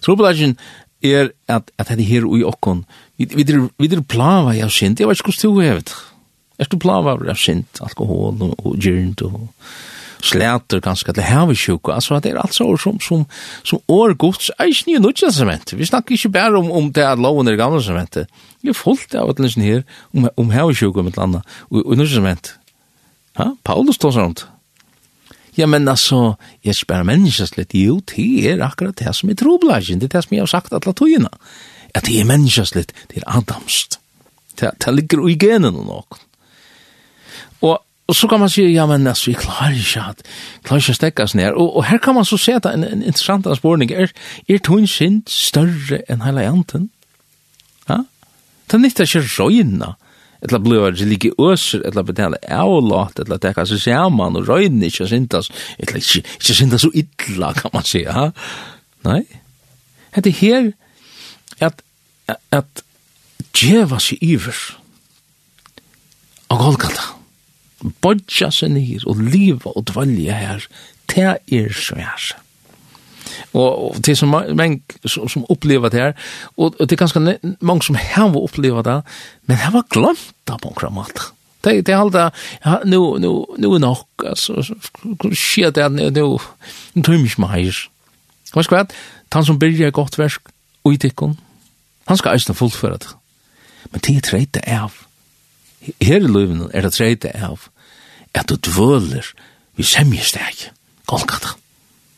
Trobladjen 0.00 0.56
er 1.02 1.32
at 1.48 1.70
at 1.78 1.88
det 1.88 2.06
her 2.06 2.24
ui 2.24 2.44
okkon 2.44 2.84
vi 3.18 3.26
vi 3.34 3.44
vi 3.78 4.00
plava 4.00 4.54
ja 4.54 4.68
sind 4.68 5.00
jeg 5.00 5.08
veit 5.08 5.18
skus 5.18 5.38
tu 5.38 5.60
hevet 5.60 5.90
Er 6.58 6.68
du 6.70 6.78
plava 6.78 7.16
av 7.16 7.38
sint, 7.40 7.80
alkohol 7.80 8.42
og, 8.42 8.54
og 8.66 8.76
gyrnt 8.76 9.22
og 9.26 9.48
slæter 10.22 10.80
ganske 10.80 11.12
til 11.12 11.26
hevesjuka. 11.26 11.96
Altså, 11.96 12.20
det 12.22 12.32
er 12.32 12.40
alt 12.40 12.54
så 12.54 12.68
som, 12.78 13.00
som, 13.00 13.24
som 13.64 13.80
år 13.88 14.14
gods 14.14 14.50
er 14.58 14.70
ikke 14.70 14.92
nye 14.92 15.02
nødja 15.02 15.32
sement. 15.34 15.74
Vi 15.78 15.88
snakker 15.88 16.14
ikke 16.14 16.32
bare 16.32 16.58
om, 16.58 16.70
om 16.70 16.92
det 16.92 17.04
at 17.06 17.18
loven 17.18 17.48
er 17.48 17.58
gamle 17.58 17.82
sement. 17.82 18.14
Det 18.14 18.70
er 18.70 18.78
fullt 18.78 19.14
av 19.18 19.32
et 19.32 19.42
løsning 19.42 19.68
her 19.68 19.82
om, 20.14 20.28
om 20.36 20.54
hevesjuka 20.54 21.02
med 21.02 21.18
landa 21.18 21.42
og, 21.70 21.82
og 21.82 21.96
nødja 21.98 22.20
sement. 22.20 22.54
Ha? 23.40 23.52
Paulus 23.64 23.98
tås 23.98 24.16
rundt. 24.16 24.46
Ja, 25.56 25.66
men 25.66 25.88
altså, 25.88 26.38
jeg 26.64 26.78
spør 26.78 27.04
menneskes 27.04 27.58
litt, 27.58 27.74
jo, 27.76 27.98
det 28.08 28.48
er 28.48 28.62
akkurat 28.64 28.96
det 28.96 29.12
som 29.16 29.28
er 29.28 29.36
troblasjen, 29.36 30.00
det 30.00 30.08
er 30.08 30.14
det 30.14 30.22
som 30.24 30.36
jeg 30.36 30.46
har 30.46 30.52
sagt 30.54 30.72
alle 30.72 30.94
togene, 30.96 31.32
Ja, 31.92 32.00
det 32.00 32.14
er 32.16 32.24
menneskes 32.24 32.70
litt, 32.72 32.94
det 33.10 33.20
er 33.20 33.26
adamst. 33.28 33.98
Det, 34.56 34.70
det 34.80 34.94
ligger 34.94 35.26
i 35.28 35.34
genen 35.36 35.76
og 35.76 35.84
noen. 35.90 36.22
Og 38.12 38.16
så 38.16 38.28
kan 38.28 38.40
man 38.40 38.50
säga, 38.50 38.68
ja 38.68 38.86
men 38.86 39.06
altså, 39.06 39.30
vi 39.30 39.34
klarer 39.40 39.72
ikke 39.72 40.00
at, 40.10 40.18
klarer 40.62 40.82
ikke 40.82 40.92
å 40.92 40.96
stekke 40.98 41.24
oss 41.24 41.34
ner. 41.34 41.54
Og, 41.56 41.76
og 41.76 41.84
her 41.88 41.96
kan 42.04 42.12
man 42.14 42.26
så 42.28 42.36
se 42.36 42.52
at 42.58 42.66
en, 42.68 42.82
en 42.84 43.00
interessant 43.00 43.46
spørning 43.56 43.88
er, 43.88 44.12
er 44.48 44.58
tunn 44.60 44.84
synd 44.86 45.22
større 45.32 46.02
enn 46.12 46.20
hela 46.20 46.44
janten? 46.44 46.90
Ja? 47.88 48.02
Det 48.68 48.76
är 48.76 49.02
ikke 49.02 49.18
att 49.18 49.38
röjna, 49.38 49.96
eller 50.42 50.58
blöva 50.58 50.90
lika 50.90 51.28
öser, 51.38 51.80
eller 51.88 52.02
betala 52.02 52.36
avlat, 52.50 53.18
eller 53.18 53.38
täcka 53.38 53.66
sig 53.66 53.80
samman 53.80 54.36
och 54.36 54.46
röjna, 54.46 54.84
inte 54.84 55.08
syndas, 55.08 55.50
eller 55.78 55.96
ikke, 55.96 56.18
inte 56.18 56.54
syndas 56.54 56.82
så 56.82 56.90
illa 56.92 57.54
kan 57.54 57.70
man 57.72 57.82
säga. 57.82 58.12
Ja? 58.12 58.32
Nei? 59.02 59.24
Det 60.14 60.42
är 60.42 60.72
at, 61.60 61.64
at, 61.72 61.82
at, 62.28 62.42
at, 62.50 62.82
djeva 63.54 63.98
sig 63.98 64.18
iver 64.20 64.56
av 66.48 66.58
Golgata 66.58 67.21
bodja 68.04 68.50
seg 68.54 68.72
nir 68.76 69.04
og 69.08 69.20
liva 69.20 69.72
og 69.74 69.86
dvalja 69.90 70.38
her, 70.38 70.66
te 71.10 71.34
er 71.36 71.76
svær. 71.76 72.32
Og, 73.52 73.68
og 73.68 74.00
det 74.04 74.16
som 74.18 74.32
mange 74.32 74.80
som, 75.06 75.28
som 75.28 75.44
opplever 75.52 75.92
det 75.92 76.00
her, 76.00 76.16
og, 76.56 76.74
og 76.78 76.88
det 76.88 76.96
er 76.96 77.04
ganske 77.04 77.38
mange 77.60 77.86
som 77.86 77.98
har 77.98 78.36
opplevet 78.36 78.86
det, 78.88 78.98
men 79.46 79.60
har 79.60 79.74
var 79.74 79.88
glemt 79.90 80.32
det 80.48 80.58
på 80.62 80.74
en 80.86 80.94
måte. 80.94 81.30
Det, 81.62 81.86
det 81.86 81.94
er 81.94 82.00
alt 82.00 82.12
det, 82.12 82.24
ja, 82.64 82.78
nu, 82.84 83.18
nu, 83.22 83.46
nu 83.58 83.74
er 83.74 83.78
nok, 83.78 84.06
altså, 84.26 84.64
skjer 85.32 85.70
det, 85.70 85.92
nu, 85.92 86.08
nu, 86.10 86.40
nu 86.94 87.12
jeg 87.12 87.24
ikke 87.24 87.44
meir. 87.44 87.84
Hva 88.52 88.64
skal 88.66 88.82
jeg, 88.82 88.96
han 89.32 89.46
som 89.46 89.58
byrger 89.58 89.94
godt 89.94 90.18
versk, 90.18 90.50
og 90.84 90.92
i 90.92 90.98
tikkun, 90.98 91.38
han 92.08 92.18
skal 92.18 92.34
eisne 92.34 92.54
fullføre 92.58 92.98
det. 92.98 93.14
Men 93.92 94.02
det 94.04 94.16
er 94.16 94.26
treite 94.26 94.64
av. 94.66 94.96
Her 96.02 96.22
i 96.22 96.30
løyven 96.30 96.66
er 96.74 96.86
det 96.86 96.92
treite 96.96 97.30
av 97.38 97.68
at 98.34 98.48
du 98.48 98.56
dvøler 98.56 99.26
vi 99.76 99.84
semjesteg, 99.86 100.70
Golgata. 101.08 101.56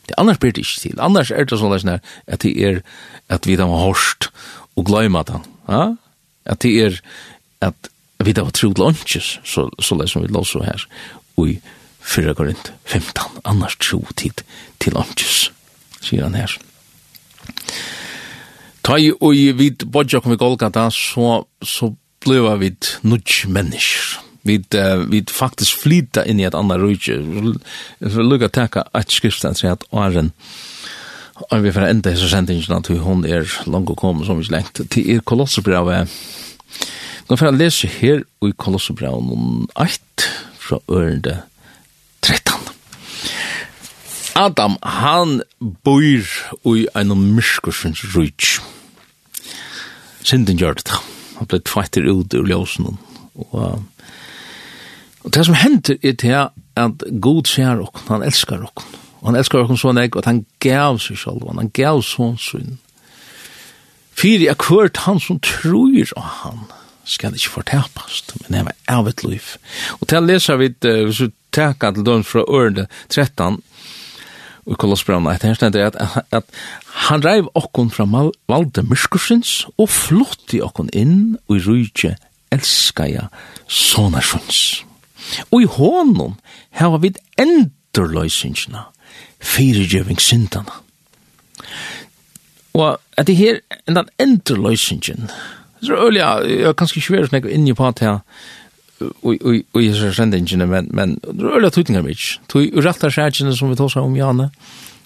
Det 0.05 0.15
annars 0.21 0.39
blir 0.39 0.53
det 0.53 0.65
ikke 0.65 0.81
til. 0.81 0.99
Annars 1.01 1.31
er 1.31 1.47
det 1.47 1.59
sånn 1.59 1.73
at 1.73 2.43
det 2.43 2.53
er 2.61 2.81
at 3.33 3.47
vi 3.47 3.57
da 3.57 3.65
var 3.69 3.87
hårst 3.87 4.29
og 4.77 4.85
gløyma 4.85 5.23
den. 5.25 5.45
Ja? 5.69 5.95
At 6.45 6.61
det 6.61 6.73
er 6.83 6.99
at 7.65 7.89
vi 8.25 8.35
da 8.35 8.45
var 8.45 8.53
trod 8.55 8.79
lunches, 8.79 9.39
så, 9.43 9.67
så 9.81 9.97
det 9.99 10.09
som 10.11 10.23
vi 10.23 10.31
lås 10.31 10.53
her, 10.53 10.85
og 11.35 11.49
i 11.49 11.57
4 12.05 12.35
Korint 12.37 12.71
15, 12.85 13.41
annars 13.43 13.75
tro 13.81 14.03
tid 14.15 14.45
til 14.79 14.93
lunches, 14.95 15.49
sier 16.05 16.27
han 16.27 16.37
her. 16.37 16.53
Ta 18.85 18.99
i 19.01 19.09
og 19.11 19.33
i 19.33 19.49
vid 19.57 19.87
bodja 19.89 20.21
kom 20.21 20.35
i 20.35 20.39
Golgata, 20.39 20.87
så, 20.93 21.41
så 21.65 21.89
bleva 22.21 22.55
vi 22.61 22.71
nudge 23.03 23.49
mennesker 23.49 24.21
vi 24.45 24.59
uh, 24.77 25.03
vi 25.09 25.23
faktisk 25.29 25.81
flyta 25.83 26.23
inn 26.25 26.39
i 26.39 26.45
et 26.47 26.55
annet 26.55 26.81
rike. 26.81 27.17
Vi 27.99 28.23
lukka 28.23 28.49
tacka 28.49 28.85
att 28.91 29.11
skriften 29.11 29.55
säger 29.55 29.73
at 29.73 29.83
åren 29.89 30.31
Og 31.51 31.63
vi 31.63 31.71
får 31.71 31.89
enda 31.89 32.13
hese 32.13 32.29
sendingen 32.31 32.77
at 32.77 32.87
hun 32.87 33.25
er 33.27 33.43
langt 33.67 33.89
og 33.91 33.97
kom 33.99 34.23
som 34.23 34.39
vi 34.39 34.47
lengt 34.49 34.79
til 34.91 35.09
er 35.11 35.23
kolosserbrevet. 35.27 36.07
Nå 37.27 37.35
får 37.35 37.49
jeg 37.49 37.59
lese 37.59 37.89
her 37.91 38.21
i 38.45 38.51
kolosserbrevet 38.55 39.25
noen 39.27 39.65
8 39.75 40.29
fra 40.61 40.79
ørende 40.87 41.41
13. 42.23 42.53
Adam, 44.35 44.77
han 44.83 45.41
bor 45.83 46.05
i 46.75 46.87
en 46.95 47.13
myrskursens 47.35 48.05
rujtj. 48.15 48.59
Sinden 50.23 50.59
gjør 50.59 50.79
det 50.79 50.87
da. 50.87 51.01
Han 51.39 51.51
ble 51.51 51.59
tvætter 51.67 52.07
ut 52.07 52.33
ur 52.33 52.47
ljósen 52.47 52.95
og 53.35 53.83
Og 55.25 55.33
det 55.33 55.45
som 55.47 55.57
hender 55.57 55.97
er 56.03 56.15
til 56.21 56.37
at 56.77 57.03
god 57.21 57.49
ser 57.49 57.81
okken, 57.81 58.07
han 58.07 58.23
elskar 58.23 58.63
okken. 58.65 58.97
Og 59.21 59.31
han 59.31 59.39
elskar 59.39 59.63
okken 59.65 59.79
så 59.81 59.91
nek, 59.95 60.15
og 60.15 60.27
han 60.27 60.43
gav 60.61 60.99
seg 61.01 61.17
selv, 61.17 61.45
og 61.47 61.57
han 61.57 61.71
gav 61.73 62.03
sånn 62.05 62.37
sin. 62.37 62.75
Fyri 64.15 64.47
er 64.47 64.59
kvart 64.61 65.01
han 65.07 65.19
som 65.19 65.41
tror 65.43 66.13
av 66.15 66.29
han, 66.43 66.67
skal 67.05 67.35
ikke 67.37 67.57
fortapast, 67.59 68.35
men 68.41 68.53
det 68.53 68.61
er 68.61 68.93
av 68.95 69.09
et 69.09 69.23
liv. 69.25 69.55
Og 69.99 70.07
til 70.07 70.21
å 70.21 70.25
lese 70.25 70.55
vi, 70.61 70.71
hvis 70.81 71.23
vi 71.25 71.31
teka 71.53 71.91
til 71.93 72.05
døm 72.05 72.23
fra 72.25 72.45
ørende 72.45 72.87
13, 73.09 73.59
og 74.65 74.79
kolossbranna, 74.81 75.35
et 75.35 75.43
her 75.45 75.57
stendet 75.57 75.81
er 75.81 75.91
at, 75.91 76.25
at, 76.33 76.47
han 77.05 77.21
reiv 77.21 77.51
okken 77.53 77.91
fra 77.93 78.07
valde 78.49 78.85
myrskursins, 78.87 79.67
og 79.77 79.91
flott 79.93 80.55
i 80.57 80.61
okken 80.65 80.89
inn, 80.93 81.37
og 81.45 81.59
i 81.59 81.63
rujtje 81.67 82.15
elskaja 82.55 83.27
sonarsjons. 83.67 84.85
Og 85.51 85.61
i 85.61 85.69
hånden 85.77 86.35
hava 86.79 86.99
vi 87.03 87.13
endurløysingsna, 87.41 88.87
fyrirgjøving 89.39 90.21
syndana. 90.21 90.81
Og 92.75 92.97
at 93.17 93.27
det 93.27 93.37
her, 93.39 93.61
enn 93.87 93.95
den 93.95 94.11
endurløysingen, 94.19 95.29
så 95.83 95.93
øl, 95.93 96.15
øyla, 96.15 96.29
jeg 96.49 96.65
har 96.65 96.75
kanskje 96.77 96.99
ikke 96.99 97.15
vært 97.15 97.31
snakk 97.31 97.47
inni 97.51 97.75
på 97.77 97.87
at 97.87 98.01
jeg, 98.01 98.19
og 99.23 99.81
jeg 99.83 99.95
ser 99.95 100.15
sendingene, 100.15 100.67
men, 100.67 100.89
men 100.95 101.15
det 101.23 101.45
er 101.45 101.59
øl 101.59 101.67
at 101.67 101.77
tøytingar 101.77 102.03
mitt, 102.05 102.25
tøy 102.51 102.71
uretta 102.75 103.11
som 103.11 103.69
vi 103.69 103.79
tåsa 103.79 104.01
om 104.01 104.15
Janne, 104.17 104.49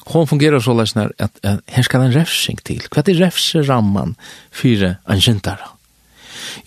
hon 0.09 0.28
fungerar 0.28 0.61
så 0.63 0.74
løsner 0.74 1.11
at, 1.20 1.32
at 1.43 1.59
her 1.70 1.86
skal 1.86 2.01
en 2.01 2.15
refsing 2.15 2.61
til, 2.65 2.82
hva 2.89 3.03
er 3.05 3.20
refseramman 3.22 4.15
fyrir 4.51 4.97
en 5.09 5.22
syndara? 5.22 5.76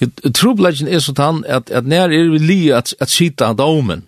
Jeg 0.01 0.35
tror 0.35 0.57
blækken 0.59 0.89
er 0.89 1.03
sånn 1.03 1.43
at, 1.47 1.71
at 1.71 1.89
nær 1.89 2.13
er 2.13 2.31
vi 2.33 2.41
li 2.43 2.61
at, 2.75 2.95
at 3.01 3.13
sita 3.13 3.51
av 3.53 3.59
domen, 3.61 4.05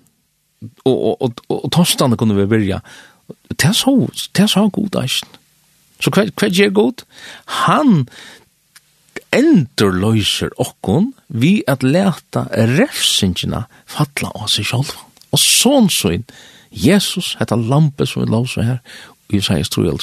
og, 0.85 0.95
og, 0.95 1.17
og, 1.23 1.43
og 1.65 1.73
tostene 1.75 2.17
kunne 2.17 2.37
vi 2.39 2.47
virja 2.49 2.79
Det 3.51 3.67
er 3.69 3.77
så, 3.77 3.93
det 4.37 4.45
er 4.45 4.49
så 4.49 4.69
god 4.73 4.97
eisen. 5.03 5.29
Så 6.01 6.11
hva, 6.13 6.25
hva 6.37 6.49
gjør 6.49 6.73
god? 6.77 7.05
Han 7.67 8.07
endurløyser 9.35 10.53
okkon 10.63 11.13
vi 11.29 11.57
at 11.71 11.85
leta 11.87 12.47
refsingina 12.75 13.65
falla 13.91 14.33
av 14.35 14.51
seg 14.53 14.69
sjálf. 14.69 14.95
Og 15.33 15.41
sånn 15.41 15.89
sånn, 15.93 16.27
Jesus, 16.75 17.35
hetta 17.39 17.57
lampe 17.59 18.07
som 18.07 18.25
vi 18.25 18.31
låser 18.31 18.69
her, 18.69 18.81
i 19.33 19.39
Isaias 19.41 19.71
3, 19.73 19.95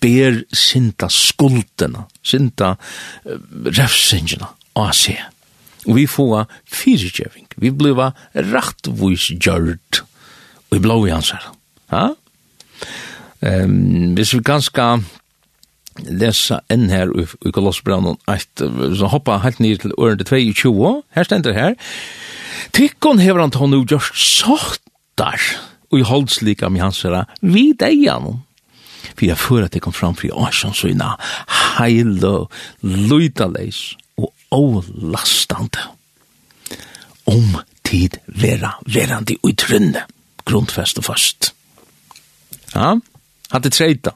ber 0.00 0.42
sinta 0.54 1.08
skuldena, 1.10 2.04
sinta 2.22 2.76
refsingina 3.66 4.52
av 4.78 4.94
seg. 4.96 5.20
Og 5.88 5.96
vi 5.96 6.06
får 6.10 6.48
fyrirgjøving. 6.68 7.46
Vi 7.56 7.72
bliva 7.74 8.12
rattvois 8.34 9.30
gjørt 9.34 10.02
og 10.68 10.76
vi 10.76 10.82
blå 10.84 10.98
i 11.06 11.12
hans 11.14 11.32
her. 11.32 11.46
Ja? 11.92 12.08
Um, 13.40 14.14
hvis 14.18 14.34
vi 14.34 14.42
ganska 14.44 14.98
lesa 16.06 16.60
enn 16.70 16.90
her 16.92 17.10
i, 17.16 17.24
i 17.46 17.52
Kolossbrannen 17.54 18.18
1, 18.30 18.66
så 18.98 19.10
hoppa 19.10 19.38
helt 19.42 19.62
ned 19.62 19.80
til 19.82 19.94
årende 19.96 20.26
22, 20.28 20.74
her 21.16 21.26
stender 21.26 21.56
her, 21.56 21.78
Tykkon 22.74 23.22
hever 23.22 23.40
han 23.42 23.54
tånd 23.54 23.76
og 23.76 23.88
gjørst 23.88 24.18
sottar 24.18 25.40
og 25.88 26.00
i 26.00 26.06
holdslika 26.06 26.68
med 26.70 26.84
hans 26.84 27.00
herra 27.06 27.24
vi 27.40 27.70
deian 27.78 28.42
for 29.08 29.24
jeg 29.24 29.40
fyrir 29.40 29.68
at 29.68 29.76
jeg 29.76 29.84
kom 29.84 29.96
fram 29.96 30.16
for 30.18 30.28
jeg 30.28 30.36
åsjans 30.36 30.82
og 30.84 30.92
ina 30.92 31.14
heil 31.78 32.18
og 32.28 32.52
lydaleis 32.84 33.96
og 34.50 34.84
lastande. 34.94 35.82
Om 37.28 37.58
tid 37.84 38.18
vera 38.26 38.74
verandi 38.88 39.36
ui 39.44 39.54
trynne, 39.58 40.04
grundfest 40.48 41.00
og 41.00 41.08
fast. 41.08 41.52
Ja, 42.74 42.94
hadde 43.52 43.72
treita. 43.72 44.14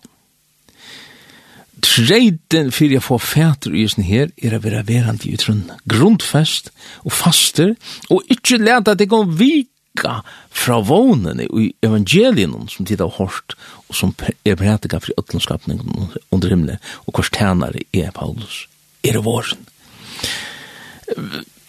Treiten 1.83 2.71
fyrir 2.73 2.99
jeg 2.99 3.05
får 3.05 3.23
fætur 3.27 3.75
i 3.75 3.87
sin 3.91 4.07
her 4.07 4.31
er 4.39 4.55
å 4.57 4.63
vera 4.63 4.85
verandi 4.87 5.33
ui 5.33 5.41
trynne, 5.41 5.79
grundfest 5.89 6.71
og 7.03 7.13
faster, 7.17 7.75
og 8.09 8.29
ikkje 8.33 8.63
leta 8.63 8.95
at 8.95 9.03
det 9.03 9.11
kom 9.11 9.35
vika 9.37 10.21
fra 10.49 10.79
vånen 10.87 11.43
i 11.43 11.73
evangelien 11.85 12.55
som 12.71 12.87
tid 12.89 13.03
har 13.03 13.13
hårt, 13.19 13.57
og 13.89 13.99
som 13.99 14.15
er 14.47 14.57
prætika 14.57 15.03
fri 15.03 15.17
ötlundskapningen 15.19 16.15
under 16.31 16.55
himmelen, 16.55 16.81
og 17.05 17.19
kors 17.19 17.33
tænare 17.35 17.85
er 17.93 18.15
Paulus, 18.15 18.67
er 19.05 19.21
våren 19.21 19.67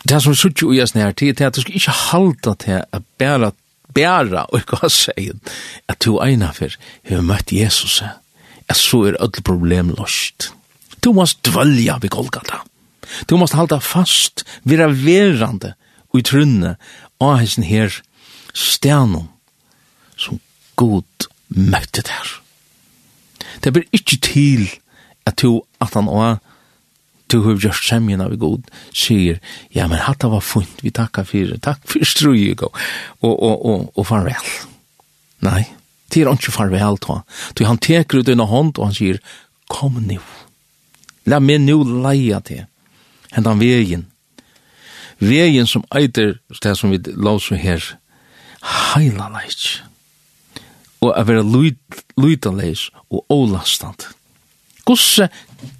det 0.03 0.19
som 0.23 0.35
sutt 0.35 0.61
jo 0.61 0.71
i 0.73 0.81
oss 0.83 0.95
nær 0.95 1.13
tid, 1.15 1.35
det 1.37 1.45
er 1.45 1.51
at 1.51 1.57
du 1.57 1.63
skal 1.63 1.77
ikke 1.79 1.97
halda 2.09 2.55
til 2.59 2.81
at 2.83 3.05
bæra, 3.19 3.51
bæra, 3.95 4.45
og 4.49 4.59
ikke 4.59 4.81
ha 4.81 4.89
segjen, 4.91 5.39
at 5.87 6.03
du 6.03 6.17
eina 6.23 6.51
for, 6.55 6.75
har 7.09 7.23
møtt 7.23 7.53
Jesus, 7.55 8.01
at 8.67 8.79
så 8.79 9.03
er 9.07 9.19
alle 9.19 9.43
problem 9.45 9.93
lost. 9.97 10.51
Du 11.03 11.13
måst 11.13 11.43
dvølja 11.45 11.99
ved 12.01 12.09
Golgata. 12.09 12.63
Du 13.29 13.37
måst 13.37 13.55
halda 13.57 13.79
fast, 13.83 14.45
vira 14.63 14.87
verande, 14.87 15.73
og 16.13 16.19
i 16.19 16.25
trunne, 16.27 16.75
og 17.19 17.39
hessen 17.39 17.65
her, 17.67 17.91
stjernom, 18.53 19.27
som 20.15 20.39
god 20.75 21.27
møtte 21.49 22.03
der. 22.05 22.39
Det 23.63 23.73
blir 23.73 23.87
ikke 23.95 24.17
til 24.23 24.67
at 25.25 25.39
du 25.41 25.61
at 25.81 25.93
han 25.93 26.09
og 26.11 26.39
du 27.33 27.39
har 27.45 27.57
gjort 27.57 27.83
semjen 27.83 28.21
av 28.23 28.35
god, 28.39 28.67
sier, 28.93 29.39
ja, 29.73 29.87
men 29.89 30.03
hatt 30.05 30.25
var 30.29 30.43
funt, 30.45 30.83
vi 30.85 30.93
takkar 30.93 31.25
fyrir, 31.27 31.57
takk 31.63 31.81
fyrir 31.89 32.09
strui, 32.09 32.51
og, 32.53 32.77
og, 33.25 33.33
og, 33.41 33.87
og 33.97 34.07
farvel. 34.07 34.51
Nei, 35.43 35.63
det 36.13 36.23
er 36.23 36.29
ikke 36.31 36.53
farvel, 36.53 36.99
ta. 37.01 37.23
Du, 37.57 37.65
han 37.65 37.81
teker 37.81 38.21
ut 38.21 38.29
en 38.29 38.45
hånd, 38.47 38.77
og 38.77 38.91
han 38.91 38.95
sier, 38.95 39.19
kom 39.71 39.97
nu. 40.05 40.21
La 41.25 41.39
meg 41.41 41.63
nu 41.63 41.81
leia 42.03 42.39
til. 42.45 42.67
hendan 43.33 43.59
vegin. 43.59 44.05
Vegin 45.17 45.67
som 45.67 45.85
eiter, 45.95 46.37
det 46.61 46.75
som 46.77 46.91
vi 46.91 46.99
låser 47.05 47.57
her, 47.61 47.83
heila 48.93 49.29
leik. 49.33 49.81
Og 51.03 51.13
a 51.17 51.23
vera 51.27 51.43
luitaleis 51.43 52.89
og 53.09 53.25
olastant. 53.33 54.07
Gosse 54.85 55.29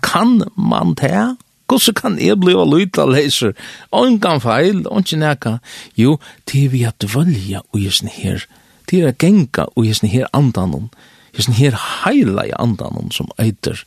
kan 0.02 0.42
man 0.56 0.94
det? 1.00 1.38
Gosse 1.68 1.94
kan 1.96 2.20
jeg 2.20 2.40
bli 2.40 2.56
og 2.56 2.70
lyta 2.72 3.06
leser? 3.08 3.54
Ongan 3.92 4.42
feil, 4.44 4.84
ongan 4.88 5.20
neka. 5.20 5.58
Jo, 5.98 6.20
det 6.48 6.66
er 6.66 6.70
vi 6.70 6.84
at 6.88 7.02
dvølja 7.02 7.64
og 7.72 7.82
jesen 7.82 8.12
her. 8.12 8.46
Det 8.90 9.04
er 9.04 9.16
genga 9.20 9.68
og 9.76 9.88
jesen 9.88 10.12
her 10.12 10.28
andanon. 10.34 10.90
Jesen 11.38 11.56
her 11.58 11.76
heila 12.04 12.46
i 12.46 12.56
andanon 12.60 13.12
som 13.12 13.32
eiter 13.42 13.80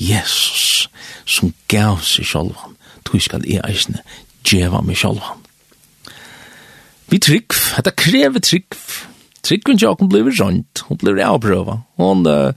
Jesus, 0.00 0.88
som 1.26 1.52
gav 1.68 2.00
seg 2.06 2.26
sjolvan. 2.30 2.78
Tu 3.04 3.18
skal 3.20 3.44
jeg 3.44 3.60
eisne 3.68 4.00
djeva 4.46 4.80
meg 4.80 4.96
sjolvan. 4.96 5.42
Vi 7.12 7.20
trygg, 7.20 7.52
dette 7.76 7.92
krever 7.98 8.40
trygg. 8.40 8.78
Tryggen 9.44 9.76
jo, 9.76 9.92
hun 10.00 10.08
blir 10.08 10.30
rønt, 10.32 10.86
hun 10.88 10.98
blir 11.02 11.20
avprøva. 11.20 11.82
Hun, 12.00 12.24
uh, 12.24 12.54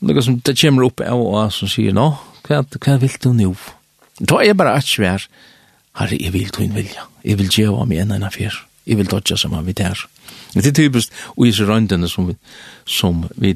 Några 0.00 0.22
som 0.22 0.40
det 0.40 0.60
kommer 0.60 0.82
upp 0.82 1.00
av 1.00 1.20
och 1.20 1.52
som 1.52 1.68
säger, 1.68 1.92
nå, 1.92 2.18
hva, 2.48 2.64
hva 2.64 2.96
vil 2.98 3.16
du 3.20 3.32
nu? 3.32 3.54
Da 4.20 4.40
er 4.44 4.56
bare 4.56 4.78
et 4.78 4.88
svær, 4.88 5.26
herre, 5.96 6.16
jeg 6.16 6.32
vil 6.32 6.48
du 6.52 6.62
en 6.64 6.74
vilja. 6.74 7.04
Jeg 7.24 7.38
vil 7.38 7.52
gjøre 7.52 7.86
meg 7.88 8.00
en 8.02 8.14
enn 8.16 8.24
affær. 8.24 8.56
Jeg 8.88 8.96
vil 8.96 9.08
dodge 9.08 9.36
som 9.36 9.52
han 9.56 9.66
vidt 9.68 9.82
her. 9.84 10.06
Det 10.54 10.66
er 10.66 10.74
typisk, 10.74 11.12
og 11.36 11.46
i 11.46 11.52
røndene 11.52 12.08
som 12.08 12.28
vi, 12.28 12.36
som 12.84 13.26
vi, 13.36 13.54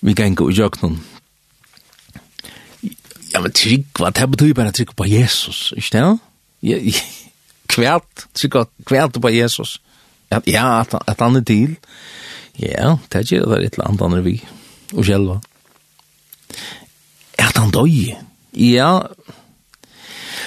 vi 0.00 0.14
ganger 0.14 0.46
og 0.46 0.54
gjør 0.54 0.78
noen. 0.82 1.00
Ja, 3.30 3.42
men 3.42 3.54
trygg, 3.54 3.86
hva? 3.98 4.10
Det 4.14 4.26
betyr 4.30 4.54
bare 4.58 4.74
trygg 4.74 4.94
på 4.96 5.06
Jesus, 5.06 5.72
ikke 5.76 5.98
det? 5.98 6.06
Ja, 6.66 6.78
kvært, 7.70 8.26
trygg 8.34 8.58
kvært 8.86 9.18
på 9.22 9.34
Jesus. 9.34 9.78
Ja, 10.30 10.80
at, 10.80 10.94
at 10.94 11.20
han 11.20 11.38
er 11.38 11.46
til. 11.46 11.76
Ja, 12.58 12.96
det 13.10 13.18
er 13.18 13.26
ikke 13.26 13.44
det 13.44 13.58
er 13.58 13.66
et 13.66 13.78
eller 13.78 14.06
annet 14.06 14.24
vi 14.26 14.40
og 14.92 15.04
själva. 15.04 15.40
Er 17.38 17.52
han 17.56 17.70
døy? 17.70 18.16
Ja, 18.52 19.02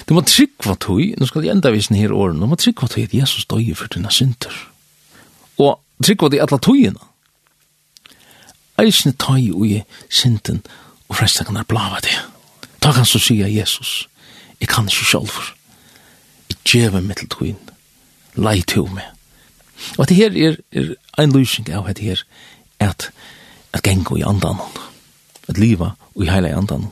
du 0.09 0.13
må 0.13 0.23
tryggva 0.27 0.75
tøy, 0.81 1.13
nå 1.17 1.27
skal 1.27 1.45
jeg 1.45 1.55
enda 1.55 1.71
vise 1.71 1.95
her 1.95 2.11
åren, 2.11 2.41
du 2.41 2.47
må 2.49 2.57
tryggva 2.59 2.89
tøy 2.91 3.05
at 3.05 3.15
Jesus 3.15 3.47
døy 3.47 3.71
for 3.77 3.91
dina 3.93 4.11
synder. 4.11 4.53
Og 5.61 5.79
tryggva 6.03 6.29
tøy 6.29 6.41
atla 6.43 6.59
tøyina. 6.59 7.09
Eisne 8.81 9.13
tøy 9.21 9.51
ui 9.53 9.83
synden 10.09 10.63
og 11.07 11.17
frestakan 11.19 11.59
er 11.61 11.67
blava 11.69 12.01
det. 12.03 12.17
Ta 12.83 12.91
kan 12.91 13.07
så 13.07 13.21
sier 13.21 13.47
Jesus, 13.47 14.09
jeg 14.59 14.67
kan 14.67 14.89
ikke 14.89 15.07
sjálfur. 15.07 15.53
Jeg 16.49 16.57
djeva 16.67 17.01
meg 17.01 17.21
til 17.21 17.31
tøyn, 17.31 17.59
lei 18.35 18.59
tøy 18.67 18.89
meg. 18.91 19.07
Og 19.97 20.09
det 20.09 20.17
her 20.17 20.35
er, 20.35 20.59
er 20.71 20.95
en 21.21 21.31
løsning 21.31 21.69
av 21.71 21.87
det 21.93 22.03
her, 22.03 22.25
at 22.79 23.11
at 23.83 23.89
genga 23.89 24.17
i 24.17 24.23
andan, 24.23 24.59
at 25.47 25.57
liva 25.57 25.93
i 26.15 26.29
heila 26.29 26.49
i 26.49 26.57
andan. 26.57 26.87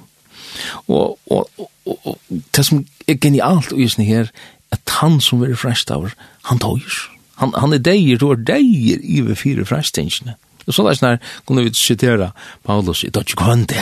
Og, 0.88 1.18
og, 1.32 1.48
og, 1.58 2.00
og 2.04 2.18
det 2.56 2.66
som 2.66 2.84
er 3.08 3.20
genialt 3.22 3.72
i 3.72 3.88
sånne 3.88 4.08
her, 4.08 4.32
at 4.72 4.96
han 5.00 5.20
som 5.24 5.44
er 5.44 5.56
frest 5.56 5.92
av, 5.92 6.12
han 6.48 6.60
tøyer. 6.60 7.00
Han, 7.42 7.54
han 7.58 7.74
er 7.74 7.82
deir, 7.84 8.20
du 8.20 8.30
er 8.32 8.39
deir 8.39 9.02
i 9.02 9.22
vi 9.26 9.36
fire 9.36 9.66
frestingsene. 9.66 10.36
Og 10.68 10.76
så 10.76 10.86
der 11.02 11.18
kunne 11.46 11.64
vi 11.64 11.74
citera 11.74 12.32
Paulus, 12.64 13.04
i 13.04 13.10
dodge 13.10 13.36
kvann 13.36 13.66
det, 13.66 13.82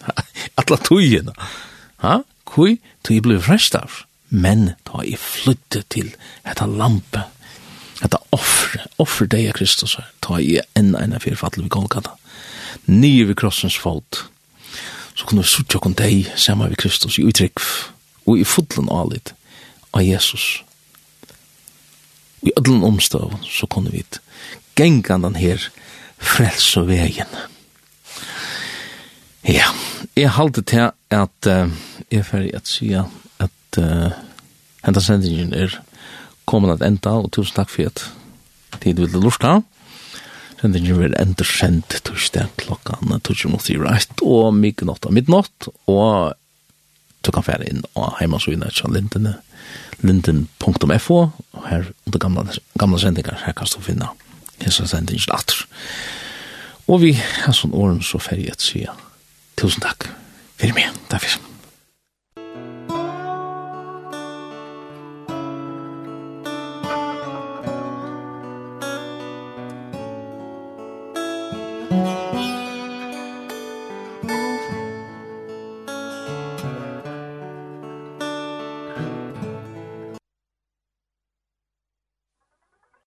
atla 0.60 0.76
tøyene. 0.76 1.32
Ha? 2.02 2.20
Kui, 2.44 2.76
tøy 3.02 3.20
blei 3.24 3.40
frest 3.42 3.74
av, 3.78 4.02
men 4.30 4.74
da 4.86 5.02
er 5.02 5.18
flyttet 5.18 5.88
til 5.90 6.12
etter 6.44 6.68
lampe 6.68 7.24
Hetta 8.02 8.20
offer, 8.36 8.86
offer 9.00 9.28
deg 9.30 9.50
av 9.50 9.56
Kristus, 9.58 9.96
ta 10.20 10.40
i 10.40 10.58
enn 10.76 10.94
enn 10.98 11.16
fyrir 11.22 11.38
fattel 11.40 11.64
vi 11.64 11.72
Golgata. 11.72 12.16
Nye 12.86 13.24
vi 13.28 13.36
krossens 13.38 13.78
fot, 13.80 14.26
så 15.16 15.24
kunne 15.24 15.42
vi 15.42 15.48
suttja 15.48 15.80
kon 15.80 15.96
deg 15.96 16.28
saman 16.36 16.72
vi 16.72 16.80
Kristus 16.80 17.18
i 17.18 17.24
uttrykk 17.26 17.62
og 18.26 18.38
i 18.38 18.44
fudlen 18.44 18.90
alit 18.92 19.32
av 19.96 20.04
Jesus. 20.04 20.60
I 22.44 22.52
ödlen 22.56 22.84
omstav 22.84 23.38
så 23.48 23.66
kunne 23.66 23.90
vi 23.90 24.04
gengan 24.76 25.22
den 25.22 25.34
her 25.40 25.62
frelse 26.18 26.84
vegen. 26.86 27.32
Ja, 29.46 29.70
jeg 30.16 30.30
halte 30.30 30.62
til 30.62 30.90
at 31.10 31.48
uh, 31.48 31.70
jeg 32.10 32.18
er 32.18 32.26
ferdig 32.26 32.54
at 32.58 32.68
sier 32.68 33.06
at 33.38 33.78
uh, 33.78 34.10
hentan 34.82 35.02
sendingen 35.02 35.54
er 35.54 35.78
kommer 36.48 36.74
at 36.74 36.84
enda, 36.86 37.16
og 37.20 37.32
tusen 37.34 37.58
takk 37.58 37.72
for 37.72 37.90
at 37.90 38.04
tid 38.82 39.00
vil 39.02 39.20
lorska. 39.20 39.60
Sendingen 40.60 41.00
vil 41.02 41.16
enda 41.20 41.44
sendt 41.44 41.98
torsdag 42.06 42.54
klokkan 42.60 43.12
torsdag 43.20 43.52
mot 43.52 43.64
sier 43.64 43.82
rett, 43.84 44.22
og 44.24 44.54
midnatt 44.56 45.06
og 45.06 45.14
midnatt, 45.14 45.68
og 45.90 46.36
du 47.26 47.32
kan 47.34 47.44
fære 47.44 47.66
inn 47.68 47.82
og 47.98 48.14
heimasugna 48.20 48.70
etter 48.70 48.92
lindene, 48.92 49.34
linten.fo, 50.06 51.18
og 51.18 51.66
her 51.66 51.90
under 52.06 52.22
gamle, 52.22 52.46
gamle 52.78 53.02
sendingar, 53.02 53.42
her 53.44 53.56
kan 53.56 53.68
du 53.72 53.82
finne 53.84 54.12
hese 54.62 54.86
sendingen 54.88 55.34
atter. 55.34 55.66
Og 56.86 57.02
vi 57.02 57.16
har 57.18 57.56
sånn 57.56 57.74
åren 57.74 58.00
så 58.06 58.22
ferdig 58.22 58.52
et 58.52 58.62
sida. 58.62 58.94
Tusen 59.58 59.82
takk. 59.82 60.08
Fyrir 60.60 60.78
meg. 60.78 60.94
Takk 61.10 61.26
fyrir. 61.26 61.45